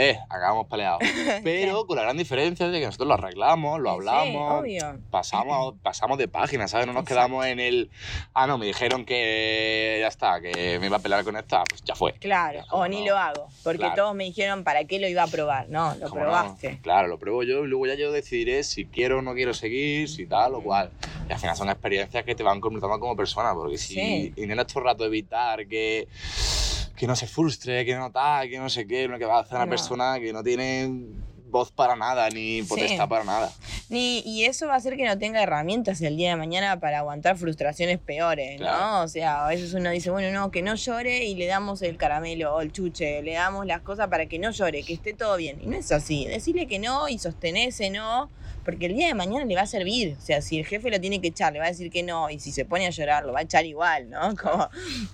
Eh, 0.00 0.16
acabamos 0.30 0.68
peleados. 0.68 1.00
Pero 1.42 1.84
con 1.84 1.96
la 1.96 2.02
gran 2.04 2.16
diferencia 2.16 2.68
de 2.68 2.78
que 2.78 2.86
nosotros 2.86 3.08
lo 3.08 3.14
arreglamos, 3.14 3.80
lo 3.80 3.90
Sí, 3.90 3.94
hablamos, 3.96 4.60
obvio. 4.60 5.00
pasamos, 5.10 5.74
pasamos 5.82 6.18
de 6.18 6.28
página, 6.28 6.68
¿sabes? 6.68 6.86
No 6.86 6.92
nos 6.92 7.02
Exacto. 7.02 7.16
quedamos 7.26 7.46
en 7.46 7.58
el. 7.58 7.90
Ah, 8.32 8.46
no, 8.46 8.58
me 8.58 8.66
dijeron 8.66 9.04
que 9.04 9.98
ya 10.00 10.06
está, 10.06 10.40
que 10.40 10.78
me 10.78 10.86
iba 10.86 10.98
a 10.98 11.00
pelear 11.00 11.24
con 11.24 11.36
esta, 11.36 11.64
pues 11.64 11.82
ya 11.82 11.96
fue. 11.96 12.12
Claro, 12.14 12.64
o 12.70 12.86
ni 12.86 13.04
lo 13.04 13.16
hago, 13.18 13.48
porque 13.64 13.78
Claro. 13.80 13.94
todos 13.96 14.14
me 14.14 14.22
dijeron 14.24 14.62
para 14.62 14.84
qué 14.84 15.00
lo 15.00 15.08
iba 15.08 15.24
a 15.24 15.26
probar. 15.26 15.68
No, 15.68 15.92
lo 15.96 16.08
probaste. 16.10 16.78
Claro, 16.80 17.08
lo 17.08 17.18
pruebo 17.18 17.42
yo 17.42 17.64
y 17.64 17.66
luego 17.66 17.86
ya 17.86 17.94
yo 17.94 18.12
decidiré 18.12 18.62
si 18.62 18.84
quiero 18.86 19.18
o 19.18 19.22
no 19.22 19.34
quiero 19.34 19.52
seguir, 19.52 20.08
si 20.08 20.26
tal 20.26 20.54
o 20.54 20.62
cual. 20.62 20.90
Y 21.28 21.32
al 21.32 21.40
final 21.40 21.56
son 21.56 21.70
experiencias 21.70 22.22
que 22.24 22.36
te 22.36 22.44
van 22.44 22.60
convirtiendo 22.60 23.00
como 23.00 23.16
persona, 23.16 23.52
porque 23.52 23.76
si 23.78 23.94
Sí. 23.94 24.32
intentas 24.36 24.68
todo 24.68 24.78
el 24.80 24.84
rato 24.84 25.04
evitar 25.04 25.66
que, 25.66 26.06
que 26.98 27.06
no 27.06 27.16
se 27.16 27.26
frustre, 27.26 27.84
que 27.86 27.94
no 27.94 28.10
tal, 28.10 28.48
que 28.48 28.58
no 28.58 28.68
sé 28.68 28.86
qué, 28.86 29.06
lo 29.08 29.18
que 29.18 29.24
va 29.24 29.38
a 29.38 29.40
hacer 29.42 29.54
una 29.56 29.66
No. 29.66 29.70
persona 29.70 30.18
que 30.20 30.32
no 30.32 30.42
tiene 30.42 30.90
voz 31.50 31.72
para 31.72 31.96
nada, 31.96 32.28
ni 32.28 32.62
potestad 32.62 33.04
Sí. 33.04 33.08
para 33.08 33.24
nada. 33.24 33.50
Ni, 33.88 34.18
y 34.26 34.44
eso 34.44 34.66
va 34.66 34.74
a 34.74 34.76
hacer 34.76 34.96
que 34.98 35.06
no 35.06 35.16
tenga 35.16 35.42
herramientas 35.42 36.00
el 36.02 36.16
día 36.18 36.28
de 36.30 36.36
mañana 36.36 36.78
para 36.78 36.98
aguantar 36.98 37.38
frustraciones 37.38 37.98
peores, 37.98 38.60
¿no? 38.60 39.00
O 39.02 39.08
sea, 39.08 39.46
a 39.46 39.48
veces 39.48 39.72
uno 39.72 39.88
dice, 39.90 40.10
bueno, 40.10 40.30
no, 40.38 40.50
que 40.50 40.60
no 40.60 40.74
llore 40.74 41.24
y 41.24 41.36
le 41.36 41.46
damos 41.46 41.80
el 41.80 41.96
caramelo 41.96 42.54
o 42.56 42.60
el 42.60 42.70
chuche, 42.70 43.22
le 43.22 43.32
damos 43.32 43.64
las 43.64 43.80
cosas 43.80 44.08
para 44.08 44.26
que 44.26 44.38
no 44.38 44.50
llore, 44.50 44.82
que 44.82 44.92
esté 44.92 45.14
todo 45.14 45.36
bien. 45.38 45.58
Y 45.62 45.66
no 45.66 45.76
es 45.78 45.90
así. 45.90 46.26
Decirle 46.26 46.66
que 46.66 46.78
no 46.78 47.08
y 47.08 47.18
sostener 47.18 47.68
ese 47.70 47.88
no, 47.88 48.28
porque 48.68 48.84
el 48.84 48.94
día 48.96 49.06
de 49.06 49.14
mañana 49.14 49.46
le 49.46 49.54
va 49.54 49.62
a 49.62 49.66
servir. 49.66 50.14
O 50.18 50.20
sea, 50.20 50.42
si 50.42 50.58
el 50.58 50.66
jefe 50.66 50.90
lo 50.90 51.00
tiene 51.00 51.22
que 51.22 51.28
echar, 51.28 51.54
le 51.54 51.58
va 51.58 51.64
a 51.64 51.68
decir 51.68 51.90
que 51.90 52.02
no, 52.02 52.28
y 52.28 52.38
si 52.38 52.52
se 52.52 52.66
pone 52.66 52.86
a 52.86 52.90
llorar, 52.90 53.24
lo 53.24 53.32
va 53.32 53.38
a 53.38 53.42
echar 53.42 53.64
igual, 53.64 54.10
¿no? 54.10 54.36
Como, 54.42 54.68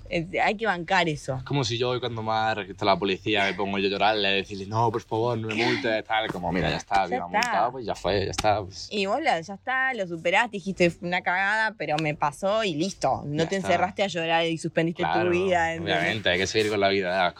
este, 0.08 0.40
hay 0.40 0.56
que 0.56 0.66
bancar 0.66 1.08
eso. 1.08 1.36
Es 1.36 1.44
como 1.44 1.62
si 1.62 1.78
yo 1.78 1.90
hoy 1.90 2.00
cuando 2.00 2.20
me 2.20 2.32
ha 2.32 2.52
registrado 2.52 2.92
la 2.94 2.98
policía 2.98 3.44
me 3.44 3.54
pongo 3.54 3.78
yo 3.78 3.86
a 3.86 3.90
llorarle, 3.90 4.28
decirle, 4.30 4.66
no, 4.66 4.90
por 4.90 5.02
favor, 5.02 5.38
no 5.38 5.46
me 5.46 5.54
multes, 5.54 6.04
tal, 6.04 6.26
como, 6.32 6.50
mira, 6.50 6.68
ya 6.68 6.78
está, 6.78 7.06
Ya 7.06 7.14
está. 7.14 7.26
multado, 7.28 7.70
pues 7.70 7.86
ya 7.86 7.94
fue, 7.94 8.24
ya 8.24 8.32
está. 8.32 8.60
Pues. 8.60 8.88
Y 8.90 9.06
vos 9.06 9.20
ya 9.22 9.38
está, 9.38 9.94
lo 9.94 10.04
superaste, 10.08 10.56
dijiste 10.56 10.90
"Fue 10.90 11.06
una 11.06 11.22
cagada, 11.22 11.76
pero 11.78 11.94
me 11.98 12.16
pasó 12.16 12.64
y 12.64 12.74
listo. 12.74 13.22
No 13.24 13.44
Ya 13.44 13.48
te 13.48 13.54
está. 13.54 13.68
encerraste 13.68 14.02
a 14.02 14.08
llorar 14.08 14.46
y 14.46 14.58
suspendiste 14.58 15.04
Claro, 15.04 15.30
tu 15.30 15.30
vida. 15.30 15.74
¿entendés? 15.74 15.96
obviamente, 15.96 16.28
hay 16.28 16.38
que 16.38 16.48
seguir 16.48 16.70
con 16.72 16.80
la 16.80 16.88
vida. 16.88 17.32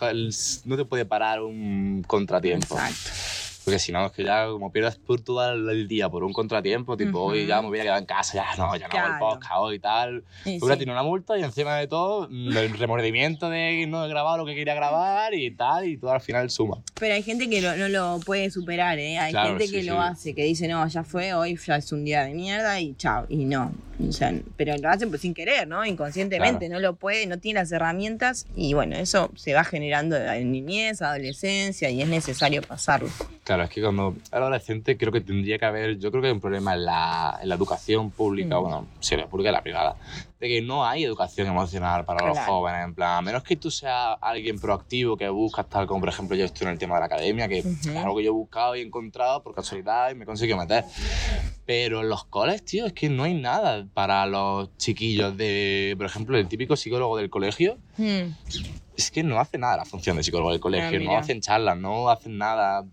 No 0.64 0.77
te 0.77 0.85
puede 0.85 1.07
parar 1.07 1.42
un 1.42 2.05
contratiempo. 2.07 2.77
Exacto. 2.79 3.43
Porque 3.64 3.79
si 3.79 3.92
no, 3.92 4.07
es 4.07 4.12
que 4.12 4.24
ya 4.24 4.46
como 4.46 4.70
pierdas 4.70 4.96
por 4.96 5.20
todo 5.22 5.50
el 5.53 5.88
día 5.88 6.09
por 6.09 6.22
un 6.24 6.33
contratiempo, 6.33 6.96
tipo, 6.96 7.18
Ujú. 7.20 7.31
hoy 7.33 7.46
ya 7.46 7.62
me 7.62 7.68
voy 7.68 7.79
a 7.81 7.83
quedar 7.83 7.98
en 7.98 8.07
casa, 8.07 8.35
ya 8.35 8.57
no, 8.62 8.77
ya 8.77 8.88
no 8.88 8.94
hago 8.98 9.07
el 9.07 9.18
Claro. 9.18 9.18
podcast 9.37 9.53
hoy 9.57 9.77
y 9.77 9.79
tal. 9.79 10.24
Y 10.44 10.59
Tú 10.61 10.66
sí. 10.68 10.77
tienes 10.77 10.92
una 10.92 11.03
multa 11.03 11.38
y 11.38 11.42
encima 11.42 11.77
de 11.77 11.87
todo, 11.87 12.29
mm, 12.31 12.57
el 12.57 12.79
remordimiento 12.79 13.48
de 13.48 13.87
no 13.88 14.05
he 14.05 14.09
grabado 14.09 14.38
lo 14.38 14.46
que 14.46 14.55
quería 14.55 14.74
grabar 14.74 15.33
y 15.35 15.50
tal, 15.50 15.88
y 15.88 15.96
todo 15.96 16.12
al 16.12 16.20
final 16.20 16.50
suma. 16.50 16.79
Pero 17.00 17.14
hay 17.14 17.22
gente 17.22 17.48
que 17.48 17.61
lo- 17.62 17.77
no 17.77 17.88
lo 17.88 18.20
puede 18.24 18.50
superar, 18.50 18.98
¿eh? 18.98 19.18
Hay 19.18 19.33
Claro, 19.33 19.50
gente 19.50 19.66
sí, 19.66 19.72
que 19.72 19.81
sí. 19.83 19.87
lo 19.88 20.00
hace, 20.00 20.35
que 20.35 20.44
dice, 20.44 20.68
no, 20.68 20.87
ya 20.87 21.03
fue, 21.05 21.33
hoy 21.35 21.57
ya 21.66 21.77
es 21.77 21.90
un 21.92 22.05
día 22.05 22.24
de 22.24 22.35
mierda 22.35 22.79
y 22.81 22.94
chao. 22.96 23.27
Y 23.29 23.44
no. 23.46 23.72
O 24.00 24.12
sea, 24.12 24.33
pero 24.57 24.76
lo 24.76 24.88
hacen 24.88 25.09
pues 25.11 25.20
sin 25.22 25.35
querer, 25.35 25.68
¿no? 25.68 25.85
Inconscientemente, 25.85 26.68
no 26.68 26.80
lo 26.80 26.94
puede, 26.96 27.26
no 27.26 27.38
tiene 27.38 27.61
las 27.61 27.70
herramientas 27.72 28.46
y 28.57 28.74
bueno, 28.74 28.96
eso 28.96 29.30
se 29.37 29.54
va 29.54 29.62
generando 29.64 30.16
en 30.16 30.50
niñez, 30.50 31.00
adolescencia 31.02 31.90
y 31.90 32.02
es 32.02 32.09
necesario 32.09 32.62
pasarlo. 32.62 33.09
Claro, 33.44 33.64
es 33.64 33.70
que 33.70 33.80
cuando 33.83 34.16
era 34.33 34.40
adolescente 34.42 34.96
creo 34.96 35.12
que 35.12 35.20
tendría 35.20 35.59
que 35.59 35.64
haber, 35.64 35.98
yo 35.98 36.11
creo 36.11 36.22
que 36.22 36.28
hay 36.28 36.35
un 36.35 36.40
problema 36.40 36.74
en 36.74 36.85
la, 36.87 37.38
en 37.42 37.48
la 37.48 37.54
educación 37.54 38.11
pública, 38.11 38.59
Mm. 38.59 38.62
bueno, 38.62 38.87
sí, 39.00 39.16
la 39.16 39.26
pública 39.26 39.52
la 39.52 39.62
privada, 39.62 39.96
de 40.40 40.49
que 40.49 40.61
no 40.62 40.85
hay 40.85 41.05
educación 41.05 41.47
emocional 41.47 42.05
para 42.05 42.27
los 42.27 42.33
Claro. 42.37 42.53
jóvenes, 42.53 42.85
en 42.85 42.94
plan, 42.94 43.18
a 43.18 43.23
menos 43.23 43.42
que 43.44 43.57
tú 43.57 43.70
seas 43.70 44.16
alguien 44.20 44.59
proactivo 44.59 45.16
que 45.16 45.29
buscas 45.29 45.68
tal 45.68 45.87
como 45.87 46.01
por 46.01 46.09
ejemplo 46.09 46.37
yo 46.37 46.44
estoy 46.44 46.66
en 46.66 46.73
el 46.73 46.79
tema 46.79 46.94
de 46.97 47.01
la 47.01 47.07
academia, 47.07 47.49
que 47.49 47.61
Ujú. 47.61 47.90
es 47.90 47.97
algo 47.97 48.16
que 48.16 48.25
yo 48.25 48.31
he 48.31 48.35
buscado 48.35 48.77
y 48.77 48.81
he 48.81 48.83
encontrado 48.85 49.42
por 49.42 49.55
casualidad 49.55 50.11
y 50.11 50.14
me 50.16 50.25
he 50.25 50.27
conseguido 50.27 50.59
meter. 50.59 50.85
Pero 51.64 52.01
en 52.03 52.09
los 52.11 52.25
coles, 52.27 52.64
tío, 52.64 52.85
es 52.85 52.92
que 52.92 53.09
no 53.09 53.23
hay 53.23 53.35
nada 53.35 53.87
para 53.94 54.27
los 54.27 54.77
chiquillos 54.77 55.37
de, 55.37 55.94
por 55.97 56.05
ejemplo, 56.07 56.37
el 56.37 56.47
típico 56.49 56.77
psicólogo 56.77 57.16
del 57.16 57.31
colegio, 57.31 57.79
Hmm. 57.97 58.33
es 58.97 59.11
que 59.11 59.23
no 59.23 59.38
hace 59.40 59.57
nada 59.57 59.79
la 59.79 59.85
función 59.85 60.16
de 60.16 60.23
psicólogo 60.25 60.51
del 60.51 60.61
colegio, 60.61 60.99
no 60.99 61.07
mira. 61.11 61.20
hacen 61.20 61.40
charlas, 61.40 61.77
no 61.79 62.09
hacen 62.11 62.37
nada. 62.37 62.85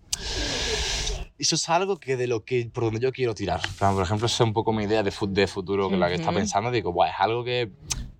Eso 1.42 1.56
es 1.56 1.68
algo 1.68 1.98
que 1.98 2.16
de 2.16 2.28
lo 2.28 2.44
que 2.44 2.70
por 2.72 2.84
donde 2.84 3.00
yo 3.00 3.10
quiero 3.10 3.34
tirar. 3.34 3.60
Por 3.76 4.00
ejemplo, 4.04 4.26
esa 4.26 4.36
es 4.36 4.40
un 4.42 4.52
poco 4.52 4.72
mi 4.72 4.84
idea 4.84 5.02
de, 5.02 5.10
fu- 5.10 5.26
de 5.26 5.48
futuro 5.48 5.90
que 5.90 5.96
la 5.96 6.08
que 6.08 6.14
está 6.14 6.32
pensando. 6.32 6.70
Digo, 6.70 6.92
"Buah, 6.92 7.08
es 7.08 7.14
algo 7.18 7.42
que 7.42 7.68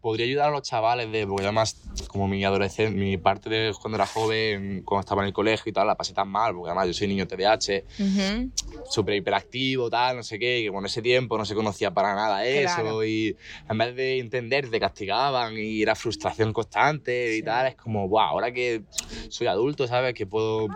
podría 0.01 0.27
ayudar 0.27 0.49
a 0.49 0.51
los 0.51 0.63
chavales 0.63 1.13
de, 1.13 1.25
porque 1.25 1.45
además, 1.45 1.77
como 2.09 2.27
mi 2.27 2.45
adolescencia, 2.45 2.91
mi 2.91 3.19
parte 3.19 3.49
de 3.49 3.73
cuando 3.81 3.95
era 3.95 4.07
joven, 4.07 4.83
cuando 4.85 5.03
estaba 5.03 5.23
en 5.23 5.29
el 5.29 5.33
colegio 5.33 5.71
y 5.71 5.73
tal, 5.73 5.87
la 5.87 5.95
pasé 5.95 6.13
tan 6.13 6.29
mal, 6.29 6.53
porque 6.53 6.71
además 6.71 6.89
yo 6.89 6.95
soy 6.95 7.07
niño 7.07 7.29
TDAH, 7.29 7.85
Ujú. 8.01 8.51
súper 8.85 9.15
hiperactivo, 9.15 9.89
tal, 9.89 10.17
no 10.17 10.25
sé 10.25 10.41
qué, 10.41 10.61
que 10.67 10.73
con 10.73 10.85
ese 10.85 11.01
tiempo 11.01 11.39
no 11.39 11.45
se 11.45 11.55
conocía 11.55 11.93
para 11.93 12.17
nada 12.17 12.45
eso, 12.45 12.75
Claro. 12.83 13.05
y 13.05 13.37
en 13.69 13.79
vez 13.79 13.95
de 13.95 14.19
entender 14.19 14.69
te 14.69 14.81
castigaban 14.81 15.57
y 15.57 15.81
era 15.81 15.95
frustración 15.95 16.53
constante 16.53 17.35
y 17.35 17.39
Sí. 17.39 17.43
tal, 17.45 17.69
es 17.69 17.77
como, 17.77 18.09
wow, 18.09 18.19
ahora 18.23 18.51
que 18.53 18.83
soy 19.29 19.47
adulto, 19.47 19.87
¿sabes? 19.87 20.13
Que 20.13 20.27
puedo 20.27 20.69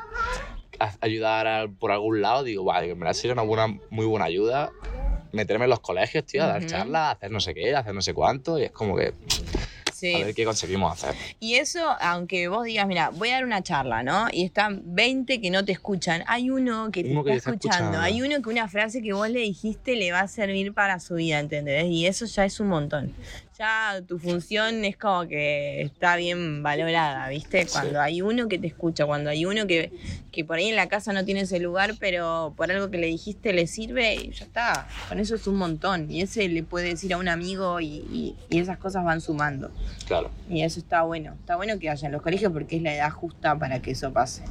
ayudar 1.01 1.47
a- 1.47 1.69
por 1.69 1.93
algún 1.93 2.21
lado, 2.23 2.43
digo, 2.45 2.71
que 2.81 2.95
me 2.95 3.13
sería 3.15 3.33
una 3.33 3.43
buena, 3.43 3.67
muy 3.91 4.07
buena 4.07 4.27
ayuda 4.27 4.73
meterme 5.33 5.65
en 5.65 5.71
los 5.71 5.81
colegios, 5.81 6.25
tío, 6.25 6.45
a 6.45 6.47
dar 6.47 6.61
Ujú. 6.63 6.71
charlas, 6.71 7.17
hacer 7.17 7.31
no 7.31 7.41
sé 7.41 7.53
qué, 7.55 7.75
hacer 7.75 7.95
no 7.95 8.01
sé 8.01 8.15
cuánto, 8.15 8.59
y 8.59 8.65
es 8.65 8.73
como 8.73 8.97
que 8.97 9.13
Sí. 9.93 10.15
a 10.15 10.19
ver 10.27 10.35
qué 10.35 10.45
conseguimos 10.45 10.93
hacer. 10.93 11.15
Y 11.41 11.55
eso, 11.55 11.81
aunque 12.01 12.49
vos 12.49 12.65
digas, 12.65 12.87
mira, 12.87 13.11
voy 13.11 13.31
a 13.31 13.35
dar 13.35 13.45
una 13.45 13.63
charla, 13.63 14.03
¿no? 14.03 14.29
Y 14.31 14.45
están 14.45 14.83
20 14.85 15.41
que 15.41 15.51
no 15.51 15.65
te 15.65 15.73
escuchan. 15.73 16.23
Hay 16.27 16.51
uno 16.51 16.91
que 16.91 17.03
te 17.03 17.11
Uno 17.11 17.21
está, 17.21 17.25
que 17.29 17.33
te 17.33 17.37
está 17.39 17.51
escuchando. 17.51 17.77
escuchando. 17.85 18.01
Hay 18.01 18.21
uno 18.23 18.43
que 18.43 18.49
una 18.51 18.69
frase 18.69 19.01
que 19.03 19.13
vos 19.15 19.29
le 19.31 19.41
dijiste 19.41 19.97
le 19.97 20.13
va 20.13 20.21
a 20.21 20.29
servir 20.29 20.73
para 20.75 21.01
su 21.01 21.15
vida, 21.15 21.39
¿entendés? 21.39 21.87
Y 21.87 22.07
eso 22.07 22.27
ya 22.27 22.45
es 22.45 22.61
un 22.61 22.69
montón. 22.69 23.13
Ya 23.59 24.03
tu 24.07 24.19
función 24.19 24.85
es 24.85 24.99
como 24.99 25.27
que 25.27 25.81
está 25.81 26.17
bien 26.17 26.63
valorada, 26.63 27.27
¿viste? 27.31 27.67
Cuando 27.73 28.01
hay 28.03 28.21
uno 28.21 28.49
que 28.49 28.59
te 28.59 28.67
escucha, 28.67 29.07
cuando 29.07 29.31
hay 29.31 29.47
uno 29.47 29.67
que, 29.67 29.91
que 30.31 30.45
por 30.45 30.59
ahí 30.59 30.69
en 30.69 30.77
la 30.77 30.89
casa 30.89 31.15
no 31.15 31.25
tiene 31.25 31.41
ese 31.41 31.59
lugar, 31.59 31.95
pero 31.99 32.53
por 32.55 32.71
algo 32.71 32.91
que 32.91 32.99
le 32.99 33.07
dijiste 33.07 33.55
le 33.55 33.67
sirve, 33.67 34.15
y 34.17 34.31
ya 34.33 34.45
está. 34.45 34.87
Con 35.09 35.21
eso 35.21 35.37
es 35.37 35.47
un 35.47 35.57
montón. 35.57 36.11
Y 36.11 36.21
ese 36.21 36.49
le 36.49 36.65
puede 36.65 36.89
decir 36.89 37.15
a 37.15 37.17
un 37.17 37.29
amigo 37.29 37.81
y, 37.81 37.87
y- 38.13 38.37
y 38.51 38.59
esas 38.59 38.77
cosas 38.77 39.05
van 39.05 39.23
sumando. 39.23 39.71
Claro. 40.07 40.31
Y 40.51 40.61
eso 40.63 40.79
está 40.79 41.03
bueno. 41.03 41.33
Está 41.41 41.57
bueno 41.57 41.79
que 41.79 41.89
haya 41.89 42.07
en 42.07 42.13
los 42.13 42.21
colegios 42.21 42.53
porque 42.53 42.77
es 42.77 42.83
la 42.83 42.95
edad 42.95 43.11
justa 43.11 43.59
para 43.59 43.81
que 43.81 43.93
eso 43.93 44.13
pase. 44.13 44.43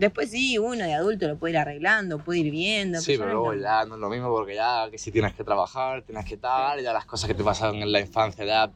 Después 0.00 0.30
sí, 0.30 0.56
uno 0.56 0.82
de 0.82 0.94
adulto 0.94 1.28
lo 1.28 1.36
puede 1.36 1.52
ir 1.52 1.58
arreglando, 1.58 2.16
puede 2.24 2.38
ir 2.40 2.50
viendo. 2.50 2.98
Sí, 3.02 3.18
pero 3.18 3.32
luego 3.32 3.54
no. 3.54 3.60
ya 3.60 3.84
no 3.84 3.96
es 3.96 4.00
lo 4.00 4.08
mismo 4.08 4.30
porque 4.30 4.54
ya 4.54 4.88
que 4.90 4.96
si 4.96 5.12
tienes 5.12 5.34
que 5.34 5.44
trabajar, 5.44 6.00
tienes 6.00 6.24
que 6.24 6.38
tal, 6.38 6.82
ya 6.82 6.94
las 6.94 7.04
cosas 7.04 7.28
que 7.28 7.34
te 7.34 7.44
pasan 7.44 7.74
en 7.74 7.92
la 7.92 8.00
infancia 8.00 8.46
ya 8.46 8.70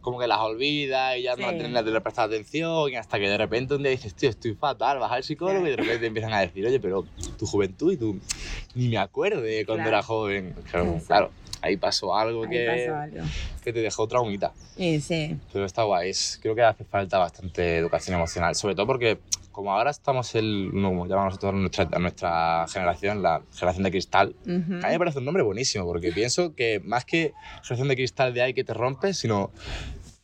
como 0.00 0.18
que 0.18 0.26
las 0.26 0.38
olvidas 0.38 1.18
y 1.18 1.22
ya 1.24 1.32
no 1.32 1.36
Sí. 1.36 1.42
las 1.42 1.54
tienes 1.58 1.84
de 1.84 2.00
prestar 2.00 2.28
atención 2.28 2.90
y 2.90 2.96
hasta 2.96 3.18
que 3.18 3.28
de 3.28 3.36
repente 3.36 3.74
un 3.74 3.82
día 3.82 3.90
dices, 3.90 4.14
tío, 4.14 4.30
estoy 4.30 4.54
fatal, 4.54 4.98
vas 5.00 5.12
al 5.12 5.22
psicólogo 5.22 5.66
y 5.66 5.70
de 5.70 5.76
repente 5.76 5.98
te 5.98 6.06
empiezan 6.06 6.32
a 6.32 6.40
decir, 6.40 6.64
oye, 6.66 6.80
pero 6.80 7.04
tu 7.38 7.44
juventud 7.44 7.92
y 7.92 7.98
tú 7.98 8.18
ni 8.74 8.88
me 8.88 8.96
acuerdo 8.96 9.42
de 9.42 9.66
cuando 9.66 9.82
Claro. 9.84 9.96
era 9.98 10.02
joven. 10.02 10.54
Claro, 10.70 10.98
claro, 11.06 11.30
ahí 11.60 11.76
pasó 11.76 12.14
algo 12.16 12.44
Ahí 12.44 12.48
que, 12.50 12.66
pasó 12.86 12.96
algo. 13.02 13.30
que 13.62 13.70
te 13.74 13.80
dejó 13.80 14.08
traumita. 14.08 14.54
Sí, 14.78 14.98
sí. 15.02 15.36
Pero 15.52 15.66
está 15.66 15.82
guay, 15.82 16.08
es- 16.08 16.38
creo 16.40 16.54
que 16.54 16.62
hace 16.62 16.84
falta 16.84 17.18
bastante 17.18 17.76
educación 17.76 18.16
emocional, 18.16 18.54
sobre 18.54 18.74
todo 18.74 18.86
porque 18.86 19.18
como 19.54 19.72
ahora 19.72 19.90
estamos 19.92 20.34
el, 20.34 20.70
como 20.72 21.06
llamamos 21.06 21.34
nosotros 21.34 21.54
a 21.54 21.56
nuestra, 21.56 21.88
a 21.92 21.98
nuestra 22.00 22.66
generación, 22.68 23.22
la 23.22 23.40
generación 23.54 23.84
de 23.84 23.90
cristal, 23.92 24.36
Ujú. 24.42 24.74
a 24.82 24.86
mí 24.88 24.92
me 24.92 24.98
parece 24.98 25.20
un 25.20 25.24
nombre 25.24 25.44
buenísimo, 25.44 25.84
porque 25.86 26.10
pienso 26.12 26.54
que 26.54 26.80
más 26.84 27.04
que 27.04 27.34
generación 27.62 27.88
de 27.88 27.94
cristal 27.94 28.34
de 28.34 28.42
ahí 28.42 28.52
que 28.52 28.64
te 28.64 28.74
rompes, 28.74 29.16
sino 29.16 29.52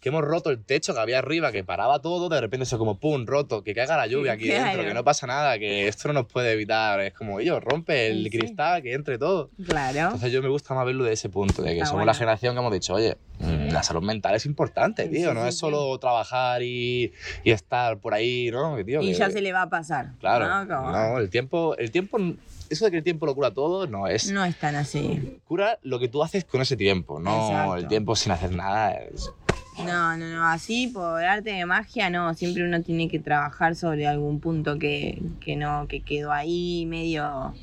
que 0.01 0.09
hemos 0.09 0.23
roto 0.25 0.49
el 0.51 0.65
techo 0.65 0.95
que 0.95 1.01
había 1.01 1.19
arriba, 1.19 1.53
que 1.53 1.63
paraba 1.63 2.01
todo, 2.01 2.29
de 2.31 2.41
repente 2.41 2.65
eso 2.65 2.79
como 2.79 2.99
pum, 2.99 3.27
roto, 3.27 3.63
que 3.63 3.75
caiga 3.75 3.97
la 3.99 4.07
lluvia 4.07 4.33
aquí 4.33 4.45
Claro. 4.49 4.65
dentro, 4.65 4.85
que 4.85 4.95
no 4.95 5.05
pasa 5.05 5.27
nada, 5.27 5.59
que 5.59 5.89
esto 5.89 6.09
no 6.09 6.15
nos 6.15 6.27
puede 6.27 6.53
evitar. 6.53 7.01
Es 7.01 7.13
como, 7.13 7.39
ellos 7.39 7.63
rompe 7.63 8.07
el 8.09 8.25
Sí. 8.25 8.39
cristal, 8.39 8.83
que 8.83 8.95
entre 8.95 9.19
todo. 9.19 9.51
Claro. 9.67 9.99
Entonces 9.99 10.33
yo 10.33 10.43
me 10.43 10.49
gusta 10.49 10.73
más 10.75 10.87
verlo 10.87 11.05
de 11.05 11.13
ese 11.13 11.29
punto, 11.29 11.61
de 11.63 11.69
que 11.71 11.75
Está 11.75 11.87
somos 11.87 11.99
bueno. 12.01 12.07
la 12.07 12.15
generación 12.15 12.55
que 12.55 12.61
hemos 12.61 12.73
dicho, 12.73 12.95
oye, 12.95 13.19
mm, 13.41 13.73
la 13.73 13.83
salud 13.83 14.03
mental 14.03 14.35
es 14.35 14.47
importante, 14.47 15.05
Sí, 15.05 15.11
tío, 15.17 15.35
no 15.35 15.47
es 15.47 15.57
solo 15.59 15.99
trabajar 15.99 16.63
y, 16.63 17.13
y 17.45 17.51
estar 17.51 17.99
por 17.99 18.15
ahí, 18.15 18.51
¿no? 18.51 18.77
Que, 18.77 18.85
tío, 18.85 19.03
Y 19.03 19.09
que- 19.13 19.15
ya 19.19 19.31
se 19.31 19.41
le 19.43 19.53
va 19.53 19.63
a 19.63 19.69
pasar. 19.69 20.13
Claro, 20.19 20.65
¿no? 20.65 20.91
No, 20.93 21.19
el 21.19 21.29
tiempo, 21.29 21.77
el 21.77 21.91
tiempo, 21.91 22.19
eso 22.71 22.85
de 22.85 22.91
que 22.93 22.97
el 22.99 23.03
tiempo 23.05 23.27
lo 23.27 23.35
cura 23.35 23.51
todo, 23.51 23.87
no 23.87 24.07
es 24.07 24.31
no 24.31 24.45
es 24.45 24.57
tan 24.57 24.77
así. 24.77 25.41
cura 25.45 25.79
lo 25.83 25.99
que 25.99 26.09
tú 26.09 26.23
haces 26.23 26.45
con 26.45 26.61
ese 26.63 26.77
tiempo, 26.77 27.19
no 27.21 27.49
Exacto. 27.51 27.77
el 27.77 27.89
tiempo 27.89 28.15
sin 28.17 28.33
hacer 28.33 28.53
nada. 28.53 28.93
es- 28.95 29.31
No, 29.85 30.17
no, 30.17 30.27
no. 30.27 30.45
Así 30.47 30.89
por 30.89 31.23
arte 31.23 31.51
de 31.51 31.67
magia, 31.67 32.11
no. 32.11 32.33
Siempre 32.35 32.65
uno 32.65 32.83
tiene 32.83 33.09
que 33.09 33.19
trabajar 33.19 33.77
sobre 33.77 34.07
algún 34.07 34.41
punto 34.41 34.79
que, 34.79 35.21
que 35.41 35.57
no, 35.57 35.87
que 35.89 36.01
quedó 36.01 36.33
ahí 36.33 36.87
medio. 36.87 37.55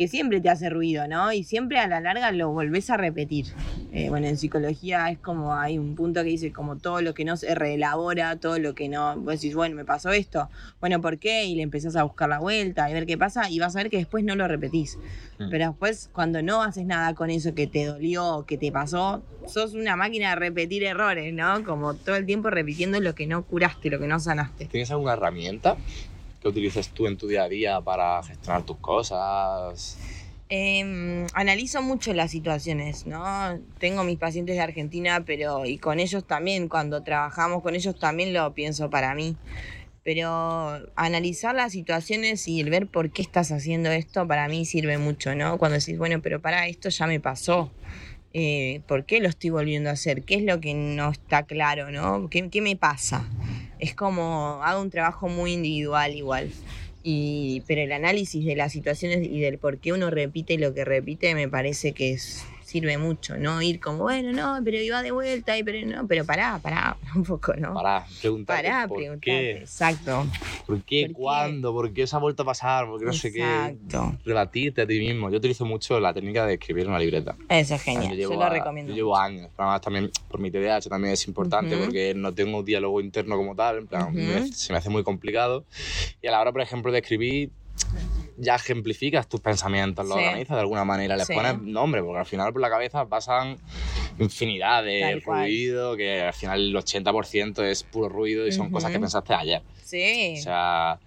Que 0.00 0.08
siempre 0.08 0.40
te 0.40 0.48
hace 0.48 0.70
ruido, 0.70 1.06
¿no? 1.08 1.30
Y 1.30 1.44
siempre 1.44 1.78
a 1.78 1.86
la 1.86 2.00
larga 2.00 2.32
lo 2.32 2.48
volvés 2.48 2.88
a 2.88 2.96
repetir. 2.96 3.48
Eh, 3.92 4.08
bueno, 4.08 4.28
en 4.28 4.38
psicología 4.38 5.10
es 5.10 5.18
como 5.18 5.54
hay 5.54 5.76
un 5.76 5.94
punto 5.94 6.22
que 6.22 6.30
dice 6.30 6.52
como 6.52 6.78
todo 6.78 7.02
lo 7.02 7.12
que 7.12 7.26
no 7.26 7.36
se 7.36 7.54
reelabora, 7.54 8.36
todo 8.36 8.58
lo 8.58 8.74
que 8.74 8.88
no. 8.88 9.14
Vos 9.16 9.34
decís, 9.34 9.54
bueno, 9.54 9.76
me 9.76 9.84
pasó 9.84 10.08
esto. 10.08 10.48
Bueno, 10.80 11.02
¿por 11.02 11.18
qué? 11.18 11.44
Y 11.44 11.54
le 11.54 11.60
empezás 11.60 11.96
a 11.96 12.04
buscar 12.04 12.30
la 12.30 12.38
vuelta 12.38 12.88
y 12.88 12.94
ver 12.94 13.04
qué 13.04 13.18
pasa 13.18 13.50
y 13.50 13.58
vas 13.58 13.76
a 13.76 13.80
ver 13.80 13.90
que 13.90 13.98
después 13.98 14.24
no 14.24 14.36
lo 14.36 14.48
repetís. 14.48 14.96
Mm. 15.38 15.50
Pero 15.50 15.66
después, 15.68 16.08
cuando 16.14 16.40
no 16.40 16.62
haces 16.62 16.86
nada 16.86 17.14
con 17.14 17.28
eso 17.28 17.54
que 17.54 17.66
te 17.66 17.84
dolió 17.84 18.26
o 18.36 18.46
que 18.46 18.56
te 18.56 18.72
pasó, 18.72 19.22
sos 19.46 19.74
una 19.74 19.96
máquina 19.96 20.30
de 20.30 20.36
repetir 20.36 20.82
errores, 20.82 21.34
¿no? 21.34 21.62
Como 21.62 21.92
todo 21.92 22.16
el 22.16 22.24
tiempo 22.24 22.48
repitiendo 22.48 22.98
lo 23.00 23.14
que 23.14 23.26
no 23.26 23.44
curaste, 23.44 23.90
lo 23.90 23.98
que 23.98 24.06
no 24.06 24.18
sanaste. 24.18 24.64
¿Tienes 24.64 24.90
alguna 24.90 25.12
herramienta 25.12 25.76
que 26.40 26.48
utilices 26.48 26.88
tú 26.88 27.06
en 27.06 27.16
tu 27.16 27.26
día 27.26 27.44
a 27.44 27.48
día 27.48 27.80
para 27.80 28.22
gestionar 28.22 28.64
tus 28.64 28.78
cosas? 28.78 29.98
Eh, 30.52 31.26
analizo 31.34 31.80
mucho 31.80 32.12
las 32.12 32.32
situaciones, 32.32 33.06
¿no? 33.06 33.60
Tengo 33.78 34.02
mis 34.02 34.18
pacientes 34.18 34.56
de 34.56 34.62
Argentina, 34.62 35.22
pero 35.24 35.64
y 35.64 35.78
con 35.78 36.00
ellos 36.00 36.24
también, 36.24 36.68
cuando 36.68 37.04
trabajamos 37.04 37.62
con 37.62 37.76
ellos 37.76 37.96
también 37.98 38.32
lo 38.32 38.52
pienso 38.52 38.90
para 38.90 39.14
mí. 39.14 39.36
Pero 40.02 40.80
analizar 40.96 41.54
las 41.54 41.70
situaciones 41.70 42.48
y 42.48 42.58
el 42.60 42.70
ver 42.70 42.88
por 42.88 43.10
qué 43.10 43.22
estás 43.22 43.52
haciendo 43.52 43.90
esto 43.90 44.26
para 44.26 44.48
mí 44.48 44.64
sirve 44.64 44.98
mucho, 44.98 45.36
¿no? 45.36 45.56
Cuando 45.56 45.78
decís, 45.78 45.98
bueno, 45.98 46.20
pero 46.20 46.40
para 46.40 46.66
esto 46.66 46.88
ya 46.88 47.06
me 47.06 47.20
pasó. 47.20 47.70
Eh, 48.32 48.80
¿Por 48.86 49.04
qué 49.04 49.20
lo 49.20 49.28
estoy 49.28 49.50
volviendo 49.50 49.90
a 49.90 49.94
hacer? 49.94 50.22
¿Qué 50.22 50.36
es 50.36 50.42
lo 50.42 50.60
que 50.60 50.74
no 50.74 51.10
está 51.10 51.42
claro, 51.44 51.90
no? 51.90 52.28
¿Qué, 52.30 52.48
qué 52.48 52.60
me 52.60 52.76
pasa? 52.76 53.28
Es 53.78 53.94
como 53.94 54.60
hago 54.62 54.80
un 54.80 54.90
trabajo 54.90 55.28
muy 55.28 55.52
individual 55.52 56.14
igual. 56.14 56.50
Y, 57.02 57.62
pero 57.66 57.80
el 57.80 57.92
análisis 57.92 58.44
de 58.44 58.54
las 58.54 58.72
situaciones 58.72 59.26
y 59.26 59.40
del 59.40 59.58
por 59.58 59.78
qué 59.78 59.92
uno 59.92 60.10
repite 60.10 60.58
lo 60.58 60.74
que 60.74 60.84
repite 60.84 61.34
me 61.34 61.48
parece 61.48 61.92
que 61.92 62.12
es, 62.12 62.44
sirve 62.70 62.96
mucho, 62.98 63.36
¿no? 63.36 63.60
Ir 63.60 63.80
como, 63.80 64.04
bueno, 64.04 64.32
no, 64.32 64.62
pero 64.64 64.78
iba 64.80 65.02
de 65.02 65.10
vuelta, 65.10 65.58
y 65.58 65.64
pero 65.64 65.84
no, 65.86 66.06
pero 66.06 66.24
pará, 66.24 66.60
pará, 66.62 66.96
un 67.16 67.24
poco, 67.24 67.52
¿no? 67.54 67.74
Pará, 67.74 68.06
preguntarte 68.20 68.62
Pará, 68.62 68.86
por 68.86 68.98
preguntarte, 68.98 69.20
qué, 69.20 69.50
exacto. 69.58 70.24
por 70.66 70.82
qué, 70.84 71.02
¿Por 71.02 71.08
qué? 71.08 71.12
cuándo, 71.12 71.72
por 71.72 71.92
qué 71.92 72.06
se 72.06 72.14
ha 72.14 72.20
vuelto 72.20 72.44
a 72.44 72.46
pasar, 72.46 72.86
por 72.86 73.00
qué 73.00 73.06
no 73.06 73.12
sé 73.12 73.32
qué. 73.32 73.66
Exacto. 73.66 74.16
Rebatirte 74.24 74.82
a 74.82 74.86
ti 74.86 75.00
mismo. 75.00 75.30
Yo 75.30 75.38
utilizo 75.38 75.64
mucho 75.64 75.98
la 75.98 76.14
técnica 76.14 76.46
de 76.46 76.54
escribir 76.54 76.84
en 76.84 76.90
una 76.90 76.98
libreta. 77.00 77.34
Eso 77.48 77.74
es 77.74 77.82
genial, 77.82 78.16
Yo 78.16 78.30
yo, 78.30 78.34
lo 78.36 78.44
a- 78.44 78.50
recomiendo. 78.50 78.90
Yo 78.92 78.96
llevo 78.96 79.16
años, 79.18 79.50
además 79.56 79.80
también 79.80 80.10
por 80.28 80.38
mi 80.40 80.50
TDAH 80.52 80.88
también 80.88 81.14
es 81.14 81.26
importante 81.26 81.74
Ujú. 81.74 81.86
porque 81.86 82.14
no 82.14 82.32
tengo 82.32 82.58
un 82.58 82.64
diálogo 82.64 83.00
interno 83.00 83.36
como 83.36 83.56
tal, 83.56 83.78
en 83.78 83.86
plan, 83.88 84.08
Ujú. 84.08 84.16
me- 84.16 84.46
se 84.52 84.72
me 84.72 84.78
hace 84.78 84.90
muy 84.90 85.02
complicado. 85.02 85.64
Y 86.22 86.28
a 86.28 86.30
la 86.30 86.40
hora, 86.40 86.52
por 86.52 86.60
ejemplo, 86.60 86.92
de 86.92 86.98
escribir, 87.00 87.50
ya 88.42 88.54
ejemplificas 88.56 89.28
tus 89.28 89.40
pensamientos, 89.40 90.06
los 90.06 90.16
Sí. 90.18 90.24
organizas 90.24 90.56
de 90.56 90.60
alguna 90.60 90.84
manera, 90.84 91.16
les 91.16 91.26
Sí. 91.26 91.34
pones 91.34 91.60
nombre, 91.60 92.02
porque 92.02 92.20
al 92.20 92.26
final 92.26 92.52
por 92.52 92.62
la 92.62 92.70
cabeza 92.70 93.06
pasan 93.06 93.58
infinidad 94.18 94.82
de 94.82 95.00
Tal 95.00 95.22
cual. 95.22 95.44
ruido, 95.44 95.96
que 95.96 96.22
al 96.22 96.32
final 96.32 96.60
el 96.60 96.76
80% 96.76 97.62
es 97.62 97.82
puro 97.84 98.08
ruido 98.08 98.46
y 98.46 98.52
son 98.52 98.70
cosas 98.70 98.90
que 98.90 98.98
pensaste 99.00 99.34
ayer. 99.34 99.62
Sí. 99.84 100.36
O 100.38 100.42
sea, 100.42 100.98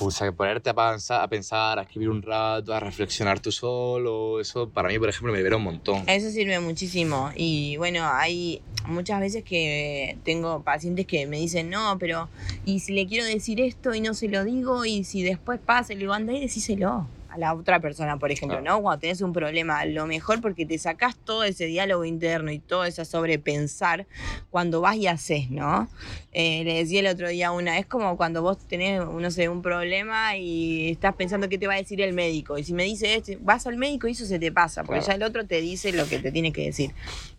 a 0.00 0.32
ponerte 0.32 0.70
a 0.70 0.74
pensar, 0.74 1.22
a 1.22 1.28
pensar, 1.28 1.78
a 1.78 1.82
escribir 1.82 2.08
un 2.08 2.22
rato, 2.22 2.72
a 2.72 2.80
reflexionar 2.80 3.40
tú 3.40 3.50
solo, 3.50 4.40
eso 4.40 4.68
para 4.68 4.88
mí, 4.88 4.98
por 4.98 5.08
ejemplo, 5.08 5.32
me 5.32 5.38
libera 5.38 5.56
un 5.56 5.64
montón. 5.64 6.04
Eso 6.08 6.30
sirve 6.30 6.58
muchísimo. 6.60 7.30
Y 7.34 7.76
bueno, 7.76 8.08
hay 8.10 8.62
muchas 8.86 9.20
veces 9.20 9.44
que 9.44 10.16
tengo 10.24 10.62
pacientes 10.62 11.06
que 11.06 11.26
me 11.26 11.38
dicen, 11.38 11.70
no, 11.70 11.98
pero 11.98 12.28
¿y 12.64 12.80
si 12.80 12.92
le 12.92 13.06
quiero 13.06 13.24
decir 13.24 13.60
esto 13.60 13.94
y 13.94 14.00
no 14.00 14.14
se 14.14 14.28
lo 14.28 14.44
digo? 14.44 14.84
Y 14.84 15.04
si 15.04 15.22
después 15.22 15.58
pasa, 15.58 15.92
le 15.92 16.00
digo, 16.00 16.12
anda 16.12 16.32
y 16.32 16.40
decíselo 16.40 17.06
la 17.38 17.54
otra 17.54 17.80
persona, 17.80 18.18
por 18.18 18.30
ejemplo, 18.30 18.58
Claro. 18.60 18.76
¿no? 18.76 18.82
Cuando 18.82 19.00
tenés 19.00 19.20
un 19.20 19.32
problema, 19.32 19.84
lo 19.84 20.06
mejor 20.06 20.40
porque 20.40 20.66
te 20.66 20.76
sacás 20.78 21.16
todo 21.16 21.44
ese 21.44 21.66
diálogo 21.66 22.04
interno 22.04 22.50
y 22.52 22.58
todo 22.58 22.84
ese 22.84 23.04
sobrepensar 23.04 24.06
cuando 24.50 24.80
vas 24.80 24.96
y 24.96 25.06
haces, 25.06 25.50
¿no? 25.50 25.88
Eh, 26.32 26.62
le 26.64 26.74
decía 26.74 27.00
el 27.00 27.06
otro 27.06 27.28
día 27.28 27.50
una, 27.52 27.78
es 27.78 27.86
como 27.86 28.16
cuando 28.16 28.42
vos 28.42 28.58
tenés, 28.68 29.00
no 29.04 29.30
sé, 29.30 29.48
un 29.48 29.62
problema 29.62 30.36
y 30.36 30.90
estás 30.90 31.14
pensando 31.14 31.48
qué 31.48 31.58
te 31.58 31.66
va 31.66 31.74
a 31.74 31.78
decir 31.78 32.00
el 32.00 32.12
médico. 32.12 32.58
Y 32.58 32.64
si 32.64 32.72
me 32.74 32.84
dice 32.84 33.14
esto, 33.14 33.32
vas 33.40 33.66
al 33.66 33.76
médico 33.76 34.08
y 34.08 34.12
eso 34.12 34.24
se 34.26 34.38
te 34.38 34.52
pasa, 34.52 34.82
porque 34.84 35.00
Claro. 35.00 35.12
ya 35.12 35.14
el 35.16 35.22
otro 35.30 35.46
te 35.46 35.60
dice 35.60 35.92
lo 35.92 36.06
que 36.08 36.18
te 36.18 36.30
tiene 36.32 36.52
que 36.52 36.64
decir. 36.66 36.90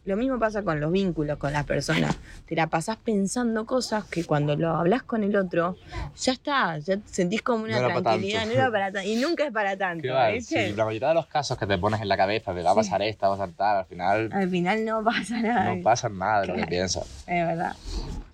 Lo 0.09 0.17
mismo 0.17 0.39
pasa 0.39 0.63
con 0.63 0.79
los 0.79 0.91
vínculos 0.91 1.37
con 1.37 1.53
las 1.53 1.65
personas. 1.67 2.17
Te 2.47 2.55
la 2.55 2.65
pasás 2.65 2.97
pensando 2.97 3.67
cosas 3.67 4.05
que 4.05 4.23
cuando 4.25 4.55
lo 4.55 4.69
hablas 4.75 5.03
con 5.03 5.23
el 5.23 5.35
otro, 5.35 5.77
ya 6.19 6.31
está, 6.31 6.79
ya 6.79 6.97
sentís 7.05 7.43
como 7.43 7.65
una 7.65 7.79
No 7.79 8.01
tranquilidad, 8.01 8.47
no 8.47 8.53
era 8.53 8.71
para. 8.71 9.05
Y 9.05 9.17
nunca 9.17 9.45
es 9.45 9.51
para 9.53 9.77
tanto. 9.77 10.07
¿viste? 10.33 10.69
Sí, 10.69 10.75
la 10.75 10.83
mayoría 10.85 11.09
de 11.09 11.13
los 11.13 11.27
casos 11.27 11.59
que 11.59 11.67
te 11.67 11.77
pones 11.77 12.01
en 12.01 12.07
la 12.07 12.17
cabeza 12.17 12.55
de 12.55 12.63
va 12.63 12.71
a 12.71 12.73
Sí. 12.73 12.79
pasar 12.79 13.03
esta, 13.03 13.27
va 13.29 13.35
a 13.35 13.37
saltar, 13.37 13.77
al 13.77 13.85
final 13.85 14.29
Al 14.33 14.49
final 14.49 14.83
no 14.83 15.03
pasa 15.03 15.39
nada. 15.43 15.75
no 15.75 15.83
pasa 15.83 16.09
nada 16.09 16.41
de 16.41 16.47
lo 16.47 16.53
que 16.53 16.57
Claro. 16.61 16.69
piensas. 16.71 17.03
Es 17.27 17.45
verdad. 17.47 17.75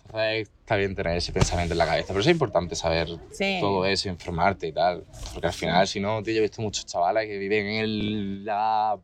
Entonces 0.05 0.47
está 0.61 0.75
bien 0.77 0.95
tener 0.95 1.17
ese 1.17 1.33
pensamiento 1.33 1.73
en 1.73 1.77
la 1.77 1.85
cabeza, 1.87 2.07
pero 2.07 2.21
es 2.21 2.27
importante 2.27 2.73
saber 2.77 3.09
Sí. 3.31 3.57
todo 3.59 3.85
eso, 3.85 4.07
informarte 4.07 4.67
y 4.67 4.71
tal, 4.71 5.03
porque 5.33 5.47
al 5.47 5.53
final, 5.53 5.85
si 5.89 5.99
no, 5.99 6.23
tío, 6.23 6.35
yo 6.35 6.39
he 6.39 6.43
visto 6.43 6.61
muchos 6.61 6.85
chavales 6.85 7.27
que 7.27 7.37
viven 7.37 7.65
en 7.65 7.83
el... 7.83 8.45
La... 8.45 8.97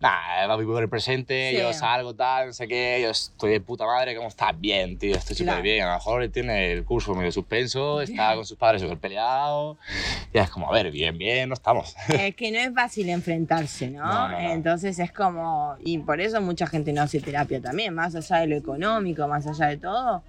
Nah, 0.00 0.46
va 0.46 0.54
a 0.54 0.56
vivir 0.56 0.78
el 0.78 0.88
presente, 0.88 1.50
Sí. 1.50 1.58
yo 1.58 1.74
salgo, 1.74 2.14
tal, 2.14 2.46
no 2.46 2.52
sé 2.54 2.66
qué, 2.66 3.00
yo 3.02 3.10
estoy 3.10 3.50
de 3.52 3.60
puta 3.60 3.84
madre, 3.84 4.16
¿cómo 4.16 4.28
estás? 4.28 4.58
Bien, 4.58 4.96
tío, 4.98 5.14
estoy 5.14 5.36
súper 5.36 5.48
Claro. 5.52 5.62
bien. 5.62 5.84
A 5.84 5.88
lo 5.88 5.94
mejor 5.96 6.26
tiene 6.30 6.72
el 6.72 6.84
curso 6.86 7.14
medio 7.14 7.30
suspenso, 7.30 8.00
está 8.00 8.34
con 8.34 8.46
sus 8.46 8.56
padres 8.56 8.80
súper 8.80 8.96
peleado, 8.96 9.76
y 10.32 10.38
es 10.38 10.48
como, 10.48 10.70
a 10.70 10.72
ver, 10.72 10.90
bien, 10.90 11.18
bien, 11.18 11.50
no 11.50 11.54
estamos. 11.54 11.94
Es 12.08 12.34
que 12.34 12.50
no 12.50 12.58
es 12.58 12.72
fácil 12.74 13.10
enfrentarse, 13.10 13.90
¿no? 13.90 14.02
No, 14.06 14.28
no, 14.28 14.40
no. 14.40 14.50
Entonces 14.52 14.98
es 14.98 15.12
como, 15.12 15.76
y 15.84 15.98
por 15.98 16.18
eso 16.22 16.40
mucha 16.40 16.66
gente 16.66 16.94
no 16.94 17.02
hace 17.02 17.20
terapia 17.20 17.60
también, 17.60 17.92
más 17.94 18.14
allá 18.14 18.36
de 18.38 18.46
lo 18.46 18.56
económico, 18.56 19.28
más 19.28 19.46
allá 19.46 19.66
de 19.66 19.76
todo, 19.76 20.22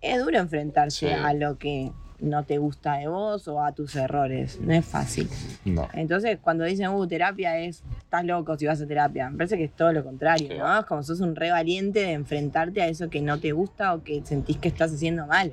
es 0.00 0.18
duro 0.24 0.38
enfrentarse 0.38 1.06
Sí. 1.06 1.12
a 1.12 1.34
lo 1.34 1.58
que 1.58 1.90
no 2.20 2.44
te 2.44 2.58
gusta 2.58 2.94
de 2.96 3.06
vos 3.08 3.46
o 3.48 3.62
a 3.62 3.72
tus 3.72 3.94
errores, 3.96 4.58
no 4.60 4.72
es 4.74 4.84
fácil. 4.84 5.28
No. 5.64 5.88
Entonces 5.92 6.38
cuando 6.40 6.64
dicen, 6.64 6.88
uh, 6.88 7.06
terapia 7.06 7.58
es, 7.58 7.82
estás 7.98 8.24
loco 8.24 8.56
si 8.56 8.66
vas 8.66 8.80
a 8.80 8.86
terapia, 8.86 9.30
me 9.30 9.38
parece 9.38 9.56
que 9.56 9.64
es 9.64 9.72
todo 9.76 9.92
lo 9.92 10.02
contrario, 10.02 10.48
Sí. 10.50 10.58
¿no? 10.58 10.80
Es 10.80 10.84
como 10.86 11.02
sos 11.02 11.20
un 11.20 11.36
re 11.36 11.50
valiente 11.50 12.00
de 12.00 12.12
enfrentarte 12.12 12.82
a 12.82 12.88
eso 12.88 13.08
que 13.08 13.20
no 13.20 13.38
te 13.38 13.52
gusta 13.52 13.94
o 13.94 14.02
que 14.02 14.20
sentís 14.24 14.56
que 14.58 14.68
estás 14.68 14.92
haciendo 14.92 15.26
mal. 15.26 15.52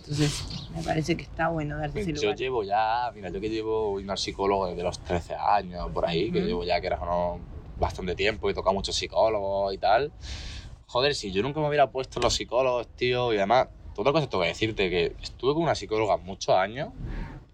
Entonces 0.00 0.44
me 0.74 0.82
parece 0.82 1.16
que 1.16 1.22
está 1.22 1.48
bueno 1.48 1.78
darte 1.78 2.00
ese 2.00 2.12
Yo 2.14 2.22
lugar. 2.22 2.36
llevo 2.36 2.64
ya, 2.64 3.10
mira, 3.14 3.28
yo 3.30 3.40
que 3.40 3.48
llevo 3.48 3.98
yendo 3.98 4.12
al 4.12 4.18
psicólogo 4.18 4.66
desde 4.68 4.82
los 4.82 4.98
13 5.00 5.34
años, 5.34 5.88
por 5.92 6.06
ahí, 6.06 6.32
que 6.32 6.40
llevo 6.40 6.64
ya 6.64 6.80
que 6.80 6.88
era 6.88 6.98
uno, 7.00 7.38
bastante 7.78 8.14
tiempo 8.16 8.50
y 8.50 8.54
tocado 8.54 8.74
muchos 8.74 8.96
psicólogos 8.96 9.72
y 9.72 9.78
tal. 9.78 10.10
Joder, 10.86 11.14
si 11.14 11.30
yo 11.30 11.42
nunca 11.42 11.60
me 11.60 11.68
hubiera 11.68 11.88
puesto 11.90 12.18
los 12.18 12.34
psicólogos, 12.34 12.88
tío, 12.88 13.32
y 13.32 13.36
además, 13.36 13.68
otra 13.96 14.12
cosa 14.12 14.28
tengo 14.28 14.42
que 14.42 14.48
decirte, 14.48 14.88
que 14.90 15.16
estuve 15.22 15.54
con 15.54 15.62
una 15.64 15.74
psicóloga 15.74 16.16
muchos 16.16 16.54
años 16.54 16.90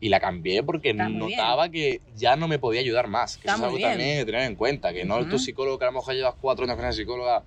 y 0.00 0.08
la 0.10 0.20
cambié 0.20 0.62
porque 0.62 0.92
bien. 0.92 1.18
notaba 1.18 1.68
que 1.70 2.00
ya 2.14 2.36
no 2.36 2.48
me 2.48 2.58
podía 2.58 2.80
ayudar 2.80 3.08
más. 3.08 3.36
Que 3.38 3.48
Está 3.48 3.52
eso 3.52 3.56
es 3.62 3.64
algo 3.64 3.76
bien. 3.78 3.88
también 3.90 4.18
de 4.18 4.24
tener 4.26 4.42
en 4.42 4.54
cuenta, 4.56 4.92
que 4.92 5.04
no 5.04 5.16
Ujú. 5.18 5.28
tu 5.28 5.38
psicólogo, 5.38 5.78
que 5.78 5.84
a 5.84 5.88
lo 5.88 5.94
mejor 5.94 6.14
llevas 6.14 6.34
cuatro 6.40 6.64
años 6.64 6.76
con 6.76 6.84
esa 6.84 6.92
psicóloga, 6.96 7.42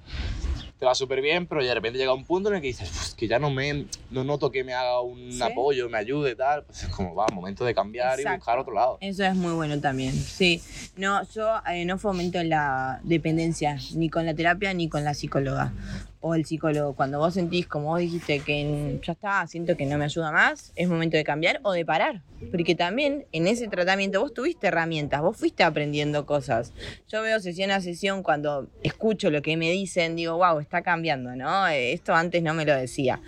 te 0.80 0.86
va 0.86 0.96
súper 0.96 1.22
bien, 1.22 1.46
pero 1.46 1.64
de 1.64 1.74
repente 1.74 2.00
llega 2.00 2.14
un 2.14 2.24
punto 2.26 2.50
en 2.50 2.56
el 2.56 2.62
que 2.62 2.68
dices, 2.68 2.90
"Uf, 2.90 3.14
que 3.16 3.28
ya 3.28 3.38
no 3.38 3.50
me 3.50 3.86
no 4.10 4.24
noto 4.24 4.50
que 4.50 4.64
me 4.64 4.74
haga 4.74 5.02
un 5.02 5.32
Sí. 5.32 5.44
apoyo, 5.44 5.90
me 5.90 5.98
ayude, 5.98 6.36
tal. 6.36 6.64
Pues 6.64 6.84
es 6.84 6.90
como, 6.90 7.14
va, 7.16 7.28
momento 7.34 7.66
de 7.66 7.76
cambiar 7.76 8.18
y 8.18 8.24
Exacto. 8.24 8.38
buscar 8.40 8.60
otro 8.60 8.74
lado. 8.74 8.98
Eso 9.02 9.24
es 9.26 9.36
muy 9.36 9.54
bueno 9.54 9.80
también, 9.80 10.14
sí. 10.14 10.62
No, 10.96 11.22
yo 11.34 11.62
eh, 11.70 11.86
no 11.86 11.98
fomento 11.98 12.42
la 12.44 13.00
dependencia, 13.04 13.78
ni 13.94 14.10
con 14.10 14.26
la 14.26 14.34
terapia 14.34 14.74
ni 14.74 14.88
con 14.90 15.04
la 15.04 15.14
psicóloga 15.14 15.74
o 16.22 16.36
el 16.36 16.46
psicólogo. 16.46 16.94
Cuando 16.94 17.20
vos 17.20 17.34
sentís, 17.34 17.68
como 17.68 17.88
vos 17.88 18.00
dijiste, 18.00 18.40
que 18.40 19.00
ya 19.02 19.14
está, 19.14 19.48
siento 19.48 19.78
que 19.78 19.86
no 19.86 19.98
me 19.98 20.06
ayuda 20.06 20.32
más, 20.32 20.72
es 20.76 20.88
momento 20.90 21.18
de 21.18 21.24
cambiar 21.24 21.60
o 21.64 21.72
de 21.72 21.86
parar. 21.86 22.22
Porque 22.52 22.74
también 22.74 23.26
en 23.34 23.48
ese 23.48 23.68
tratamiento 23.68 24.22
vos 24.22 24.34
tuviste 24.34 24.68
herramientas, 24.68 25.22
vos 25.22 25.36
fuiste 25.36 25.64
aprendiendo 25.64 26.26
cosas. 26.26 26.74
Yo 27.10 27.22
veo 27.22 27.40
sesión 27.40 27.70
a 27.72 27.82
sesión 27.82 28.24
cuando 28.24 28.70
escucho 28.82 29.30
lo 29.30 29.42
que 29.42 29.58
me 29.58 29.72
dicen, 29.72 30.16
digo, 30.16 30.38
wow, 30.38 30.60
está 30.60 30.82
cambiando, 30.82 31.36
¿no? 31.36 31.68
Esto 31.68 32.16
antes 32.16 32.42
no 32.42 32.54
me 32.54 32.66
lo 32.66 32.76
decía. 32.76 33.22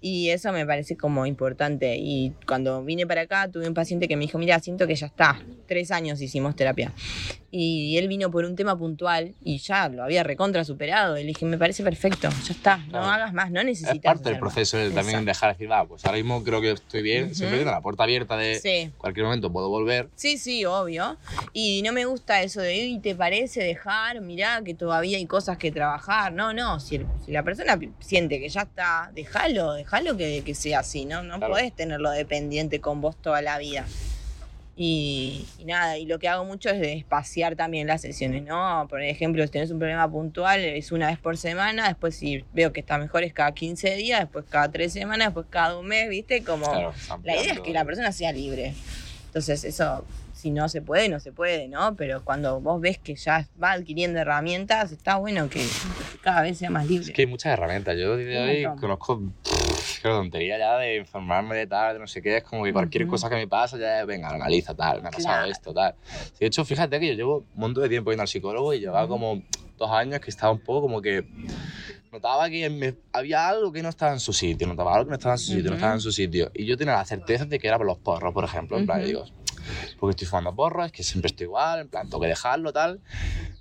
Y 0.00 0.28
eso 0.30 0.52
me 0.52 0.66
parece 0.66 0.96
como 0.96 1.24
importante. 1.24 1.96
Y 1.96 2.34
cuando 2.46 2.84
vine 2.84 3.06
para 3.06 3.22
acá, 3.22 3.48
tuve 3.48 3.66
un 3.68 3.74
paciente 3.74 4.06
que 4.06 4.16
me 4.16 4.26
dijo, 4.26 4.38
mira, 4.38 4.60
siento 4.60 4.86
que 4.86 4.94
ya 4.94 5.06
está. 5.06 5.40
Tres 5.66 5.90
años 5.90 6.20
hicimos 6.20 6.54
terapia. 6.54 6.92
Y 7.50 7.96
él 7.96 8.08
vino 8.08 8.30
por 8.30 8.44
un 8.44 8.56
tema 8.56 8.76
puntual 8.78 9.34
y 9.42 9.56
ya 9.58 9.88
lo 9.88 10.04
había 10.04 10.22
recontra 10.22 10.64
superado. 10.64 11.16
Y 11.16 11.22
le 11.22 11.28
dije, 11.28 11.46
me 11.46 11.56
parece 11.56 11.82
perfecto, 11.82 12.28
ya 12.44 12.52
está. 12.52 12.76
No 12.90 12.98
hagas 12.98 13.32
más, 13.32 13.50
no 13.50 13.62
necesitas. 13.64 13.94
Es 13.96 14.02
parte 14.02 14.24
del 14.24 14.32
más". 14.34 14.40
proceso 14.40 14.76
el 14.78 14.88
también 14.92 15.20
Exacto. 15.20 15.24
dejar 15.26 15.52
decir, 15.54 15.70
va, 15.70 15.86
pues 15.86 16.04
ahora 16.04 16.18
mismo 16.18 16.44
creo 16.44 16.60
que 16.60 16.72
estoy 16.72 17.00
bien, 17.02 17.34
siempre 17.34 17.58
teniendo 17.58 17.72
la 17.72 17.80
puerta 17.80 18.02
abierta 18.02 18.36
de 18.36 18.56
Sí. 18.60 18.90
cualquier 18.98 19.24
momento 19.24 19.50
puedo 19.50 19.70
volver. 19.70 20.10
Sí, 20.14 20.36
sí, 20.36 20.66
obvio. 20.66 21.16
Y 21.54 21.80
no 21.82 21.92
me 21.92 22.04
gusta 22.04 22.42
eso 22.42 22.60
de, 22.60 22.76
¿y 22.76 22.98
te 22.98 23.14
parece 23.14 23.62
dejar? 23.62 24.20
Mirá 24.20 24.60
que 24.62 24.74
todavía 24.74 25.16
hay 25.16 25.24
cosas 25.26 25.56
que 25.56 25.72
trabajar. 25.72 26.34
No, 26.34 26.52
no, 26.52 26.80
si, 26.80 26.96
el- 26.96 27.06
si 27.24 27.32
la 27.32 27.42
persona 27.44 27.78
siente 28.00 28.40
que 28.40 28.50
ya 28.50 28.62
está, 28.62 29.10
déjalo, 29.14 29.72
déjalo 29.72 30.16
que, 30.18 30.42
que 30.44 30.54
sea 30.54 30.80
así, 30.80 31.06
¿no? 31.06 31.22
No 31.22 31.38
Claro. 31.38 31.54
podés 31.54 31.74
tenerlo 31.74 32.10
dependiente 32.10 32.80
con 32.80 33.00
vos 33.00 33.16
toda 33.16 33.40
la 33.40 33.58
vida. 33.58 33.86
Y, 34.80 35.44
y 35.58 35.64
nada, 35.64 35.98
y 35.98 36.06
lo 36.06 36.20
que 36.20 36.28
hago 36.28 36.44
mucho 36.44 36.70
es 36.70 36.78
de 36.78 36.92
espaciar 36.92 37.56
también 37.56 37.88
las 37.88 38.00
sesiones, 38.00 38.44
¿no? 38.44 38.86
Por 38.88 39.02
ejemplo, 39.02 39.44
si 39.44 39.50
tenés 39.50 39.72
un 39.72 39.80
problema 39.80 40.08
puntual, 40.08 40.60
es 40.60 40.92
una 40.92 41.08
vez 41.08 41.18
por 41.18 41.36
semana, 41.36 41.88
después 41.88 42.14
si 42.14 42.44
veo 42.52 42.72
que 42.72 42.78
está 42.78 42.96
mejor 42.96 43.24
es 43.24 43.32
cada 43.32 43.50
15 43.50 43.96
días, 43.96 44.20
después 44.20 44.44
cada 44.48 44.70
3 44.70 44.92
semanas, 44.92 45.28
después 45.28 45.46
cada 45.50 45.76
un 45.76 45.88
mes, 45.88 46.08
¿viste? 46.08 46.44
Como... 46.44 46.70
Claro, 46.70 46.92
La 47.24 47.36
idea 47.36 47.54
es 47.54 47.60
que 47.60 47.72
la 47.72 47.84
persona 47.84 48.12
sea 48.12 48.30
libre. 48.30 48.72
Entonces, 49.26 49.64
eso, 49.64 50.04
si 50.38 50.52
no 50.52 50.68
se 50.68 50.82
puede, 50.82 51.08
no 51.08 51.18
se 51.18 51.32
puede, 51.32 51.66
¿no? 51.66 51.96
Pero 51.96 52.22
cuando 52.24 52.60
vos 52.60 52.80
ves 52.80 52.98
que 52.98 53.16
ya 53.16 53.44
va 53.60 53.72
adquiriendo 53.72 54.20
herramientas, 54.20 54.92
está 54.92 55.16
bueno 55.16 55.50
que 55.50 55.66
cada 56.20 56.42
vez 56.42 56.58
sea 56.58 56.70
más 56.70 56.86
libre. 56.86 57.08
Es 57.08 57.12
que 57.12 57.22
hay 57.22 57.26
muchas 57.26 57.52
herramientas. 57.52 57.96
Yo 57.98 58.16
de 58.16 58.38
Un 58.40 58.48
hoy 58.48 58.62
montón. 58.66 58.80
conozco 58.80 59.20
pff, 59.42 60.00
qué 60.00 60.08
tontería 60.08 60.56
ya 60.56 60.78
de 60.78 60.98
informarme 60.98 61.56
de 61.56 61.66
tal, 61.66 61.94
de 61.94 61.98
no 61.98 62.06
sé 62.06 62.22
qué. 62.22 62.36
Es 62.36 62.44
como 62.44 62.62
que 62.62 62.72
cualquier 62.72 63.02
Ujú. 63.02 63.10
cosa 63.10 63.28
que 63.28 63.34
me 63.34 63.48
pasa 63.48 63.76
ya 63.78 64.04
venga, 64.04 64.28
analiza 64.28 64.74
tal, 64.74 65.02
me 65.02 65.08
ha 65.08 65.10
pasado 65.10 65.38
Claro. 65.38 65.50
esto, 65.50 65.74
tal. 65.74 65.96
De 66.38 66.46
hecho, 66.46 66.64
fíjate 66.64 67.00
que 67.00 67.08
yo 67.08 67.14
llevo 67.14 67.38
un 67.38 67.60
montón 67.60 67.82
de 67.82 67.88
tiempo 67.88 68.12
yendo 68.12 68.22
al 68.22 68.28
psicólogo 68.28 68.72
y 68.72 68.78
llevaba 68.78 69.08
como 69.08 69.42
dos 69.76 69.90
años 69.90 70.20
que 70.20 70.30
estaba 70.30 70.52
un 70.52 70.60
poco 70.60 70.82
como 70.82 71.02
que 71.02 71.24
notaba 72.12 72.48
que 72.48 72.70
me- 72.70 72.94
había 73.12 73.48
algo 73.48 73.70
que 73.72 73.82
no 73.82 73.88
estaba 73.88 74.12
en 74.12 74.20
su 74.20 74.32
sitio, 74.32 74.66
notaba 74.66 74.94
algo 74.94 75.06
que 75.06 75.10
no 75.10 75.16
estaba 75.16 75.34
en 75.34 75.38
su 75.38 75.46
sitio, 75.52 75.64
no 75.64 75.70
Ujú. 75.70 75.74
estaba 75.76 75.94
en 75.94 76.00
su 76.00 76.12
sitio. 76.12 76.50
Y 76.54 76.64
yo 76.64 76.76
tenía 76.76 76.94
la 76.94 77.04
certeza 77.04 77.44
de 77.44 77.58
que 77.58 77.68
era 77.68 77.76
por 77.76 77.86
los 77.86 77.98
porros, 77.98 78.32
por 78.32 78.44
ejemplo. 78.44 78.78
En 78.78 78.86
plan, 78.86 78.98
Ujú. 79.00 79.06
digo, 79.08 79.24
porque 79.98 80.12
estoy 80.12 80.26
fumando 80.26 80.54
porros, 80.54 80.86
es 80.86 80.92
que 80.92 81.02
siempre 81.02 81.28
estoy 81.28 81.44
igual, 81.44 81.80
en 81.80 81.88
plan, 81.88 82.08
tengo 82.08 82.20
que 82.20 82.28
dejarlo, 82.28 82.72
tal. 82.72 83.00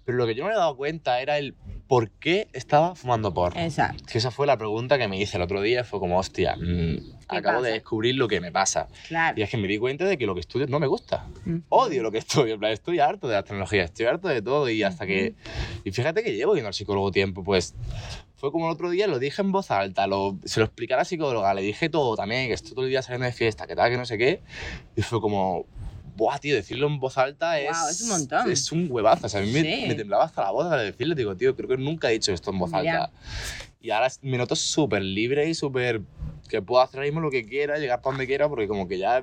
Pero 0.05 0.18
lo 0.18 0.26
que 0.26 0.36
yo 0.36 0.43
no 0.43 0.49
me 0.49 0.55
he 0.55 0.58
dado 0.58 0.78
cuenta 0.78 1.22
era 1.22 1.38
el 1.38 1.55
¿por 1.88 2.10
qué 2.12 2.47
estaba 2.53 2.95
fumando 2.95 3.34
porro? 3.34 3.60
Exacto. 3.60 4.03
Que 4.12 4.18
esa 4.18 4.32
fue 4.32 4.45
la 4.45 4.58
pregunta 4.58 4.97
que 4.97 5.08
me 5.08 5.20
hice 5.20 5.38
el 5.38 5.43
otro 5.43 5.62
día. 5.62 5.84
Fue 5.84 5.99
como, 5.99 6.20
hostia, 6.20 6.55
mm, 6.55 6.97
acabo 7.28 7.62
de 7.62 7.70
pasa? 7.70 7.74
descubrir 7.74 8.16
lo 8.16 8.28
que 8.28 8.41
me 8.41 8.51
pasa. 8.51 8.88
Claro. 9.08 9.39
Y 9.39 9.43
es 9.43 9.49
que 9.49 9.58
me 9.58 9.68
di 9.68 9.78
cuenta 9.78 10.05
de 10.05 10.18
que 10.18 10.26
lo 10.26 10.34
que 10.34 10.41
estudio 10.41 10.68
no 10.68 10.80
me 10.80 10.88
gusta. 10.88 11.28
Ujú. 11.45 11.62
Odio 11.70 12.03
lo 12.03 12.12
que 12.12 12.18
estudio. 12.20 12.55
en 12.55 12.60
plan, 12.60 12.72
Estoy 12.72 12.99
harto 12.99 13.28
de 13.28 13.36
la 13.36 13.43
tecnología, 13.43 13.84
estoy 13.84 14.05
harto 14.05 14.28
de 14.28 14.41
todo. 14.41 14.70
Y 14.70 14.84
hasta 14.84 15.05
que. 15.05 15.36
Y 15.84 15.91
fíjate 15.91 16.24
que 16.24 16.36
llevo 16.36 16.55
yendo 16.55 16.68
al 16.68 16.74
psicólogo 16.74 17.12
tiempo, 17.12 17.43
pues. 17.43 17.74
Fue 18.36 18.51
como 18.51 18.68
el 18.68 18.74
otro 18.74 18.91
día, 18.91 19.08
lo 19.08 19.18
dije 19.18 19.41
en 19.41 19.51
voz 19.51 19.72
alta, 19.72 20.05
lo, 20.05 20.38
se 20.45 20.60
lo 20.60 20.68
expliqué 20.68 20.93
a 20.93 20.97
la 20.97 21.05
psicóloga, 21.05 21.55
le 21.55 21.64
dije 21.64 21.89
todo 21.89 22.16
también, 22.16 22.49
que 22.49 22.53
estoy 22.53 22.76
todo 22.76 22.86
el 22.86 22.91
día 22.91 23.01
saliendo 23.01 23.26
de 23.26 23.32
fiesta, 23.32 23.66
que 23.66 23.76
tal, 23.76 23.89
que 23.89 23.97
no 23.97 24.05
sé 24.05 24.20
qué. 24.20 24.41
Y 24.95 25.01
fue 25.01 25.20
como. 25.22 25.66
Buah, 26.18 26.39
tío, 26.39 26.55
decirlo 26.55 26.88
en 26.88 26.99
voz 26.99 27.18
alta 27.18 27.59
es. 27.59 27.70
Guau, 27.70 27.89
es 27.89 28.01
un 28.01 28.09
montón. 28.09 28.51
Es 28.51 28.72
un 28.72 28.88
huevazo. 28.89 29.28
O 29.28 29.30
sea, 29.30 29.39
a 29.39 29.43
mí 29.43 29.51
me, 29.51 29.61
Sí. 29.61 29.86
me 29.88 29.93
temblaba 29.95 30.26
hasta 30.26 30.41
la 30.41 30.51
voz 30.51 30.65
al 30.72 30.80
decirle, 30.84 31.13
digo, 31.15 31.36
tío, 31.36 31.55
creo 31.55 31.70
que 31.70 31.78
nunca 31.78 32.09
he 32.09 32.13
dicho 32.13 32.34
esto 32.34 32.49
en 32.51 32.59
voz 32.59 32.74
alta. 32.74 33.11
Y 33.82 33.91
ahora 33.91 34.11
me 34.24 34.38
noto 34.38 34.55
súper 34.55 35.01
libre 35.03 35.47
y 35.47 35.53
súper. 35.53 36.01
que 36.49 36.61
puedo 36.61 36.82
hacer 36.82 36.99
ahora 36.99 37.07
mismo 37.07 37.20
lo 37.22 37.30
que 37.30 37.45
quiera, 37.45 37.78
llegar 37.78 38.01
para 38.01 38.13
donde 38.13 38.26
quiera, 38.26 38.47
porque 38.47 38.70
como 38.70 38.88
que 38.88 38.97
ya 38.97 39.22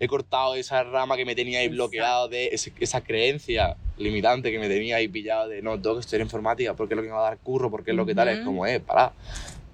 he 0.00 0.08
cortado 0.08 0.56
esa 0.56 0.82
rama 0.82 1.16
que 1.16 1.24
me 1.24 1.36
tenía 1.36 1.60
ahí 1.60 1.68
bloqueado, 1.68 2.26
de 2.28 2.48
ese- 2.48 2.72
esa 2.80 3.00
creencia 3.00 3.76
limitante 3.96 4.50
que 4.50 4.58
me 4.58 4.68
tenía 4.68 4.96
ahí 4.96 5.06
pillado 5.06 5.48
de 5.48 5.62
no, 5.62 5.80
tengo 5.80 5.94
que 5.96 6.00
estudiar 6.00 6.20
informática 6.22 6.74
porque 6.74 6.94
es 6.94 6.96
lo 6.96 7.02
que 7.02 7.08
me 7.10 7.14
va 7.14 7.20
a 7.20 7.30
dar 7.30 7.38
curro, 7.38 7.70
porque 7.70 7.92
es 7.92 7.96
lo 7.96 8.04
que 8.04 8.14
tal. 8.16 8.28
Es 8.28 8.40
como, 8.40 8.66
eh, 8.66 8.80
para. 8.80 9.12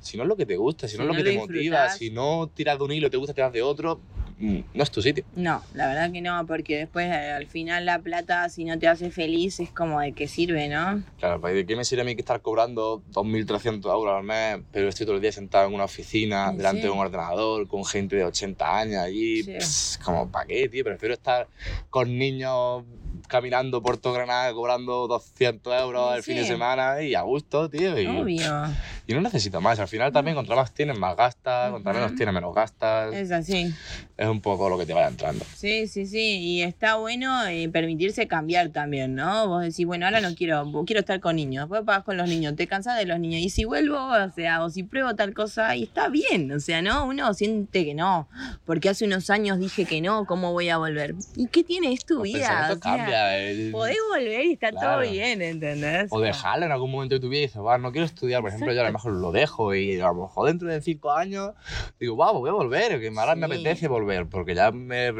Si 0.01 0.18
no 0.18 0.24
es 0.24 0.28
lo 0.28 0.36
que 0.36 0.45
te 0.45 0.57
gusta, 0.57 0.86
si, 0.86 0.93
Si 0.93 0.99
no 0.99 1.05
es 1.05 1.09
lo 1.09 1.14
que 1.14 1.22
lo 1.24 1.30
te 1.30 1.36
motiva, 1.39 1.89
si 1.89 2.11
no 2.11 2.51
tiras 2.55 2.76
de 2.78 2.84
un 2.84 2.93
hilo 2.93 3.09
te 3.11 3.16
gusta 3.16 3.32
tirar 3.32 3.51
de 3.51 3.62
otro, 3.62 3.99
no 4.39 4.82
es 4.82 4.91
tu 4.91 5.03
sitio. 5.03 5.24
No, 5.34 5.62
la 5.74 5.89
verdad 5.89 6.12
que 6.12 6.20
no, 6.20 6.47
porque 6.47 6.76
después 6.78 7.07
eh, 7.07 7.32
al 7.32 7.47
final 7.47 7.84
la 7.86 7.99
plata, 7.99 8.49
si 8.49 8.64
no 8.64 8.78
te 8.78 8.86
hace 8.89 9.11
feliz, 9.11 9.59
es 9.61 9.70
como 9.70 10.01
de 10.01 10.12
qué 10.12 10.28
sirve, 10.28 10.68
¿no? 10.68 11.03
Claro, 11.18 11.39
¿de 11.41 11.66
qué 11.66 11.74
me 11.76 11.84
sirve 11.84 12.03
a 12.03 12.05
mí 12.05 12.14
que 12.14 12.20
estar 12.20 12.41
cobrando 12.41 13.03
2.300 13.12 13.93
euros 13.93 14.14
al 14.16 14.22
mes, 14.24 14.64
pero 14.72 14.89
estoy 14.89 15.07
todo 15.07 15.16
el 15.16 15.22
día 15.22 15.32
sentado 15.32 15.66
en 15.68 15.74
una 15.74 15.84
oficina, 15.84 16.51
Sí. 16.51 16.57
delante 16.59 16.82
de 16.82 16.91
un 16.91 16.99
ordenador, 16.99 17.66
con 17.66 17.84
gente 17.84 18.16
de 18.16 18.24
80 18.24 18.78
años 18.78 18.97
allí? 19.03 19.43
Sí. 19.43 19.53
Pss, 19.59 19.99
como, 20.05 20.30
¿para 20.30 20.47
qué, 20.47 20.68
tío? 20.68 20.84
Prefiero 20.84 21.14
estar 21.14 21.49
con 21.91 22.16
niños 22.16 22.84
caminando 23.29 23.83
por 23.83 23.99
todo 23.99 24.14
Granada 24.14 24.53
cobrando 24.53 25.07
200 25.07 25.81
euros 25.81 26.11
Sí, 26.11 26.16
el 26.16 26.22
fin 26.22 26.37
de 26.37 26.45
semana 26.45 27.03
y 27.03 27.14
a 27.14 27.22
gusto, 27.22 27.68
tío. 27.68 27.99
Y, 27.99 28.07
Obvio. 28.07 28.64
y 29.07 29.14
no 29.14 29.20
necesito 29.20 29.61
más. 29.61 29.79
Al 29.79 29.89
final 29.89 30.12
también, 30.12 30.35
contra 30.37 30.57
más 30.57 30.72
tienes, 30.72 30.99
más 30.99 31.16
gastas, 31.16 31.70
contra 31.70 31.93
menos 31.93 32.14
tienes, 32.14 32.35
menos 32.35 32.55
gastas. 32.55 33.14
Es 33.14 33.31
así. 33.31 33.72
Es 34.16 34.26
un 34.26 34.41
poco 34.41 34.68
lo 34.68 34.79
que 34.79 34.87
te 34.87 34.95
vaya 34.95 35.09
entrando. 35.09 35.45
Sí, 35.55 35.87
sí, 35.87 36.07
sí. 36.07 36.39
Y 36.41 36.62
está 36.62 36.97
bueno 36.97 37.47
eh, 37.47 37.68
permitirse 37.68 38.26
cambiar 38.26 38.70
también, 38.70 39.14
¿no? 39.14 39.47
Vos 39.47 39.62
decís, 39.62 39.87
bueno, 39.87 40.07
ahora 40.07 40.20
no 40.20 40.35
quiero, 40.35 40.64
quiero 40.85 41.01
estar 41.01 41.20
con 41.20 41.37
niños. 41.37 41.64
Después 41.64 41.83
pagas 41.83 42.05
con 42.05 42.16
los 42.16 42.29
niños, 42.29 42.57
te 42.57 42.66
cansas 42.66 42.99
de 42.99 43.07
los 43.07 43.20
niños. 43.20 43.41
Y 43.43 43.51
si 43.51 43.64
vuelvo, 43.64 43.99
o 43.99 44.31
sea, 44.31 44.64
o 44.64 44.70
si 44.70 44.83
pruebo 44.83 45.14
tal 45.14 45.35
cosa, 45.35 45.76
y 45.76 45.85
está 45.85 46.09
bien. 46.09 46.51
O 46.53 46.61
sea, 46.61 46.83
¿no? 46.83 47.05
Uno 47.05 47.33
siente 47.35 47.85
que 47.85 47.95
no. 47.95 48.29
Porque 48.64 48.89
hace 48.89 49.05
unos 49.05 49.31
años 49.31 49.59
dije 49.59 49.85
que 49.85 50.01
no, 50.01 50.24
¿cómo 50.26 50.53
voy 50.53 50.68
a 50.68 50.79
volver? 50.79 51.14
¿Y 51.37 51.47
qué 51.47 51.62
tiene? 51.62 51.93
Es 51.93 52.05
tu 52.05 52.22
vida. 52.22 52.39
o 52.64 52.66
sea, 52.66 52.81
cambian. 52.81 53.18
El- 53.39 53.71
Podés 53.73 53.97
volver 54.12 54.45
y 54.47 54.53
está 54.53 54.71
Claro. 54.71 55.01
todo 55.03 55.11
bien, 55.11 55.43
¿entendés? 55.43 56.07
O 56.11 56.21
dejarlo 56.21 56.66
en 56.66 56.73
algún 56.73 56.91
momento 56.91 57.14
de 57.14 57.21
tu 57.21 57.29
vida 57.29 57.41
y 57.41 57.47
dices, 57.47 57.61
va, 57.62 57.79
no 57.79 57.93
quiero 57.93 58.07
estudiar. 58.07 58.41
Por 58.41 58.51
ejemplo, 58.51 58.73
yo 58.73 58.81
a 58.81 58.85
lo 58.85 58.93
mejor 58.93 59.12
lo 59.12 59.33
dejo 59.33 59.75
y 59.75 60.01
a 60.01 60.07
lo 60.09 60.14
mejor 60.23 60.49
dentro 60.49 60.69
de 60.69 60.81
cinco 60.81 61.12
años 61.12 61.53
digo, 62.01 62.16
va, 62.16 62.33
voy 62.33 62.51
a 62.51 62.53
volver, 62.53 63.01
que 63.01 63.09
ahora 63.16 63.35
me 63.35 63.47
Sí. 63.47 63.53
apetece 63.55 63.89
volver 63.89 64.27
porque 64.27 64.55
ya 64.55 64.71
me 64.71 65.09
he 65.09 65.12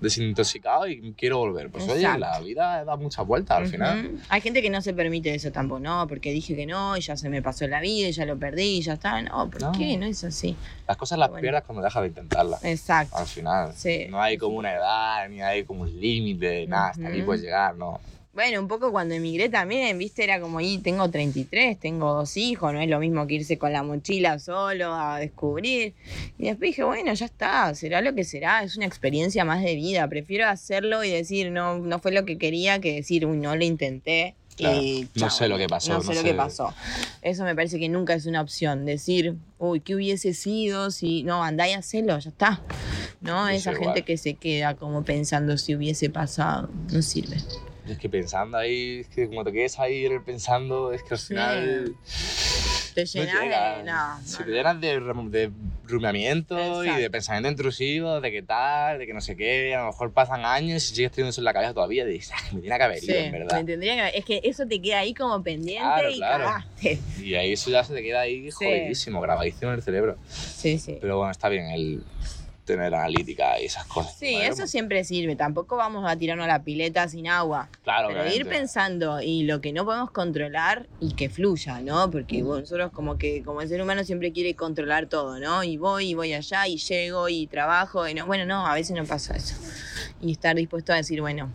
desintoxicado 0.00 0.86
y 0.86 1.12
quiero 1.16 1.38
volver. 1.38 1.70
Pues 1.70 1.84
oye, 1.84 2.00
Exacto. 2.02 2.20
la 2.20 2.40
vida 2.40 2.84
da 2.84 2.96
muchas 2.96 3.26
vueltas 3.26 3.58
al 3.58 3.66
final. 3.68 4.06
Ujú. 4.06 4.18
Hay 4.28 4.40
gente 4.40 4.62
que 4.62 4.70
no 4.70 4.80
se 4.82 4.92
permite 4.94 5.34
eso 5.34 5.50
tampoco, 5.52 5.80
no, 5.80 6.06
porque 6.08 6.30
dije 6.32 6.54
que 6.56 6.66
no, 6.66 6.96
y 6.96 7.00
ya 7.00 7.16
se 7.16 7.28
me 7.28 7.42
pasó 7.42 7.66
la 7.66 7.80
vida, 7.80 8.08
y 8.08 8.12
ya 8.12 8.24
lo 8.26 8.38
perdí, 8.38 8.78
y 8.78 8.82
ya 8.82 8.94
está. 8.94 9.20
No, 9.22 9.50
¿por 9.50 9.60
No. 9.62 9.72
qué? 9.72 9.96
No 9.96 10.06
es 10.06 10.24
así. 10.24 10.56
Las 10.86 10.96
cosas 10.96 11.18
las 11.18 11.30
Bueno. 11.30 11.40
pierdas 11.42 11.64
cuando 11.64 11.82
dejas 11.82 12.02
de 12.02 12.08
intentarlas. 12.08 12.64
Exacto. 12.64 13.16
Al 13.16 13.26
final. 13.26 13.72
Sí. 13.74 14.06
No 14.10 14.20
hay 14.20 14.36
como 14.36 14.56
una 14.58 14.72
edad, 14.74 15.28
ni 15.28 15.40
hay 15.40 15.64
como 15.64 15.82
un 15.82 16.00
límite, 16.00 16.66
nada, 16.66 16.88
hasta 16.90 17.08
aquí 17.08 17.18
Ujú. 17.18 17.26
puedes 17.26 17.42
llegar, 17.42 17.74
¿no? 17.76 18.00
Bueno, 18.34 18.60
un 18.60 18.66
poco 18.66 18.90
cuando 18.90 19.14
emigré 19.14 19.48
también, 19.48 19.96
viste, 19.96 20.24
era 20.24 20.40
como, 20.40 20.60
y 20.60 20.78
tengo 20.78 21.08
33, 21.08 21.78
tengo 21.78 22.14
dos 22.14 22.36
hijos, 22.36 22.72
no 22.72 22.80
es 22.80 22.88
lo 22.90 22.98
mismo 22.98 23.28
que 23.28 23.34
irse 23.34 23.58
con 23.58 23.72
la 23.72 23.84
mochila 23.84 24.40
solo 24.40 24.92
a 24.92 25.20
descubrir. 25.20 25.94
Y 26.36 26.46
después 26.46 26.70
dije, 26.70 26.82
bueno, 26.82 27.14
ya 27.14 27.26
está, 27.26 27.72
será 27.76 28.00
lo 28.00 28.12
que 28.12 28.24
será, 28.24 28.64
es 28.64 28.76
una 28.76 28.86
experiencia 28.86 29.44
más 29.44 29.62
de 29.62 29.76
vida. 29.76 30.08
Prefiero 30.08 30.48
hacerlo 30.48 31.04
y 31.04 31.10
decir, 31.12 31.52
no, 31.52 31.78
no 31.78 32.00
fue 32.00 32.10
lo 32.10 32.24
que 32.24 32.36
quería, 32.36 32.80
que 32.80 32.96
decir, 32.96 33.24
uy, 33.24 33.36
no 33.36 33.54
lo 33.54 33.64
intenté. 33.64 34.34
Claro, 34.56 34.80
y 34.80 35.08
no 35.16 35.30
sé 35.30 35.48
lo 35.48 35.56
que 35.58 35.66
pasó, 35.68 35.92
No 35.92 35.98
no 35.98 36.02
sé 36.04 36.14
lo 36.14 36.20
sé. 36.20 36.26
que 36.26 36.34
pasó. 36.34 36.72
Eso 37.22 37.44
me 37.44 37.54
parece 37.54 37.78
que 37.78 37.88
nunca 37.88 38.14
es 38.14 38.26
una 38.26 38.40
opción. 38.40 38.84
Decir, 38.84 39.34
uy, 39.58 39.80
¿qué 39.80 39.94
hubiese 39.94 40.32
sido 40.34 40.90
si. 40.90 41.22
No, 41.24 41.42
andá 41.42 41.68
y 41.68 41.72
hacelo, 41.72 42.18
ya 42.18 42.30
está. 42.30 42.60
No, 43.20 43.48
esa 43.48 43.70
gente 43.72 43.84
igual. 43.84 44.04
que 44.04 44.16
se 44.18 44.34
queda 44.34 44.74
como 44.74 45.02
pensando 45.04 45.56
si 45.58 45.74
hubiese 45.74 46.10
pasado, 46.10 46.68
no 46.92 47.02
sirve. 47.02 47.36
Es 47.88 47.98
que 47.98 48.08
pensando 48.08 48.56
ahí, 48.56 49.00
es 49.00 49.08
que 49.08 49.28
como 49.28 49.44
te 49.44 49.52
quedes 49.52 49.78
ahí 49.78 50.06
pensando, 50.24 50.92
es 50.92 51.02
que 51.02 51.14
al 51.14 51.18
Sí. 51.20 51.34
No 52.96 53.40
de. 53.48 53.82
No, 53.84 54.20
Si 54.24 54.38
no, 54.38 54.44
te 54.44 54.50
llenas 54.52 54.80
de, 54.80 55.00
de 55.30 55.52
rumiamiento 55.84 56.84
y 56.84 56.94
de 56.96 57.10
pensamiento 57.10 57.48
intrusivo, 57.48 58.20
de 58.20 58.30
qué 58.30 58.42
tal, 58.42 58.98
de 58.98 59.06
que 59.06 59.14
no 59.14 59.20
sé 59.20 59.36
qué, 59.36 59.74
a 59.74 59.80
lo 59.80 59.86
mejor 59.86 60.12
pasan 60.12 60.44
años 60.44 60.90
y 60.90 60.94
sigues 60.94 61.10
teniendo 61.12 61.30
eso 61.30 61.40
en 61.40 61.44
la 61.44 61.52
cabeza 61.52 61.74
todavía, 61.74 62.04
y 62.04 62.12
dices, 62.12 62.32
"Ah, 62.34 62.40
me 62.52 62.60
tiene 62.60 62.76
que 62.76 62.82
haber 62.82 62.98
Sí, 62.98 63.10
ido, 63.12 63.20
en 63.20 63.32
verdad. 63.32 63.56
me 63.56 63.64
tendría 63.64 64.10
que- 64.10 64.18
es 64.18 64.24
que 64.24 64.40
eso 64.44 64.66
te 64.66 64.80
queda 64.80 65.00
ahí 65.00 65.14
como 65.14 65.42
pendiente 65.42 65.82
Claro, 65.82 66.10
y 66.10 66.16
claro. 66.16 66.44
cagaste. 66.44 66.98
Y 67.20 67.34
ahí 67.34 67.52
eso 67.52 67.70
ya 67.70 67.84
se 67.84 67.94
te 67.94 68.02
queda 68.02 68.20
ahí 68.22 68.50
Sí. 68.50 68.64
jodidísimo, 68.64 69.20
grabadísimo 69.20 69.70
en 69.72 69.76
el 69.78 69.82
cerebro. 69.82 70.16
Sí, 70.28 70.78
sí. 70.78 70.98
Pero 71.00 71.18
bueno, 71.18 71.30
está 71.30 71.48
bien 71.48 71.66
el 71.70 72.02
tener 72.64 72.94
analítica 72.94 73.60
y 73.60 73.66
esas 73.66 73.86
cosas. 73.86 74.16
Sí, 74.18 74.36
eso 74.36 74.66
siempre 74.66 75.04
sirve. 75.04 75.36
Tampoco 75.36 75.76
vamos 75.76 76.04
a 76.06 76.16
tirarnos 76.16 76.44
a 76.44 76.48
la 76.48 76.62
pileta 76.62 77.06
sin 77.08 77.28
agua. 77.28 77.68
Claro, 77.82 78.08
Pero 78.08 78.26
ir 78.26 78.46
pensando 78.46 79.20
y 79.20 79.42
lo 79.44 79.60
que 79.60 79.72
no 79.72 79.84
podemos 79.84 80.10
controlar 80.10 80.86
y 81.00 81.14
que 81.14 81.28
fluya, 81.28 81.80
¿no? 81.80 82.10
Porque 82.10 82.42
bueno, 82.42 82.60
nosotros 82.60 82.90
como 82.92 83.18
que 83.18 83.42
como 83.42 83.60
el 83.60 83.68
ser 83.68 83.82
humano 83.82 84.04
siempre 84.04 84.32
quiere 84.32 84.54
controlar 84.54 85.06
todo, 85.06 85.38
¿no? 85.38 85.62
Y 85.64 85.76
voy 85.76 86.10
y 86.10 86.14
voy 86.14 86.32
allá 86.32 86.66
y 86.66 86.78
llego 86.78 87.28
y 87.28 87.46
trabajo 87.46 88.08
y 88.08 88.14
no, 88.14 88.26
bueno, 88.26 88.46
no, 88.46 88.66
a 88.66 88.74
veces 88.74 88.96
no 88.96 89.04
pasa 89.04 89.36
eso. 89.36 89.56
Y 90.20 90.32
estar 90.32 90.56
dispuesto 90.56 90.92
a 90.92 90.96
decir, 90.96 91.20
bueno, 91.20 91.50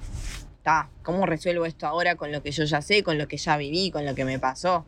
está, 0.57 0.89
¿cómo 1.03 1.25
resuelvo 1.25 1.65
esto 1.65 1.87
ahora 1.87 2.15
con 2.15 2.31
lo 2.31 2.43
que 2.43 2.51
yo 2.51 2.63
ya 2.65 2.81
sé, 2.81 3.03
con 3.03 3.17
lo 3.17 3.27
que 3.27 3.37
ya 3.37 3.57
viví, 3.57 3.91
con 3.91 4.05
lo 4.05 4.13
que 4.13 4.25
me 4.25 4.39
pasó? 4.39 4.85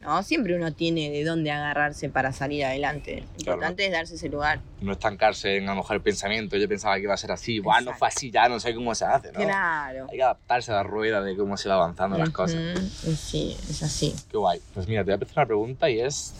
¿No? 0.00 0.22
Siempre 0.22 0.54
uno 0.54 0.72
tiene 0.72 1.10
de 1.10 1.24
dónde 1.24 1.50
agarrarse 1.50 2.08
para 2.08 2.32
salir 2.32 2.64
adelante. 2.64 3.22
Lo 3.34 3.40
importante 3.40 3.84
es 3.84 3.92
darse 3.92 4.14
ese 4.14 4.30
lugar. 4.30 4.60
No 4.80 4.92
estancarse 4.92 5.58
en 5.58 5.68
a 5.68 5.72
lo 5.72 5.76
mejor 5.76 5.96
el 5.96 6.02
pensamiento, 6.02 6.56
yo 6.56 6.66
pensaba 6.68 6.96
que 6.96 7.02
iba 7.02 7.12
a 7.12 7.18
ser 7.18 7.32
así, 7.32 7.60
Buah, 7.60 7.82
no 7.82 7.92
fue 7.92 8.08
así, 8.08 8.30
ya 8.30 8.48
no 8.48 8.58
sé 8.60 8.74
cómo 8.74 8.94
se 8.94 9.04
hace, 9.04 9.30
¿no? 9.32 9.40
Claro. 9.40 10.06
Hay 10.10 10.16
que 10.16 10.22
adaptarse 10.22 10.72
a 10.72 10.76
la 10.76 10.82
rueda 10.82 11.20
de 11.20 11.36
cómo 11.36 11.58
se 11.58 11.68
va 11.68 11.74
avanzando 11.74 12.16
las 12.16 12.30
cosas. 12.30 12.56
Ujú, 12.56 13.10
y 13.10 13.14
Sí, 13.14 13.56
es 13.68 13.82
así. 13.82 14.14
Qué 14.30 14.38
guay. 14.38 14.60
Pues 14.72 14.88
mira, 14.88 15.02
te 15.02 15.06
voy 15.06 15.12
a 15.12 15.14
empezar 15.14 15.36
una 15.38 15.46
pregunta 15.46 15.90
y 15.90 16.00
es. 16.00 16.34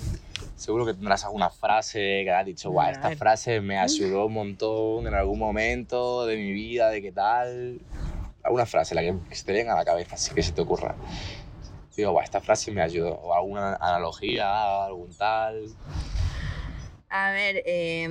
Seguro 0.56 0.84
que 0.84 0.92
tendrás 0.94 1.24
alguna 1.24 1.48
frase 1.50 2.22
que 2.24 2.30
has 2.30 2.44
dicho, 2.44 2.70
guay, 2.70 2.88
A 2.88 2.92
esta 2.92 3.16
frase 3.16 3.60
me 3.60 3.78
ayudó 3.78 4.26
un 4.26 4.34
montón 4.34 5.06
en 5.06 5.14
algún 5.14 5.38
momento 5.38 6.26
de 6.26 6.36
mi 6.36 6.52
vida, 6.52 6.90
de 6.90 7.02
qué 7.02 7.12
tal. 7.12 7.80
Alguna 8.42 8.64
frase, 8.64 8.94
la 8.94 9.02
que 9.02 9.14
se 9.32 9.44
te 9.44 9.52
venga 9.52 9.74
a 9.74 9.76
la 9.76 9.84
cabeza, 9.84 10.14
así 10.14 10.34
que 10.34 10.42
se 10.42 10.52
te 10.52 10.62
ocurra. 10.62 10.94
Digo, 12.00 12.12
guay, 12.12 12.24
esta 12.24 12.40
frase 12.40 12.72
me 12.72 12.80
ayudó. 12.80 13.12
O 13.16 13.34
alguna 13.34 13.74
analogía, 13.74 14.84
algún 14.86 15.12
tal. 15.12 15.66
A 17.10 17.30
ver, 17.32 17.62
eh, 17.66 18.08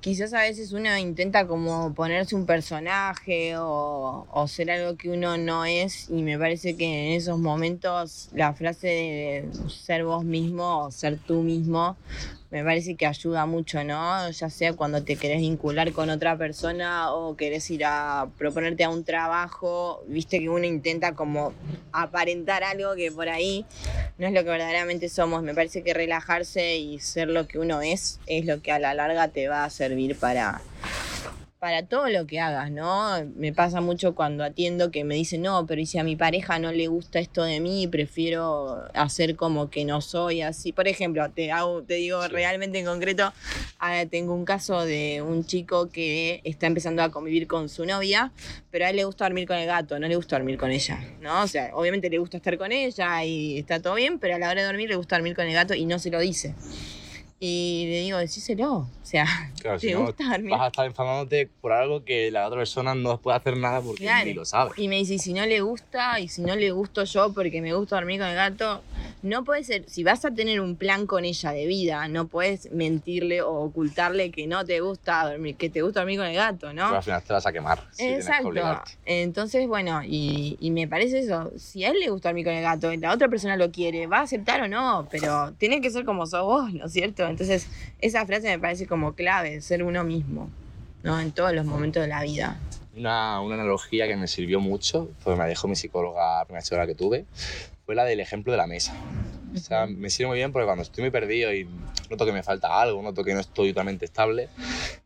quizás 0.00 0.32
a 0.32 0.40
veces 0.40 0.72
uno 0.72 0.96
intenta 0.96 1.46
como 1.46 1.92
ponerse 1.92 2.34
un 2.34 2.46
personaje 2.46 3.58
o, 3.58 4.26
o 4.30 4.48
ser 4.48 4.70
algo 4.70 4.96
que 4.96 5.10
uno 5.10 5.36
no 5.36 5.66
es 5.66 6.08
y 6.08 6.22
me 6.22 6.38
parece 6.38 6.74
que 6.74 6.86
en 6.86 7.16
esos 7.16 7.38
momentos 7.38 8.30
la 8.32 8.54
frase 8.54 8.86
de 8.86 9.48
ser 9.68 10.04
vos 10.04 10.24
mismo 10.24 10.84
o 10.84 10.90
ser 10.90 11.18
tú 11.18 11.42
mismo 11.42 11.98
me 12.50 12.64
parece 12.64 12.94
que 12.94 13.06
ayuda 13.06 13.44
mucho, 13.44 13.84
¿no? 13.84 14.30
Ya 14.30 14.48
sea 14.48 14.72
cuando 14.72 15.02
te 15.02 15.16
querés 15.16 15.40
vincular 15.40 15.92
con 15.92 16.08
otra 16.08 16.36
persona 16.38 17.12
o 17.12 17.36
querés 17.36 17.70
ir 17.70 17.84
a 17.84 18.28
proponerte 18.38 18.84
a 18.84 18.90
un 18.90 19.04
trabajo, 19.04 20.02
viste 20.06 20.38
que 20.38 20.48
uno 20.48 20.64
intenta 20.64 21.14
como 21.14 21.52
aparentar 21.92 22.64
algo 22.64 22.94
que 22.94 23.12
por 23.12 23.28
ahí 23.28 23.66
no 24.16 24.26
es 24.26 24.32
lo 24.32 24.42
que 24.44 24.50
verdaderamente 24.50 25.08
somos. 25.08 25.42
Me 25.42 25.54
parece 25.54 25.82
que 25.82 25.92
relajarse 25.92 26.76
y 26.76 26.98
ser 27.00 27.28
lo 27.28 27.46
que 27.46 27.58
uno 27.58 27.82
es 27.82 28.18
es 28.26 28.46
lo 28.46 28.62
que 28.62 28.72
a 28.72 28.78
la 28.78 28.94
larga 28.94 29.28
te 29.28 29.48
va 29.48 29.64
a 29.64 29.70
servir 29.70 30.16
para, 30.16 30.62
para 31.58 31.84
todo 31.86 32.08
lo 32.08 32.26
que 32.26 32.38
hagas, 32.38 32.70
¿no? 32.70 33.24
Me 33.34 33.52
pasa 33.52 33.80
mucho 33.80 34.14
cuando 34.14 34.44
atiendo 34.44 34.92
que 34.92 35.02
me 35.02 35.16
dicen, 35.16 35.42
no, 35.42 35.66
pero 35.66 35.80
y 35.80 35.86
si 35.86 35.98
a 35.98 36.04
mi 36.04 36.14
pareja 36.14 36.58
no 36.60 36.70
le 36.70 36.86
gusta 36.86 37.18
esto 37.18 37.42
de 37.42 37.58
mí, 37.58 37.88
prefiero 37.88 38.84
hacer 38.94 39.34
como 39.34 39.68
que 39.68 39.84
no 39.84 40.00
soy 40.00 40.42
así. 40.42 40.72
Por 40.72 40.86
ejemplo, 40.86 41.28
te, 41.30 41.50
hago, 41.50 41.82
te 41.82 41.94
digo 41.94 42.26
realmente 42.28 42.78
en 42.78 42.86
concreto, 42.86 43.32
ah, 43.80 44.04
tengo 44.08 44.34
un 44.34 44.44
caso 44.44 44.84
de 44.84 45.20
un 45.20 45.44
chico 45.44 45.88
que 45.88 46.40
está 46.44 46.68
empezando 46.68 47.02
a 47.02 47.10
convivir 47.10 47.48
con 47.48 47.68
su 47.68 47.84
novia, 47.84 48.30
pero 48.70 48.86
a 48.86 48.90
él 48.90 48.96
le 48.96 49.04
gusta 49.04 49.24
dormir 49.24 49.48
con 49.48 49.56
el 49.56 49.66
gato, 49.66 49.98
no 49.98 50.06
le 50.06 50.14
gusta 50.14 50.36
dormir 50.36 50.58
con 50.58 50.70
ella, 50.70 51.00
¿no? 51.20 51.42
O 51.42 51.48
sea, 51.48 51.70
obviamente 51.74 52.08
le 52.08 52.18
gusta 52.18 52.36
estar 52.36 52.56
con 52.56 52.70
ella 52.70 53.24
y 53.24 53.58
está 53.58 53.82
todo 53.82 53.94
bien, 53.94 54.20
pero 54.20 54.36
a 54.36 54.38
la 54.38 54.48
hora 54.50 54.60
de 54.60 54.66
dormir 54.66 54.88
le 54.88 54.96
gusta 54.96 55.16
dormir 55.16 55.34
con 55.34 55.46
el 55.46 55.54
gato 55.54 55.74
y 55.74 55.86
no 55.86 55.98
se 55.98 56.10
lo 56.10 56.20
dice. 56.20 56.54
Y 57.40 57.86
le 57.88 58.00
digo, 58.00 58.18
decíselo. 58.18 58.72
O 58.74 58.88
sea, 59.02 59.24
Claro, 59.60 59.78
¿te 59.80 59.88
si 59.88 59.94
no, 59.94 60.06
gusta 60.06 60.24
dormir? 60.30 60.50
vas 60.50 60.60
a 60.62 60.66
estar 60.68 60.86
enfadándote 60.86 61.48
por 61.60 61.72
algo 61.72 62.04
que 62.04 62.30
la 62.30 62.46
otra 62.46 62.58
persona 62.58 62.94
no 62.94 63.20
puede 63.20 63.36
hacer 63.36 63.56
nada 63.56 63.80
porque 63.80 64.02
Claro. 64.04 64.26
ni 64.26 64.34
lo 64.34 64.44
sabe. 64.44 64.72
Y 64.76 64.88
me 64.88 64.96
dice, 64.96 65.14
y 65.14 65.18
si 65.18 65.32
no 65.32 65.46
le 65.46 65.60
gusta, 65.60 66.18
y 66.20 66.28
si 66.28 66.42
no 66.42 66.56
le 66.56 66.70
gusto 66.72 67.04
yo 67.04 67.32
porque 67.32 67.60
me 67.62 67.72
gusta 67.74 67.96
dormir 67.96 68.18
con 68.20 68.28
el 68.28 68.34
gato, 68.34 68.82
no 69.22 69.44
puede 69.44 69.64
ser, 69.64 69.84
si 69.88 70.04
vas 70.04 70.24
a 70.24 70.30
tener 70.32 70.60
un 70.60 70.76
plan 70.76 71.06
con 71.06 71.24
ella 71.24 71.50
de 71.52 71.66
vida, 71.66 72.06
no 72.08 72.26
puedes 72.28 72.70
mentirle 72.72 73.42
o 73.42 73.52
ocultarle 73.52 74.30
que 74.30 74.46
no 74.46 74.64
te 74.64 74.80
gusta 74.80 75.28
dormir, 75.30 75.56
que 75.56 75.70
te 75.70 75.82
gusta 75.82 76.00
dormir 76.00 76.18
con 76.18 76.26
el 76.26 76.34
gato, 76.36 76.72
¿no? 76.72 76.84
Pero 76.86 76.96
al 76.96 77.02
final 77.02 77.22
te 77.22 77.32
vas 77.32 77.46
a 77.46 77.52
quemar 77.52 77.84
si 77.90 77.96
tienes 77.98 78.26
que 78.26 78.32
Exacto. 78.32 78.82
Entonces, 79.06 79.66
bueno, 79.66 80.02
y, 80.04 80.56
y 80.60 80.70
me 80.70 80.86
parece 80.88 81.20
eso. 81.20 81.50
Si 81.56 81.84
a 81.84 81.90
él 81.90 81.98
le 82.00 82.10
gusta 82.10 82.28
dormir 82.30 82.44
con 82.44 82.54
el 82.54 82.62
gato 82.62 82.92
la 82.96 83.12
otra 83.12 83.28
persona 83.28 83.56
lo 83.56 83.70
quiere, 83.70 84.06
va 84.06 84.18
a 84.18 84.22
aceptar 84.22 84.60
o 84.62 84.68
no, 84.68 85.06
pero 85.10 85.52
tiene 85.58 85.80
que 85.80 85.90
ser 85.90 86.04
como 86.04 86.26
sos 86.26 86.42
vos, 86.44 86.72
¿no 86.72 86.86
es 86.86 86.92
cierto? 86.92 87.27
Entonces, 87.30 87.68
esa 88.00 88.24
frase 88.26 88.48
me 88.48 88.58
parece 88.58 88.86
como 88.86 89.14
clave, 89.14 89.60
ser 89.60 89.82
uno 89.82 90.04
mismo, 90.04 90.50
¿no? 91.02 91.20
En 91.20 91.32
todos 91.32 91.52
los 91.52 91.64
momentos 91.64 92.02
de 92.02 92.08
la 92.08 92.22
vida. 92.22 92.58
Una, 92.96 93.40
una 93.40 93.54
analogía 93.54 94.06
que 94.06 94.16
me 94.16 94.26
sirvió 94.26 94.60
mucho, 94.60 95.08
porque 95.22 95.40
me 95.40 95.46
dejó 95.46 95.68
mi 95.68 95.76
psicóloga, 95.76 96.38
la 96.38 96.44
primera 96.44 96.62
psicóloga 96.62 96.86
que 96.86 96.94
tuve, 96.94 97.24
fue 97.86 97.94
la 97.94 98.04
del 98.04 98.20
ejemplo 98.20 98.52
de 98.52 98.58
la 98.58 98.66
mesa. 98.66 98.94
O 99.54 99.58
sea, 99.58 99.86
me 99.86 100.10
sirve 100.10 100.28
muy 100.28 100.36
bien 100.36 100.52
porque 100.52 100.66
cuando 100.66 100.82
estoy 100.82 101.02
muy 101.02 101.10
perdido 101.10 101.52
y 101.54 101.66
noto 102.10 102.26
que 102.26 102.32
me 102.32 102.42
falta 102.42 102.80
algo, 102.80 103.00
noto 103.02 103.24
que 103.24 103.34
no 103.34 103.40
estoy 103.40 103.70
totalmente 103.70 104.04
estable, 104.04 104.48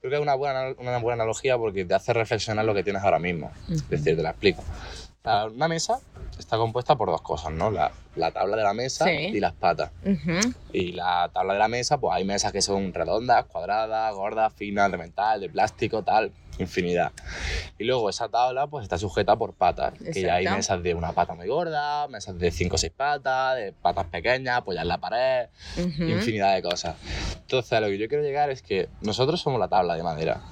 creo 0.01 0.11
que 0.11 0.17
es 0.17 0.21
una 0.23 0.35
buena, 0.35 0.75
una 0.79 0.99
buena 0.99 1.23
analogía 1.23 1.57
porque 1.57 1.85
te 1.85 1.95
hace 1.95 2.13
reflexionar 2.13 2.65
lo 2.65 2.75
que 2.75 2.83
tienes 2.83 3.03
ahora 3.03 3.19
mismo. 3.19 3.53
Es 3.71 3.89
decir, 3.89 4.17
te 4.17 4.23
la 4.23 4.31
explico. 4.31 4.63
O 4.63 5.23
sea, 5.23 5.47
Una 5.47 5.69
mesa 5.69 6.01
está 6.39 6.57
compuesta 6.57 6.97
por 6.97 7.09
dos 7.09 7.23
cosas, 7.23 7.53
¿no? 7.53 7.71
La, 7.71 7.93
la 8.17 8.31
tabla 8.31 8.57
de 8.57 8.63
la 8.63 8.75
mesa 8.75 9.07
Sí. 9.07 9.11
y 9.11 9.41
las 9.41 9.53
patas. 9.55 9.91
Y 10.73 10.93
la 10.93 11.31
tabla 11.33 11.55
de 11.55 11.59
la 11.59 11.69
mesa, 11.69 11.99
pues 11.99 12.15
hay 12.15 12.25
mesas 12.25 12.53
que 12.53 12.63
son 12.63 12.93
redondas, 12.93 13.45
cuadradas, 13.47 14.15
gordas, 14.15 14.53
finas, 14.55 14.91
de 14.91 14.99
metal, 14.99 15.41
de 15.41 15.49
plástico, 15.49 16.03
tal, 16.03 16.31
infinidad. 16.59 17.13
Y 17.79 17.85
luego 17.85 18.11
esa 18.11 18.29
tabla, 18.29 18.67
pues 18.67 18.83
está 18.83 18.99
sujeta 18.99 19.37
por 19.37 19.55
patas. 19.55 19.95
Que 20.13 20.23
ya 20.23 20.35
hay 20.35 20.47
mesas 20.47 20.83
de 20.83 20.95
una 20.95 21.13
pata 21.13 21.35
muy 21.35 21.47
gorda, 21.49 22.07
mesas 22.09 22.39
de 22.39 22.51
5 22.51 22.75
o 22.75 22.79
6 22.79 22.93
patas, 22.95 23.57
de 23.57 23.73
patas 23.73 24.07
pequeñas, 24.07 24.59
apoyar 24.59 24.85
la 24.87 24.99
pared, 24.99 25.47
infinidad 25.77 26.55
de 26.55 26.63
cosas. 26.63 26.97
Entonces, 27.41 27.73
a 27.73 27.81
lo 27.81 27.87
que 27.89 27.99
yo 27.99 28.09
quiero 28.09 28.23
llegar 28.23 28.51
es 28.51 28.63
que 28.63 28.89
nosotros 29.01 29.41
somos 29.41 29.59
la 29.59 29.69
tabla 29.69 29.95
de 29.95 30.03
madera. 30.03 30.43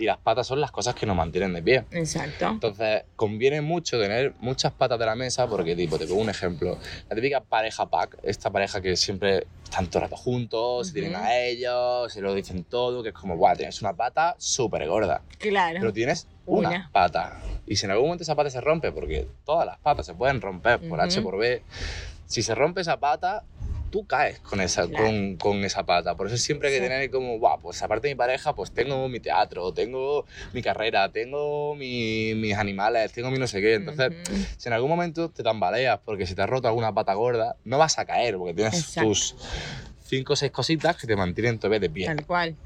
Y 0.00 0.04
las 0.04 0.18
patas 0.18 0.46
son 0.46 0.60
las 0.60 0.70
cosas 0.70 0.94
que 0.94 1.06
nos 1.06 1.16
mantienen 1.16 1.52
de 1.52 1.60
pie. 1.62 1.84
Exacto. 1.90 2.46
Entonces, 2.46 3.02
conviene 3.16 3.60
mucho 3.60 4.00
tener 4.00 4.32
muchas 4.38 4.72
patas 4.72 4.96
de 4.98 5.04
la 5.06 5.16
mesa 5.16 5.48
porque, 5.48 5.74
tipo, 5.74 5.98
te 5.98 6.06
pongo 6.06 6.20
un 6.22 6.30
ejemplo. 6.30 6.78
La 7.08 7.16
típica 7.16 7.40
pareja 7.40 7.86
pack, 7.86 8.18
esta 8.22 8.48
pareja 8.50 8.80
que 8.80 8.96
siempre 8.96 9.46
están 9.64 9.88
todo 9.88 9.98
el 9.98 10.02
rato 10.08 10.16
juntos, 10.16 10.86
se 10.88 10.92
tienen 10.94 11.16
a 11.16 11.36
ellos, 11.36 12.12
se 12.12 12.20
lo 12.20 12.32
dicen 12.32 12.62
todo, 12.64 13.02
que 13.02 13.08
es 13.08 13.14
como, 13.14 13.36
guau, 13.36 13.56
tienes 13.56 13.80
una 13.82 13.92
pata 13.92 14.36
súper 14.38 14.86
gorda, 14.86 15.20
Claro. 15.38 15.78
pero 15.80 15.92
tienes 15.92 16.28
una, 16.46 16.68
Una. 16.68 16.90
pata. 16.92 17.40
Y 17.66 17.74
si 17.76 17.84
en 17.84 17.90
algún 17.90 18.06
momento 18.06 18.22
esa 18.22 18.34
pata 18.36 18.50
se 18.50 18.60
rompe, 18.60 18.92
porque 18.92 19.26
todas 19.44 19.66
las 19.66 19.78
patas 19.78 20.06
se 20.06 20.14
pueden 20.14 20.40
romper 20.40 20.78
por 20.88 21.00
H 21.00 21.20
por 21.22 21.36
B, 21.36 21.60
si 22.24 22.42
se 22.42 22.54
rompe 22.54 22.80
esa 22.82 22.98
pata, 23.00 23.42
tú 23.90 24.06
caes 24.06 24.40
con 24.40 24.60
esa, 24.60 24.86
Claro. 24.86 25.04
con, 25.04 25.36
con 25.36 25.64
esa 25.64 25.84
pata. 25.86 26.16
Por 26.16 26.26
eso 26.26 26.36
siempre 26.36 26.68
hay 26.68 26.74
que 26.74 26.80
Sí. 26.80 26.88
tener 26.88 27.10
como, 27.10 27.38
guau, 27.38 27.60
pues 27.60 27.82
aparte 27.82 28.08
de 28.08 28.14
mi 28.14 28.18
pareja, 28.18 28.54
pues 28.54 28.72
tengo 28.72 29.08
mi 29.08 29.20
teatro, 29.20 29.72
tengo 29.72 30.26
mi 30.52 30.62
carrera, 30.62 31.10
tengo 31.10 31.74
mi- 31.74 32.34
mis 32.34 32.54
animales, 32.56 33.12
tengo 33.12 33.30
mi 33.30 33.38
no 33.38 33.46
sé 33.46 33.60
qué. 33.60 33.74
Entonces, 33.74 34.12
si 34.56 34.68
en 34.68 34.72
algún 34.72 34.90
momento 34.90 35.30
te 35.30 35.42
tambaleas 35.42 36.00
porque 36.04 36.26
se 36.26 36.34
te 36.34 36.42
ha 36.42 36.46
roto 36.46 36.68
alguna 36.68 36.92
pata 36.94 37.14
gorda, 37.14 37.56
no 37.64 37.78
vas 37.78 37.98
a 37.98 38.04
caer 38.04 38.36
porque 38.36 38.54
tienes 38.54 38.74
Exacto. 38.78 39.08
tus 39.08 39.34
cinco 40.08 40.32
o 40.32 40.36
seis 40.36 40.50
cositas 40.50 40.96
que 40.96 41.06
te 41.06 41.14
mantienen 41.16 41.58
todavía 41.58 41.80
de 41.80 41.90
pie. 41.90 42.06
Tal 42.06 42.24
cual. 42.26 42.56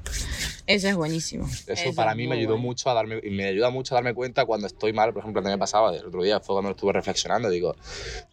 Eso 0.65 0.87
es 0.87 0.95
buenísimo. 0.95 1.45
Eso 1.67 1.93
para 1.93 2.11
es 2.11 2.17
mí 2.17 2.25
me 2.25 2.35
ayudó 2.35 2.53
bueno. 2.53 2.63
mucho 2.63 2.89
a 2.89 2.93
darme, 2.93 3.19
y 3.21 3.29
me 3.31 3.45
ayuda 3.47 3.69
mucho 3.69 3.93
a 3.93 3.97
darme 3.97 4.13
cuenta 4.13 4.45
cuando 4.45 4.65
estoy 4.67 4.93
mal, 4.93 5.11
por 5.11 5.21
ejemplo, 5.21 5.41
también 5.41 5.57
me 5.57 5.59
pasaba, 5.59 5.93
el 5.93 6.05
otro 6.05 6.23
día 6.23 6.39
fue 6.39 6.55
cuando 6.55 6.71
estuve 6.71 6.93
reflexionando, 6.93 7.49
digo, 7.49 7.75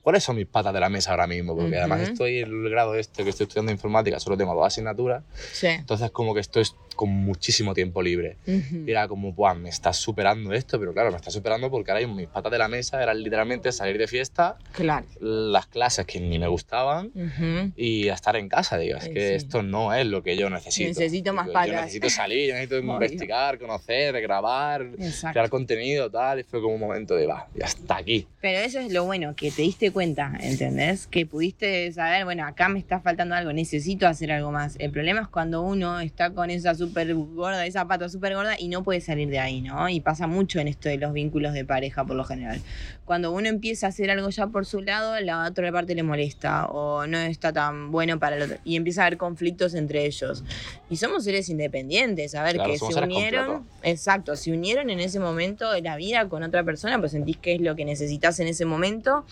¿cuáles 0.01 0.23
son 0.23 0.37
mis 0.37 0.47
patas 0.47 0.73
de 0.73 0.79
la 0.79 0.89
mesa 0.89 1.11
ahora 1.11 1.27
mismo? 1.27 1.57
Porque 1.57 1.77
además 1.77 2.03
Ujú. 2.03 2.13
estoy 2.13 2.39
en 2.39 2.51
el 2.65 2.71
grado 2.71 2.95
este 2.95 3.25
que 3.25 3.31
estoy 3.31 3.45
estudiando 3.45 3.73
informática, 3.73 4.21
solo 4.21 4.37
tengo 4.37 4.55
dos 4.55 4.65
asignaturas, 4.65 5.25
Sí. 5.53 5.67
entonces 5.67 6.13
como 6.13 6.33
que 6.33 6.41
estoy 6.41 6.63
con 6.95 7.09
muchísimo 7.09 7.73
tiempo 7.75 8.03
libre. 8.03 8.37
Ujú. 8.47 8.85
Y 8.87 8.91
era 8.91 9.09
como, 9.09 9.33
Buah, 9.33 9.55
me 9.55 9.71
está 9.71 9.93
superando 9.93 10.53
esto, 10.53 10.79
pero 10.79 10.93
claro, 10.93 11.11
me 11.11 11.17
está 11.17 11.31
superando 11.31 11.71
porque 11.71 11.91
ahora 11.91 12.07
mis 12.07 12.29
patas 12.29 12.53
de 12.53 12.59
la 12.59 12.69
mesa 12.69 13.03
eran 13.03 13.23
literalmente 13.23 13.73
salir 13.73 13.97
de 13.99 14.07
fiesta, 14.07 14.57
Claro. 14.73 15.07
las 15.19 15.67
clases 15.67 16.05
que 16.07 16.21
ni 16.21 16.39
me 16.39 16.47
gustaban 16.47 17.07
Ujú. 17.15 17.73
y 17.75 18.09
a 18.11 18.15
estar 18.15 18.37
en 18.37 18.49
casa. 18.51 18.77
Digo, 18.77 18.99
es 19.01 19.09
que 19.09 19.29
sí. 19.29 19.35
esto 19.35 19.63
no 19.63 19.95
es 19.95 20.07
lo 20.07 20.23
que 20.23 20.37
yo 20.37 20.51
necesito. 20.51 20.89
Necesito 20.89 21.33
más 21.33 21.49
patas. 21.49 21.67
Yo 21.69 21.75
necesito 21.75 22.11
salir, 22.11 22.49
yo 22.49 22.55
necesito 22.55 22.79
investigar, 22.79 23.59
conocer, 23.59 24.21
grabar, 24.21 24.83
Exacto. 24.99 25.35
crear 25.35 25.51
contenido, 25.51 26.11
tal. 26.11 26.41
Y 26.41 26.43
fue 26.45 26.61
como 26.61 26.75
un 26.75 26.81
momento 26.81 27.15
de, 27.15 27.27
va, 27.27 27.49
ya 27.55 27.67
está 27.67 27.97
aquí. 27.97 28.27
Pero 28.41 28.59
eso 28.59 28.81
es 28.81 28.93
lo 28.93 29.05
bueno, 29.05 29.35
que 29.37 29.51
te 29.51 29.63
diste 29.63 29.91
cuenta, 29.91 30.33
¿entendés? 30.41 31.07
Que 31.07 31.27
pudiste 31.27 31.93
saber, 31.93 32.25
bueno, 32.25 32.47
acá 32.47 32.69
me 32.69 32.79
está 32.79 33.01
faltando 33.01 33.35
algo, 33.35 33.53
necesito 33.53 34.07
hacer 34.07 34.33
algo 34.33 34.51
más. 34.51 34.77
El 34.79 34.91
problema 34.91 35.21
es 35.21 35.29
cuando 35.29 35.63
uno 35.63 36.01
está 36.01 36.31
con 36.31 36.51
esa 36.51 36.75
súper 36.75 37.15
gorda, 37.15 37.67
esa 37.67 37.87
pata 37.87 38.09
súper 38.09 38.35
gorda 38.35 38.57
y 38.59 38.69
no 38.69 38.83
puede 38.83 39.01
salir 39.01 39.29
de 39.29 39.39
ahí, 39.39 39.61
¿no? 39.61 39.89
Y 39.89 40.01
pasa 40.01 40.27
mucho 40.27 40.59
en 40.61 40.69
esto 40.69 40.89
de 40.89 40.97
los 40.97 41.13
vínculos 41.13 41.53
de 41.53 41.65
pareja 41.65 42.05
por 42.05 42.17
lo 42.17 42.25
general. 42.25 42.61
Cuando 43.05 43.33
uno 43.33 43.49
empieza 43.49 43.87
a 43.87 43.89
hacer 43.91 44.11
algo 44.11 44.31
ya 44.31 44.47
por 44.47 44.67
su 44.67 44.81
lado, 44.81 45.19
la 45.21 45.45
otra 45.45 45.71
parte 45.73 45.95
le 45.95 46.03
molesta 46.03 46.67
o 46.67 47.07
no 47.07 47.19
está 47.19 47.53
tan 47.53 47.91
bueno 47.91 48.19
para 48.19 48.37
el 48.37 48.43
otro. 48.43 48.57
Y 48.65 48.77
empieza 48.77 48.90
a 48.99 49.03
haber 49.07 49.17
conflictos 49.19 49.75
entre 49.75 50.05
ellos. 50.07 50.43
Y 50.89 50.97
somos 50.97 51.25
seres 51.25 51.49
independientes, 51.49 52.35
a 52.35 52.43
ver, 52.43 52.55
Claro, 52.57 52.71
que 52.73 52.79
se 52.79 52.85
unieron. 53.07 53.67
Exacto, 53.83 54.37
se 54.37 54.53
unieron 54.53 54.91
en 54.91 55.01
ese 55.01 55.21
momento 55.21 55.71
de 55.71 55.83
la 55.83 55.97
vida 55.97 56.29
con 56.29 56.43
otra 56.43 56.65
persona, 56.65 56.99
pues 56.99 57.13
sentís 57.13 57.37
que 57.37 57.55
es 57.55 57.61
lo 57.61 57.77
que 57.77 57.85
necesitas 57.85 58.39
en 58.41 58.49
ese 58.49 58.65
momento. 58.65 59.25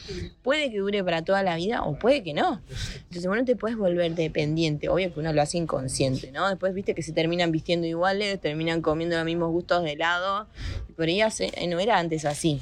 Puede 0.42 0.70
que 0.70 0.78
dure 0.78 1.02
para 1.04 1.22
toda 1.22 1.42
la 1.42 1.56
vida 1.56 1.82
o 1.82 1.98
puede 1.98 2.22
que 2.22 2.34
no. 2.34 2.60
Entonces, 2.94 3.26
bueno, 3.26 3.44
te 3.44 3.56
puedes 3.56 3.76
volver 3.76 4.14
dependiente. 4.14 4.88
Obvio 4.88 5.12
que 5.12 5.20
uno 5.20 5.32
lo 5.32 5.42
hace 5.42 5.58
inconsciente, 5.58 6.30
¿no? 6.32 6.48
Después 6.48 6.74
viste 6.74 6.94
que 6.94 7.02
se 7.02 7.12
terminan 7.12 7.52
vistiendo 7.52 7.86
iguales, 7.86 8.40
terminan 8.40 8.80
comiendo 8.82 9.16
los 9.16 9.24
mismos 9.24 9.50
gustos 9.50 9.82
de 9.82 9.92
helado. 9.92 10.46
Y 10.88 10.92
por 10.92 11.06
ahí 11.06 11.20
hace- 11.20 11.50
no 11.68 11.78
era 11.80 11.98
antes 11.98 12.24
así. 12.24 12.60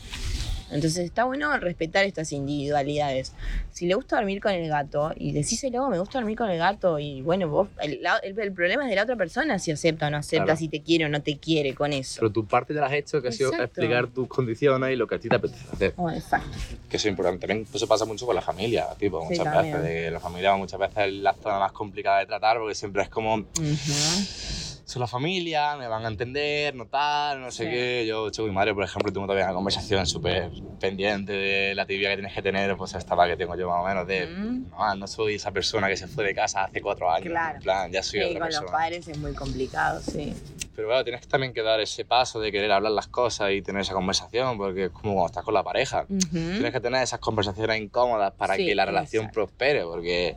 Entonces 0.70 0.98
está 1.04 1.24
bueno 1.24 1.56
respetar 1.58 2.04
estas 2.04 2.32
individualidades. 2.32 3.32
Si 3.72 3.86
le 3.86 3.94
gusta 3.94 4.16
dormir 4.16 4.40
con 4.40 4.52
el 4.52 4.68
gato 4.68 5.12
y 5.16 5.32
decíselo, 5.32 5.88
me 5.88 5.98
gusta 5.98 6.18
dormir 6.18 6.36
con 6.36 6.50
el 6.50 6.58
gato 6.58 6.98
y 6.98 7.22
bueno, 7.22 7.48
vos, 7.48 7.68
el, 7.80 8.00
el- 8.22 8.38
el 8.38 8.52
problema 8.52 8.84
es 8.84 8.90
de 8.90 8.96
la 8.96 9.02
otra 9.04 9.16
persona 9.16 9.58
si 9.58 9.70
acepta 9.70 10.08
o 10.08 10.10
no 10.10 10.16
acepta, 10.16 10.44
Claro. 10.44 10.58
si 10.58 10.68
te 10.68 10.82
quiere 10.82 11.04
o 11.04 11.08
no 11.08 11.22
te 11.22 11.36
quiere 11.38 11.74
con 11.74 11.92
eso. 11.92 12.16
Pero 12.20 12.32
tu 12.32 12.46
parte 12.46 12.74
te 12.74 12.80
la 12.80 12.86
has 12.86 12.92
hecho, 12.94 13.22
que 13.22 13.28
ha 13.28 13.32
sido 13.32 13.50
Exacto. 13.50 13.64
explicar 13.80 14.06
tus 14.08 14.26
condiciones 14.28 14.92
y 14.92 14.96
lo 14.96 15.06
que 15.06 15.14
a 15.14 15.18
ti 15.20 15.28
te 15.28 15.36
apetece 15.36 15.64
hacer. 15.72 15.94
Oh, 15.96 16.10
exacto. 16.10 16.48
Que 16.90 16.96
eso 16.96 17.06
es 17.08 17.10
importante. 17.12 17.46
También 17.46 17.66
eso 17.72 17.86
pasa 17.86 18.04
mucho 18.04 18.26
con 18.26 18.34
la 18.34 18.42
familia, 18.42 18.86
tipo, 18.98 19.20
Sí, 19.28 19.38
muchas 19.38 19.44
también. 19.54 19.76
veces. 19.82 19.88
De 20.04 20.10
la 20.10 20.20
familia 20.20 20.56
muchas 20.56 20.80
veces 20.80 20.96
es 21.06 21.12
la 21.14 21.34
zona 21.34 21.58
más 21.60 21.72
complicada 21.72 22.18
de 22.20 22.26
tratar 22.26 22.58
porque 22.58 22.74
siempre 22.74 23.02
es 23.02 23.08
como, 23.08 23.34
Ujú. 23.36 24.65
Son 24.86 25.00
la 25.00 25.08
familia, 25.08 25.74
me 25.76 25.88
van 25.88 26.04
a 26.04 26.08
entender, 26.08 26.72
no 26.76 26.86
tal, 26.86 27.40
no 27.40 27.50
sé 27.50 27.64
Sí. 27.64 27.70
qué. 27.70 28.06
Yo, 28.06 28.30
yo 28.30 28.44
con 28.44 28.50
mi 28.50 28.54
madre, 28.54 28.72
por 28.72 28.84
ejemplo, 28.84 29.12
tengo 29.12 29.26
todavía 29.26 29.46
una 29.46 29.54
conversación 29.54 30.06
súper 30.06 30.48
pendiente 30.78 31.32
de 31.32 31.74
la 31.74 31.84
tibia 31.86 32.10
que 32.10 32.16
tienes 32.16 32.32
que 32.32 32.40
tener, 32.40 32.76
pues 32.76 32.94
esta 32.94 33.16
la 33.16 33.26
que 33.26 33.36
tengo 33.36 33.56
yo 33.56 33.68
más 33.68 33.82
o 33.82 33.84
menos 33.84 34.06
de, 34.06 34.26
Mm. 34.28 34.70
no, 34.70 34.94
no 34.94 35.06
soy 35.08 35.34
esa 35.34 35.50
persona 35.50 35.88
que 35.88 35.96
se 35.96 36.06
fue 36.06 36.22
de 36.22 36.34
casa 36.36 36.62
hace 36.62 36.80
cuatro 36.80 37.10
años. 37.10 37.26
Claro. 37.30 37.56
En 37.56 37.62
plan, 37.64 37.90
ya 37.90 38.00
soy 38.04 38.20
Sí, 38.20 38.26
otra 38.26 38.38
con 38.38 38.48
los 38.48 38.58
persona. 38.60 38.78
padres 38.78 39.08
es 39.08 39.18
muy 39.18 39.34
complicado, 39.34 40.00
sí. 40.00 40.32
Pero 40.76 40.86
claro, 40.88 41.02
tienes 41.02 41.26
también 41.26 41.52
que 41.52 41.62
dar 41.62 41.80
ese 41.80 42.04
paso 42.04 42.38
de 42.38 42.52
querer 42.52 42.70
hablar 42.70 42.92
las 42.92 43.08
cosas 43.08 43.50
y 43.50 43.62
tener 43.62 43.82
esa 43.82 43.94
conversación, 43.94 44.56
porque 44.56 44.84
es 44.84 44.90
como 44.90 45.14
cuando 45.14 45.26
estás 45.26 45.42
con 45.42 45.54
la 45.54 45.64
pareja. 45.64 46.06
Ujú. 46.08 46.28
Tienes 46.30 46.72
que 46.72 46.80
tener 46.80 47.02
esas 47.02 47.18
conversaciones 47.18 47.80
incómodas 47.80 48.32
para 48.34 48.54
Sí, 48.54 48.66
que 48.66 48.74
la 48.76 48.84
relación 48.84 49.24
exacto. 49.24 49.34
prospere, 49.46 49.82
porque 49.82 50.36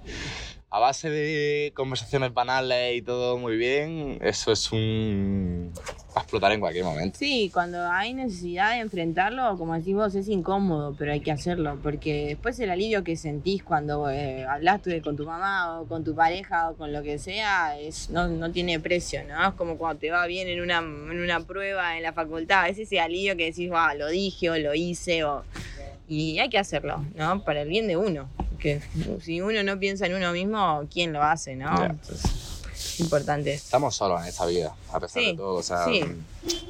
a 0.72 0.80
base 0.80 1.10
de 1.10 1.72
conversaciones 1.74 2.34
banales 2.34 2.96
y 2.96 3.02
todo 3.02 3.38
muy 3.38 3.58
bien, 3.58 4.20
eso 4.22 4.52
es 4.52 4.72
un, 4.72 5.74
va 6.16 6.22
a 6.22 6.24
explotar 6.24 6.52
en 6.52 6.60
cualquier 6.60 6.86
momento. 6.86 7.18
Sí, 7.18 7.50
cuando 7.52 7.90
hay 7.90 8.14
necesidad 8.14 8.74
de 8.74 8.82
enfrentarlo, 8.82 9.58
como 9.58 9.74
decís 9.74 9.96
vos, 9.96 10.14
es 10.14 10.28
incómodo, 10.28 10.96
pero 10.96 11.12
hay 11.12 11.22
que 11.22 11.32
hacerlo, 11.32 11.80
porque 11.82 12.28
después 12.28 12.60
el 12.60 12.70
alivio 12.70 13.04
que 13.04 13.16
sentís 13.16 13.64
cuando 13.64 14.12
eh, 14.12 14.46
hablaste 14.46 15.02
con 15.02 15.18
tu 15.18 15.26
mamá 15.26 15.80
o 15.80 15.88
con 15.88 16.04
tu 16.04 16.14
pareja 16.14 16.70
o 16.70 16.76
con 16.76 16.94
lo 16.94 17.02
que 17.02 17.18
sea, 17.18 17.80
es, 17.80 18.12
no, 18.12 18.28
no 18.28 18.52
tiene 18.52 18.80
precio, 18.80 19.24
¿no? 19.24 19.50
Es 19.50 19.56
como 19.56 19.76
cuando 19.76 20.00
te 20.00 20.12
va 20.12 20.28
bien 20.28 20.48
en 20.48 20.62
una, 20.62 20.78
en 20.78 21.20
una 21.20 21.40
prueba 21.40 21.98
en 21.98 22.04
la 22.04 22.14
facultad, 22.14 22.70
es 22.70 22.78
ese 22.78 23.00
alivio 23.00 23.36
que 23.36 23.46
decís, 23.46 23.70
wow, 23.70 23.98
lo 23.98 24.08
dije 24.08 24.52
o 24.52 24.58
lo 24.60 24.76
hice, 24.76 25.24
o... 25.24 25.44
y 26.10 26.40
hay 26.40 26.50
que 26.50 26.58
hacerlo, 26.58 27.06
¿no? 27.16 27.44
Para 27.44 27.62
el 27.62 27.70
bien 27.70 27.88
de 27.88 27.96
uno, 27.96 28.28
que 28.58 28.82
si 29.22 29.40
uno 29.42 29.62
no 29.64 29.80
piensa 29.80 30.08
en 30.08 30.16
uno 30.16 30.32
mismo, 30.34 30.86
¿quién 30.92 31.14
lo 31.14 31.24
hace, 31.24 31.56
no? 31.56 31.70
Ya. 31.80 31.86
Entonces, 31.86 32.62
es 32.74 33.00
importante. 33.00 33.54
Estamos 33.54 33.96
solos 33.96 34.22
en 34.24 34.28
esta 34.28 34.46
vida, 34.48 34.76
a 34.92 35.00
pesar 35.00 35.22
Sí, 35.22 35.30
de 35.32 35.38
todo. 35.38 35.56
O 35.56 35.64
sea, 35.64 35.86
sí. 35.86 36.02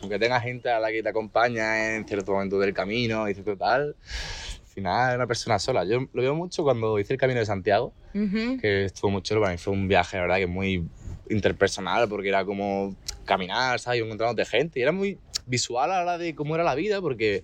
aunque 0.01 0.19
tengas 0.19 0.43
gente 0.43 0.69
a 0.69 0.79
la 0.79 0.91
que 0.91 1.01
te 1.01 1.09
acompaña 1.09 1.95
en 1.95 2.05
cierto 2.05 2.33
momento 2.33 2.59
del 2.59 2.73
camino 2.73 3.29
y 3.29 3.33
cierto 3.33 3.55
tal, 3.57 3.95
al 3.95 4.67
final 4.73 5.09
es 5.11 5.15
una 5.15 5.27
persona 5.27 5.57
sola. 5.57 5.85
Yo 5.85 5.99
lo 6.11 6.21
veo 6.21 6.35
mucho 6.35 6.63
cuando 6.63 6.99
hice 6.99 7.13
el 7.13 7.19
camino 7.19 7.39
de 7.39 7.45
Santiago, 7.45 7.93
Ujú. 8.13 8.57
que 8.59 8.85
estuvo 8.85 9.09
muy 9.09 9.21
chulo. 9.21 9.39
Para 9.41 9.53
mí 9.53 9.57
fue 9.57 9.71
un 9.73 9.87
viaje, 9.87 10.17
la 10.17 10.23
verdad, 10.23 10.37
que 10.37 10.47
muy 10.47 10.85
interpersonal, 11.29 12.09
porque 12.09 12.27
era 12.27 12.43
como 12.43 12.95
caminar, 13.25 13.79
¿sabes? 13.79 14.01
Y 14.01 14.03
encontrándote 14.03 14.45
gente. 14.45 14.79
Y 14.79 14.83
era 14.83 14.91
muy 14.91 15.17
visual 15.49 15.91
a 15.91 15.95
la 15.95 16.01
hora 16.01 16.17
de 16.17 16.35
cómo 16.35 16.55
era 16.55 16.63
la 16.63 16.75
vida, 16.75 17.01
porque 17.01 17.43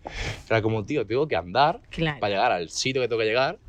era 0.50 0.62
como, 0.62 0.86
tío, 0.86 1.06
tengo 1.06 1.28
que 1.28 1.36
andar 1.36 1.82
Claro. 1.90 2.20
para 2.20 2.34
llegar 2.34 2.52
al 2.52 2.70
sitio 2.70 3.02
que 3.02 3.08
tengo 3.08 3.20
que 3.20 3.28
llegar, 3.28 3.60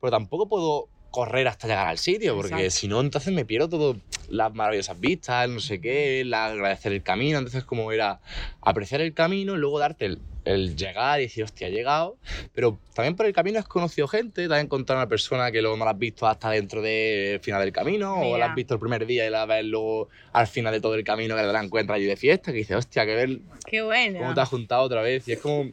pero 0.00 0.10
tampoco 0.10 0.48
puedo 0.48 0.88
correr 1.10 1.48
hasta 1.48 1.66
llegar 1.66 1.88
al 1.88 1.98
sitio, 1.98 2.36
porque 2.36 2.70
si 2.70 2.86
no, 2.86 3.00
entonces 3.00 3.32
me 3.32 3.44
pierdo 3.44 3.68
todo 3.68 3.96
las 4.28 4.54
maravillosas 4.54 4.98
vistas, 5.00 5.44
el 5.44 5.54
no 5.54 5.60
sé 5.60 5.80
qué, 5.80 6.20
el 6.20 6.32
agradecer 6.32 6.92
el 6.92 7.02
camino, 7.02 7.38
entonces 7.38 7.64
como 7.64 7.90
era 7.90 8.20
apreciar 8.62 9.00
el 9.00 9.12
camino 9.12 9.54
y 9.54 9.58
luego 9.58 9.80
darte 9.80 10.06
el, 10.06 10.20
el 10.44 10.76
llegar 10.76 11.20
y 11.20 11.24
decir, 11.24 11.44
hostia, 11.44 11.68
he 11.68 11.70
llegado, 11.70 12.16
pero 12.54 12.78
también 12.94 13.14
por 13.16 13.26
el 13.26 13.32
camino 13.32 13.58
has 13.58 13.66
conocido 13.66 14.08
gente, 14.08 14.48
te 14.48 14.54
has 14.54 14.62
encontrado 14.62 15.00
una 15.00 15.08
persona 15.08 15.50
que 15.52 15.60
luego 15.62 15.76
no 15.76 15.84
la 15.84 15.92
has 15.92 15.98
visto 15.98 16.26
hasta 16.26 16.50
dentro 16.50 16.82
del 16.82 17.40
final 17.40 17.62
del 17.62 17.72
camino, 17.72 18.20
o 18.20 18.38
la 18.38 18.46
has 18.46 18.54
visto 18.54 18.74
el 18.74 18.80
primer 18.80 19.06
día 19.06 19.26
y 19.26 19.30
la 19.30 19.46
ves 19.46 19.64
luego 19.64 20.08
al 20.32 20.46
final 20.46 20.72
de 20.72 20.80
todo 20.80 20.94
el 20.94 21.04
camino 21.04 21.36
que 21.36 21.42
te 21.42 21.52
la 21.52 21.62
encuentras 21.62 21.96
allí 21.96 22.06
de 22.06 22.16
fiesta, 22.16 22.52
que 22.52 22.58
dices, 22.58 22.76
hostia, 22.76 23.04
que 23.06 23.14
ver 23.14 23.38
Qué 23.66 23.82
bueno. 23.82 24.18
cómo 24.18 24.34
te 24.34 24.40
has 24.40 24.48
juntado 24.48 24.82
otra 24.82 25.02
vez. 25.02 25.28
Y 25.28 25.32
es 25.32 25.38
como. 25.38 25.70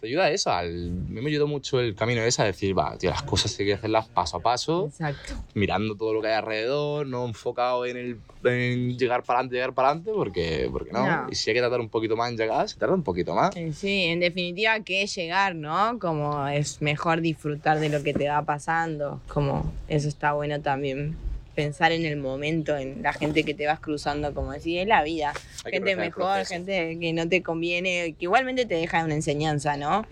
Te 0.00 0.08
ayuda 0.08 0.24
a 0.24 0.30
eso. 0.30 0.50
Al, 0.50 0.66
a 0.66 1.10
mí 1.12 1.20
me 1.20 1.30
ayudó 1.30 1.46
mucho 1.46 1.78
el 1.80 1.94
camino 1.94 2.20
ese 2.22 2.42
a 2.42 2.46
decir, 2.46 2.76
va, 2.76 2.98
tío, 2.98 3.10
las 3.10 3.22
cosas 3.22 3.56
hay 3.58 3.66
que 3.66 3.74
hacerlas 3.74 4.08
paso 4.08 4.36
a 4.36 4.40
paso, 4.40 4.86
Exacto. 4.88 5.34
mirando 5.54 5.94
todo 5.96 6.12
lo 6.12 6.20
que 6.20 6.26
hay 6.28 6.34
alrededor, 6.34 7.06
no 7.06 7.24
enfocado 7.24 7.86
en, 7.86 7.96
el, 7.96 8.18
en 8.44 8.98
llegar 8.98 9.22
para 9.22 9.38
adelante, 9.38 9.54
llegar 9.54 9.72
para 9.74 9.88
adelante, 9.90 10.10
porque, 10.12 10.68
porque 10.72 10.90
no. 10.92 11.06
No. 11.06 11.26
Y 11.30 11.36
si 11.36 11.50
hay 11.50 11.54
que 11.54 11.60
tardar 11.60 11.80
un 11.80 11.88
poquito 11.88 12.16
más 12.16 12.30
en 12.30 12.36
llegar, 12.36 12.68
se 12.68 12.76
tarda 12.78 12.94
un 12.94 13.02
poquito 13.04 13.34
más. 13.34 13.54
Eh, 13.56 13.72
Sí, 13.72 13.91
en 13.92 14.20
definitiva, 14.20 14.80
que 14.80 15.02
es 15.02 15.14
llegar, 15.14 15.54
¿no? 15.54 15.98
Como 15.98 16.46
es 16.48 16.80
mejor 16.82 17.20
disfrutar 17.20 17.78
de 17.80 17.88
lo 17.88 18.02
que 18.02 18.12
te 18.14 18.28
va 18.28 18.42
pasando. 18.42 19.20
Como 19.28 19.72
eso 19.88 20.08
está 20.08 20.32
bueno 20.32 20.60
también. 20.60 21.16
Pensar 21.54 21.92
en 21.92 22.06
el 22.06 22.16
momento, 22.16 22.76
en 22.76 23.02
la 23.02 23.12
gente 23.12 23.44
que 23.44 23.52
te 23.52 23.66
vas 23.66 23.78
cruzando, 23.78 24.32
como 24.32 24.52
decir, 24.52 24.78
es 24.78 24.86
la 24.88 25.02
vida. 25.02 25.34
Hay 25.64 25.72
gente 25.72 25.96
mejor, 25.96 26.46
gente 26.46 26.96
que 26.98 27.12
no 27.12 27.28
te 27.28 27.42
conviene, 27.42 28.14
que 28.18 28.24
igualmente 28.24 28.64
te 28.64 28.74
deja 28.76 29.04
una 29.04 29.14
enseñanza, 29.14 29.76
¿no? 29.76 30.06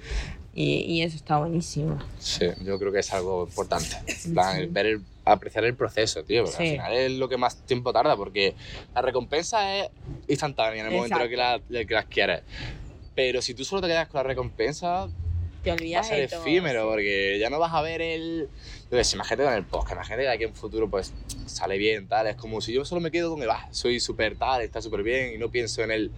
Y, 0.54 0.80
y 0.82 1.02
eso 1.02 1.16
está 1.16 1.38
buenísimo. 1.38 1.98
Sí, 2.18 2.46
yo 2.62 2.78
creo 2.78 2.92
que 2.92 2.98
es 2.98 3.12
algo 3.14 3.44
importante. 3.44 3.96
Plan, 4.34 4.58
el 4.58 4.66
ver 4.68 4.86
el- 4.86 5.00
apreciar 5.24 5.64
el 5.64 5.74
proceso, 5.76 6.24
tío, 6.24 6.44
porque 6.44 6.56
Sí. 6.56 6.64
al 6.64 6.70
final 6.72 6.92
es 6.94 7.12
lo 7.12 7.28
que 7.28 7.36
más 7.36 7.56
tiempo 7.64 7.92
tarda, 7.92 8.16
porque 8.16 8.54
la 8.94 9.00
recompensa 9.00 9.76
es 9.78 9.90
instantánea 10.26 10.80
en 10.80 10.86
el 10.88 10.92
momento 10.92 11.16
en 11.16 11.22
el 11.22 11.28
que, 11.30 11.36
la, 11.36 11.60
que 11.70 11.94
las 11.94 12.06
quieres. 12.06 12.40
Pero 13.14 13.42
si 13.42 13.54
tú 13.54 13.64
solo 13.64 13.82
te 13.82 13.88
quedas 13.88 14.08
con 14.08 14.18
la 14.18 14.22
recompensa, 14.24 15.08
Te 15.62 15.70
va 15.70 15.74
a 15.74 15.78
olvidas 15.78 16.08
ser 16.08 16.20
de 16.20 16.28
todo. 16.28 16.40
efímero, 16.40 16.82
sí. 16.84 16.88
porque 16.90 17.38
ya 17.40 17.50
no 17.50 17.58
vas 17.58 17.72
a 17.74 17.82
ver 17.82 18.00
el. 18.00 18.48
Yo 18.90 19.04
sé, 19.04 19.16
imagínate 19.16 19.44
con 19.44 19.52
el 19.54 19.64
podcast, 19.64 19.92
imagínate 19.92 20.22
que 20.22 20.28
aquí 20.28 20.44
en 20.44 20.54
futuro 20.54 20.88
pues 20.88 21.12
sale 21.46 21.76
bien, 21.78 22.06
tal. 22.08 22.26
Es 22.28 22.36
como 22.36 22.60
si 22.60 22.72
yo 22.72 22.84
solo 22.84 23.00
me 23.00 23.10
quedo 23.10 23.30
con 23.32 23.42
el, 23.42 23.48
va, 23.48 23.68
soy 23.72 24.00
súper 24.00 24.36
tal, 24.36 24.62
está 24.62 24.80
súper 24.80 25.02
bien, 25.02 25.34
y 25.34 25.38
no 25.38 25.50
pienso 25.50 25.82
en 25.82 25.90
el. 25.90 26.10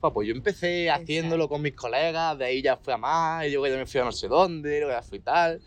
"Pa, 0.00 0.12
Pues 0.12 0.28
yo 0.28 0.34
empecé 0.34 0.90
haciéndolo 0.90 1.48
con 1.48 1.60
mis 1.60 1.74
colegas, 1.74 2.38
de 2.38 2.44
ahí 2.44 2.62
ya 2.62 2.76
fui 2.76 2.92
a 2.92 2.96
más, 2.96 3.44
y 3.46 3.50
yo 3.50 3.66
ya 3.66 3.76
me 3.76 3.84
fui 3.86 4.00
a 4.00 4.04
no 4.04 4.12
sé 4.12 4.28
dónde, 4.28 4.78
luego 4.80 4.92
ya 4.94 5.02
fui 5.02 5.18
tal. 5.20 5.60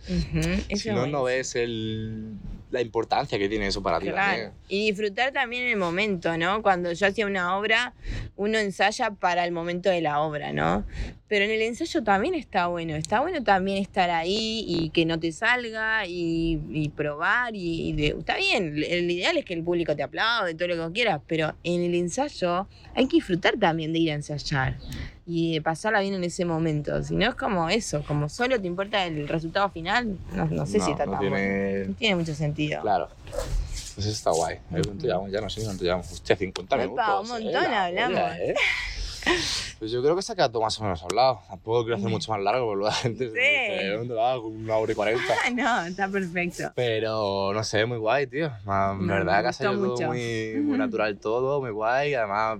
Si 0.73 0.89
no, 0.89 1.05
no 1.05 1.23
ves 1.23 1.55
el, 1.55 2.33
la 2.71 2.81
importancia 2.81 3.37
que 3.37 3.47
tiene 3.49 3.67
eso 3.67 3.83
para 3.83 3.99
ti 3.99 4.07
Claro. 4.07 4.53
Y 4.69 4.87
disfrutar 4.91 5.31
también 5.31 5.67
el 5.67 5.75
momento, 5.77 6.37
¿no? 6.37 6.61
Cuando 6.61 6.91
yo 6.93 7.05
hacía 7.07 7.25
una 7.25 7.57
obra, 7.57 7.93
uno 8.37 8.57
ensaya 8.57 9.11
para 9.11 9.43
el 9.45 9.51
momento 9.51 9.89
de 9.89 10.01
la 10.01 10.21
obra, 10.21 10.53
¿no? 10.53 10.85
Pero 11.27 11.45
en 11.45 11.51
el 11.51 11.61
ensayo 11.61 12.03
también 12.03 12.33
está 12.33 12.67
bueno. 12.67 12.95
Está 12.95 13.21
bueno 13.21 13.43
también 13.43 13.77
estar 13.77 14.09
ahí 14.09 14.65
y 14.67 14.89
que 14.89 15.05
no 15.05 15.19
te 15.19 15.31
salga 15.31 16.05
y, 16.05 16.59
y 16.71 16.89
probar. 16.89 17.55
Y, 17.55 17.89
y 17.89 17.93
de- 17.93 18.15
está 18.19 18.35
bien, 18.37 18.75
el 18.85 19.09
ideal 19.11 19.37
es 19.37 19.45
que 19.45 19.53
el 19.53 19.63
público 19.63 19.95
te 19.95 20.03
aplaude, 20.03 20.55
todo 20.55 20.67
lo 20.69 20.87
que 20.87 20.93
quieras, 20.93 21.21
pero 21.27 21.55
en 21.63 21.83
el 21.83 21.95
ensayo 21.95 22.67
hay 22.95 23.07
que 23.07 23.17
disfrutar 23.17 23.57
también 23.57 23.93
de 23.93 23.99
ir 23.99 24.11
a 24.11 24.15
ensayar 24.15 24.77
y 25.33 25.59
pasarla 25.61 26.01
bien 26.01 26.13
en 26.15 26.23
ese 26.25 26.43
momento. 26.43 27.01
Si 27.03 27.15
no 27.15 27.29
es 27.29 27.35
como 27.35 27.69
eso, 27.69 28.03
como 28.07 28.27
solo 28.27 28.59
te 28.59 28.67
importa 28.67 29.05
el 29.05 29.27
resultado 29.27 29.69
final, 29.69 30.17
no, 30.35 30.45
no 30.45 30.65
sé 30.65 30.79
si 30.81 30.91
está 30.91 31.05
no 31.05 31.13
tan 31.13 31.19
bueno. 31.21 31.35
tiene... 31.37 31.85
No 31.87 31.93
tiene 31.95 32.15
mucho 32.15 32.35
sentido. 32.35 32.81
Claro. 32.81 33.07
Pues 33.95 33.97
eso 34.07 34.09
está 34.09 34.31
guay. 34.31 34.57
¿Cuánto 34.69 34.93
llevamos? 35.05 35.31
Ya 35.31 35.39
no 35.41 35.49
sé 35.49 35.63
cuánto 35.63 35.83
llevamos. 35.83 36.11
Hostia, 36.11 36.35
50 36.35 36.75
Epa, 36.75 36.83
minutos. 36.85 37.21
un 37.21 37.27
montón 37.29 37.63
eh, 37.63 37.69
la 37.69 37.85
hablamos. 37.85 38.19
polla, 38.19 38.37
eh. 38.39 38.55
Pues 39.77 39.91
yo 39.91 40.01
creo 40.01 40.15
que 40.15 40.21
se 40.23 40.31
ha 40.31 40.35
quedado 40.35 40.59
más 40.61 40.79
o 40.79 40.83
menos 40.83 41.03
hablado. 41.03 41.41
Tampoco 41.47 41.83
quiero 41.83 41.97
hacer 41.97 42.09
mucho 42.09 42.31
más 42.31 42.41
largo, 42.41 42.65
porque 42.67 42.85
la 42.85 42.91
gente 42.91 43.29
se 43.29 43.33
Sí. 43.35 43.39
dice, 43.73 43.87
¿dónde 43.89 44.13
va? 44.15 44.39
Una 44.39 44.77
hora 44.77 44.91
y 44.91 44.95
cuarenta. 44.95 45.33
No, 45.53 45.85
está 45.85 46.07
perfecto. 46.07 46.71
Pero 46.75 47.53
no 47.53 47.63
sé, 47.63 47.85
muy 47.85 47.97
guay, 47.99 48.25
tío. 48.27 48.47
En 48.65 49.05
Me 49.05 49.13
verdad 49.13 49.41
que 49.43 49.47
ha 49.49 49.53
salido 49.53 49.95
muy, 50.07 50.55
muy 50.61 50.77
natural 50.77 51.17
todo, 51.17 51.61
muy 51.61 51.69
guay. 51.71 52.15
Además 52.15 52.59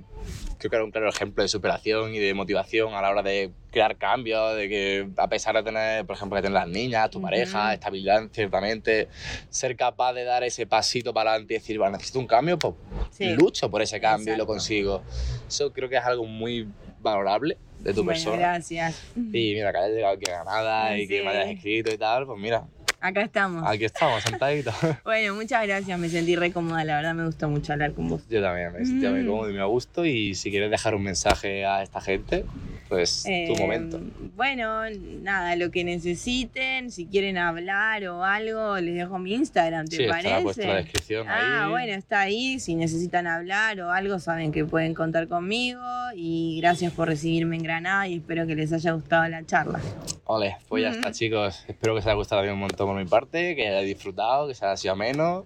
creo 0.62 0.70
que 0.70 0.76
era 0.78 0.86
un 0.86 0.92
claro 0.92 1.10
ejemplo 1.10 1.42
de 1.44 1.48
superación 1.48 2.14
y 2.14 2.20
de 2.20 2.34
motivación 2.34 2.94
a 2.94 3.02
la 3.02 3.10
hora 3.10 3.24
de 3.24 3.52
crear 3.72 3.98
cambios, 3.98 4.56
de 4.56 4.70
que 4.70 5.10
a 5.18 5.28
pesar 5.28 5.56
de 5.56 5.64
tener, 5.64 6.06
por 6.06 6.16
ejemplo, 6.16 6.36
que 6.36 6.42
tener 6.44 6.54
las 6.54 6.68
niñas, 6.68 7.10
tu 7.10 7.18
Ujú. 7.20 7.28
pareja, 7.28 7.74
estabilidad 7.74 8.28
ciertamente, 8.32 9.08
ser 9.50 9.76
capaz 9.76 10.14
de 10.14 10.24
dar 10.24 10.44
ese 10.44 10.68
pasito 10.68 11.14
para 11.14 11.32
adelante 11.32 11.54
y 11.54 11.58
decir, 11.58 11.78
bueno, 11.78 11.94
necesito 11.94 12.20
un 12.20 12.28
cambio, 12.28 12.58
pues 12.60 12.76
Sí. 13.12 13.34
lucho 13.36 13.70
por 13.70 13.82
ese 13.82 14.00
cambio 14.00 14.34
y 14.34 14.38
lo 14.38 14.44
Exacto. 14.44 14.54
consigo. 14.54 15.04
Eso 15.48 15.72
creo 15.74 15.90
que 15.90 15.98
es 15.98 16.04
algo 16.06 16.26
muy 16.26 16.68
valorable 17.00 17.58
de 17.80 17.94
tu 17.94 18.04
Bueno, 18.04 18.10
persona. 18.20 18.38
gracias. 18.38 19.02
Y 19.16 19.54
mira, 19.54 19.72
que 19.72 19.78
hayas 19.80 19.92
llegado 19.92 20.14
aquí 20.16 20.26
a 20.28 20.32
Granada 20.44 20.98
y 20.98 21.08
que 21.08 21.20
Sí. 21.20 21.24
me 21.24 21.30
hayas 21.32 21.48
escrito 21.50 21.92
y 21.92 21.98
tal, 21.98 22.26
pues 22.26 22.40
mira, 22.40 22.68
Acá 23.04 23.22
estamos. 23.24 23.64
aquí 23.68 23.86
estamos, 23.86 24.22
sentaditos. 24.24 24.76
Bueno, 25.04 25.34
muchas 25.36 25.66
gracias. 25.66 25.98
Me 26.00 26.08
sentí 26.08 26.36
re 26.36 26.52
cómoda. 26.52 26.84
La 26.84 26.98
verdad 26.98 27.16
me 27.16 27.26
gustó 27.26 27.50
mucho 27.50 27.74
hablar 27.74 27.94
con 27.94 28.08
vos. 28.08 28.22
Yo 28.30 28.42
también, 28.42 28.72
me 28.74 28.86
sentía 28.86 29.10
muy 29.10 29.22
Mm. 29.24 29.28
cómodo 29.28 29.50
y 29.50 29.54
muy 29.54 29.62
a 29.62 29.66
gusto. 29.66 30.06
Y 30.06 30.36
si 30.36 30.52
quieres 30.52 30.70
dejar 30.70 30.94
un 30.94 31.02
mensaje 31.04 31.66
a 31.66 31.82
esta 31.82 32.00
gente, 32.00 32.46
pues 32.90 33.24
tu 33.24 33.30
Eh, 33.32 33.56
momento. 33.58 34.00
Bueno, 34.36 34.82
nada, 35.22 35.56
lo 35.56 35.72
que 35.72 35.84
necesiten, 35.84 36.92
si 36.92 37.08
quieren 37.08 37.38
hablar 37.38 38.06
o 38.08 38.24
algo, 38.24 38.78
les 38.80 38.94
dejo 38.96 39.18
mi 39.18 39.34
Instagram, 39.34 39.88
¿te 39.88 39.96
Sí, 39.98 40.04
parece? 40.08 40.62
en 40.62 40.68
la 40.70 40.76
descripción 40.76 41.28
Ah, 41.28 41.66
ahí. 41.66 41.72
bueno, 41.72 41.94
está 41.94 42.20
ahí. 42.22 42.60
Si 42.60 42.76
necesitan 42.76 43.26
hablar 43.28 43.82
o 43.82 43.92
algo, 43.92 44.20
saben 44.20 44.52
que 44.52 44.64
pueden 44.66 44.94
contar 44.94 45.28
conmigo. 45.28 45.82
Y 46.16 46.60
gracias 46.62 46.94
por 46.94 47.08
recibirme 47.08 47.56
en 47.56 47.64
Granada 47.64 48.08
y 48.08 48.16
espero 48.18 48.46
que 48.46 48.56
les 48.56 48.72
haya 48.74 48.92
gustado 48.92 49.28
la 49.28 49.44
charla. 49.46 49.80
Ole, 50.26 50.58
pues 50.70 50.84
ya 50.84 50.90
Mm. 50.92 50.94
está, 50.94 51.12
chicos. 51.12 51.66
Espero 51.68 51.94
que 51.94 52.00
os 52.00 52.06
haya 52.06 52.16
gustado 52.16 52.42
también 52.42 52.54
un 52.54 52.62
montón 52.62 52.91
por 52.92 53.02
mi 53.02 53.10
parte, 53.10 53.56
que 53.56 53.68
hayáis 53.68 53.88
disfrutado, 53.88 54.48
que 54.48 54.54
se 54.54 54.66
haya 54.66 54.76
sido 54.76 54.94
ameno, 54.94 55.46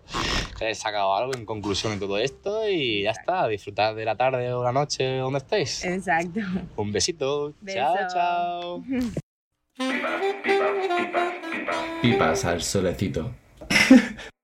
que 0.58 0.66
hayáis 0.66 0.80
sacado 0.80 1.16
algo 1.16 1.36
en 1.36 1.46
conclusión 1.46 1.94
en 1.94 2.00
todo 2.00 2.18
esto. 2.18 2.68
Y 2.68 3.04
ya 3.04 3.12
está, 3.12 3.48
disfrutad 3.48 3.96
de 3.96 4.04
la 4.04 4.16
tarde 4.16 4.52
o 4.52 4.64
la 4.64 4.72
noche 4.72 5.18
donde 5.18 5.38
estéis. 5.38 5.86
Exacto. 5.86 6.40
Un 6.76 6.92
besito. 6.92 7.54
Beso. 7.62 7.78
Chao, 7.78 7.98
chao. 8.12 8.84
Pipas 12.02 12.46
al 12.46 12.62
solecito. 12.64 13.32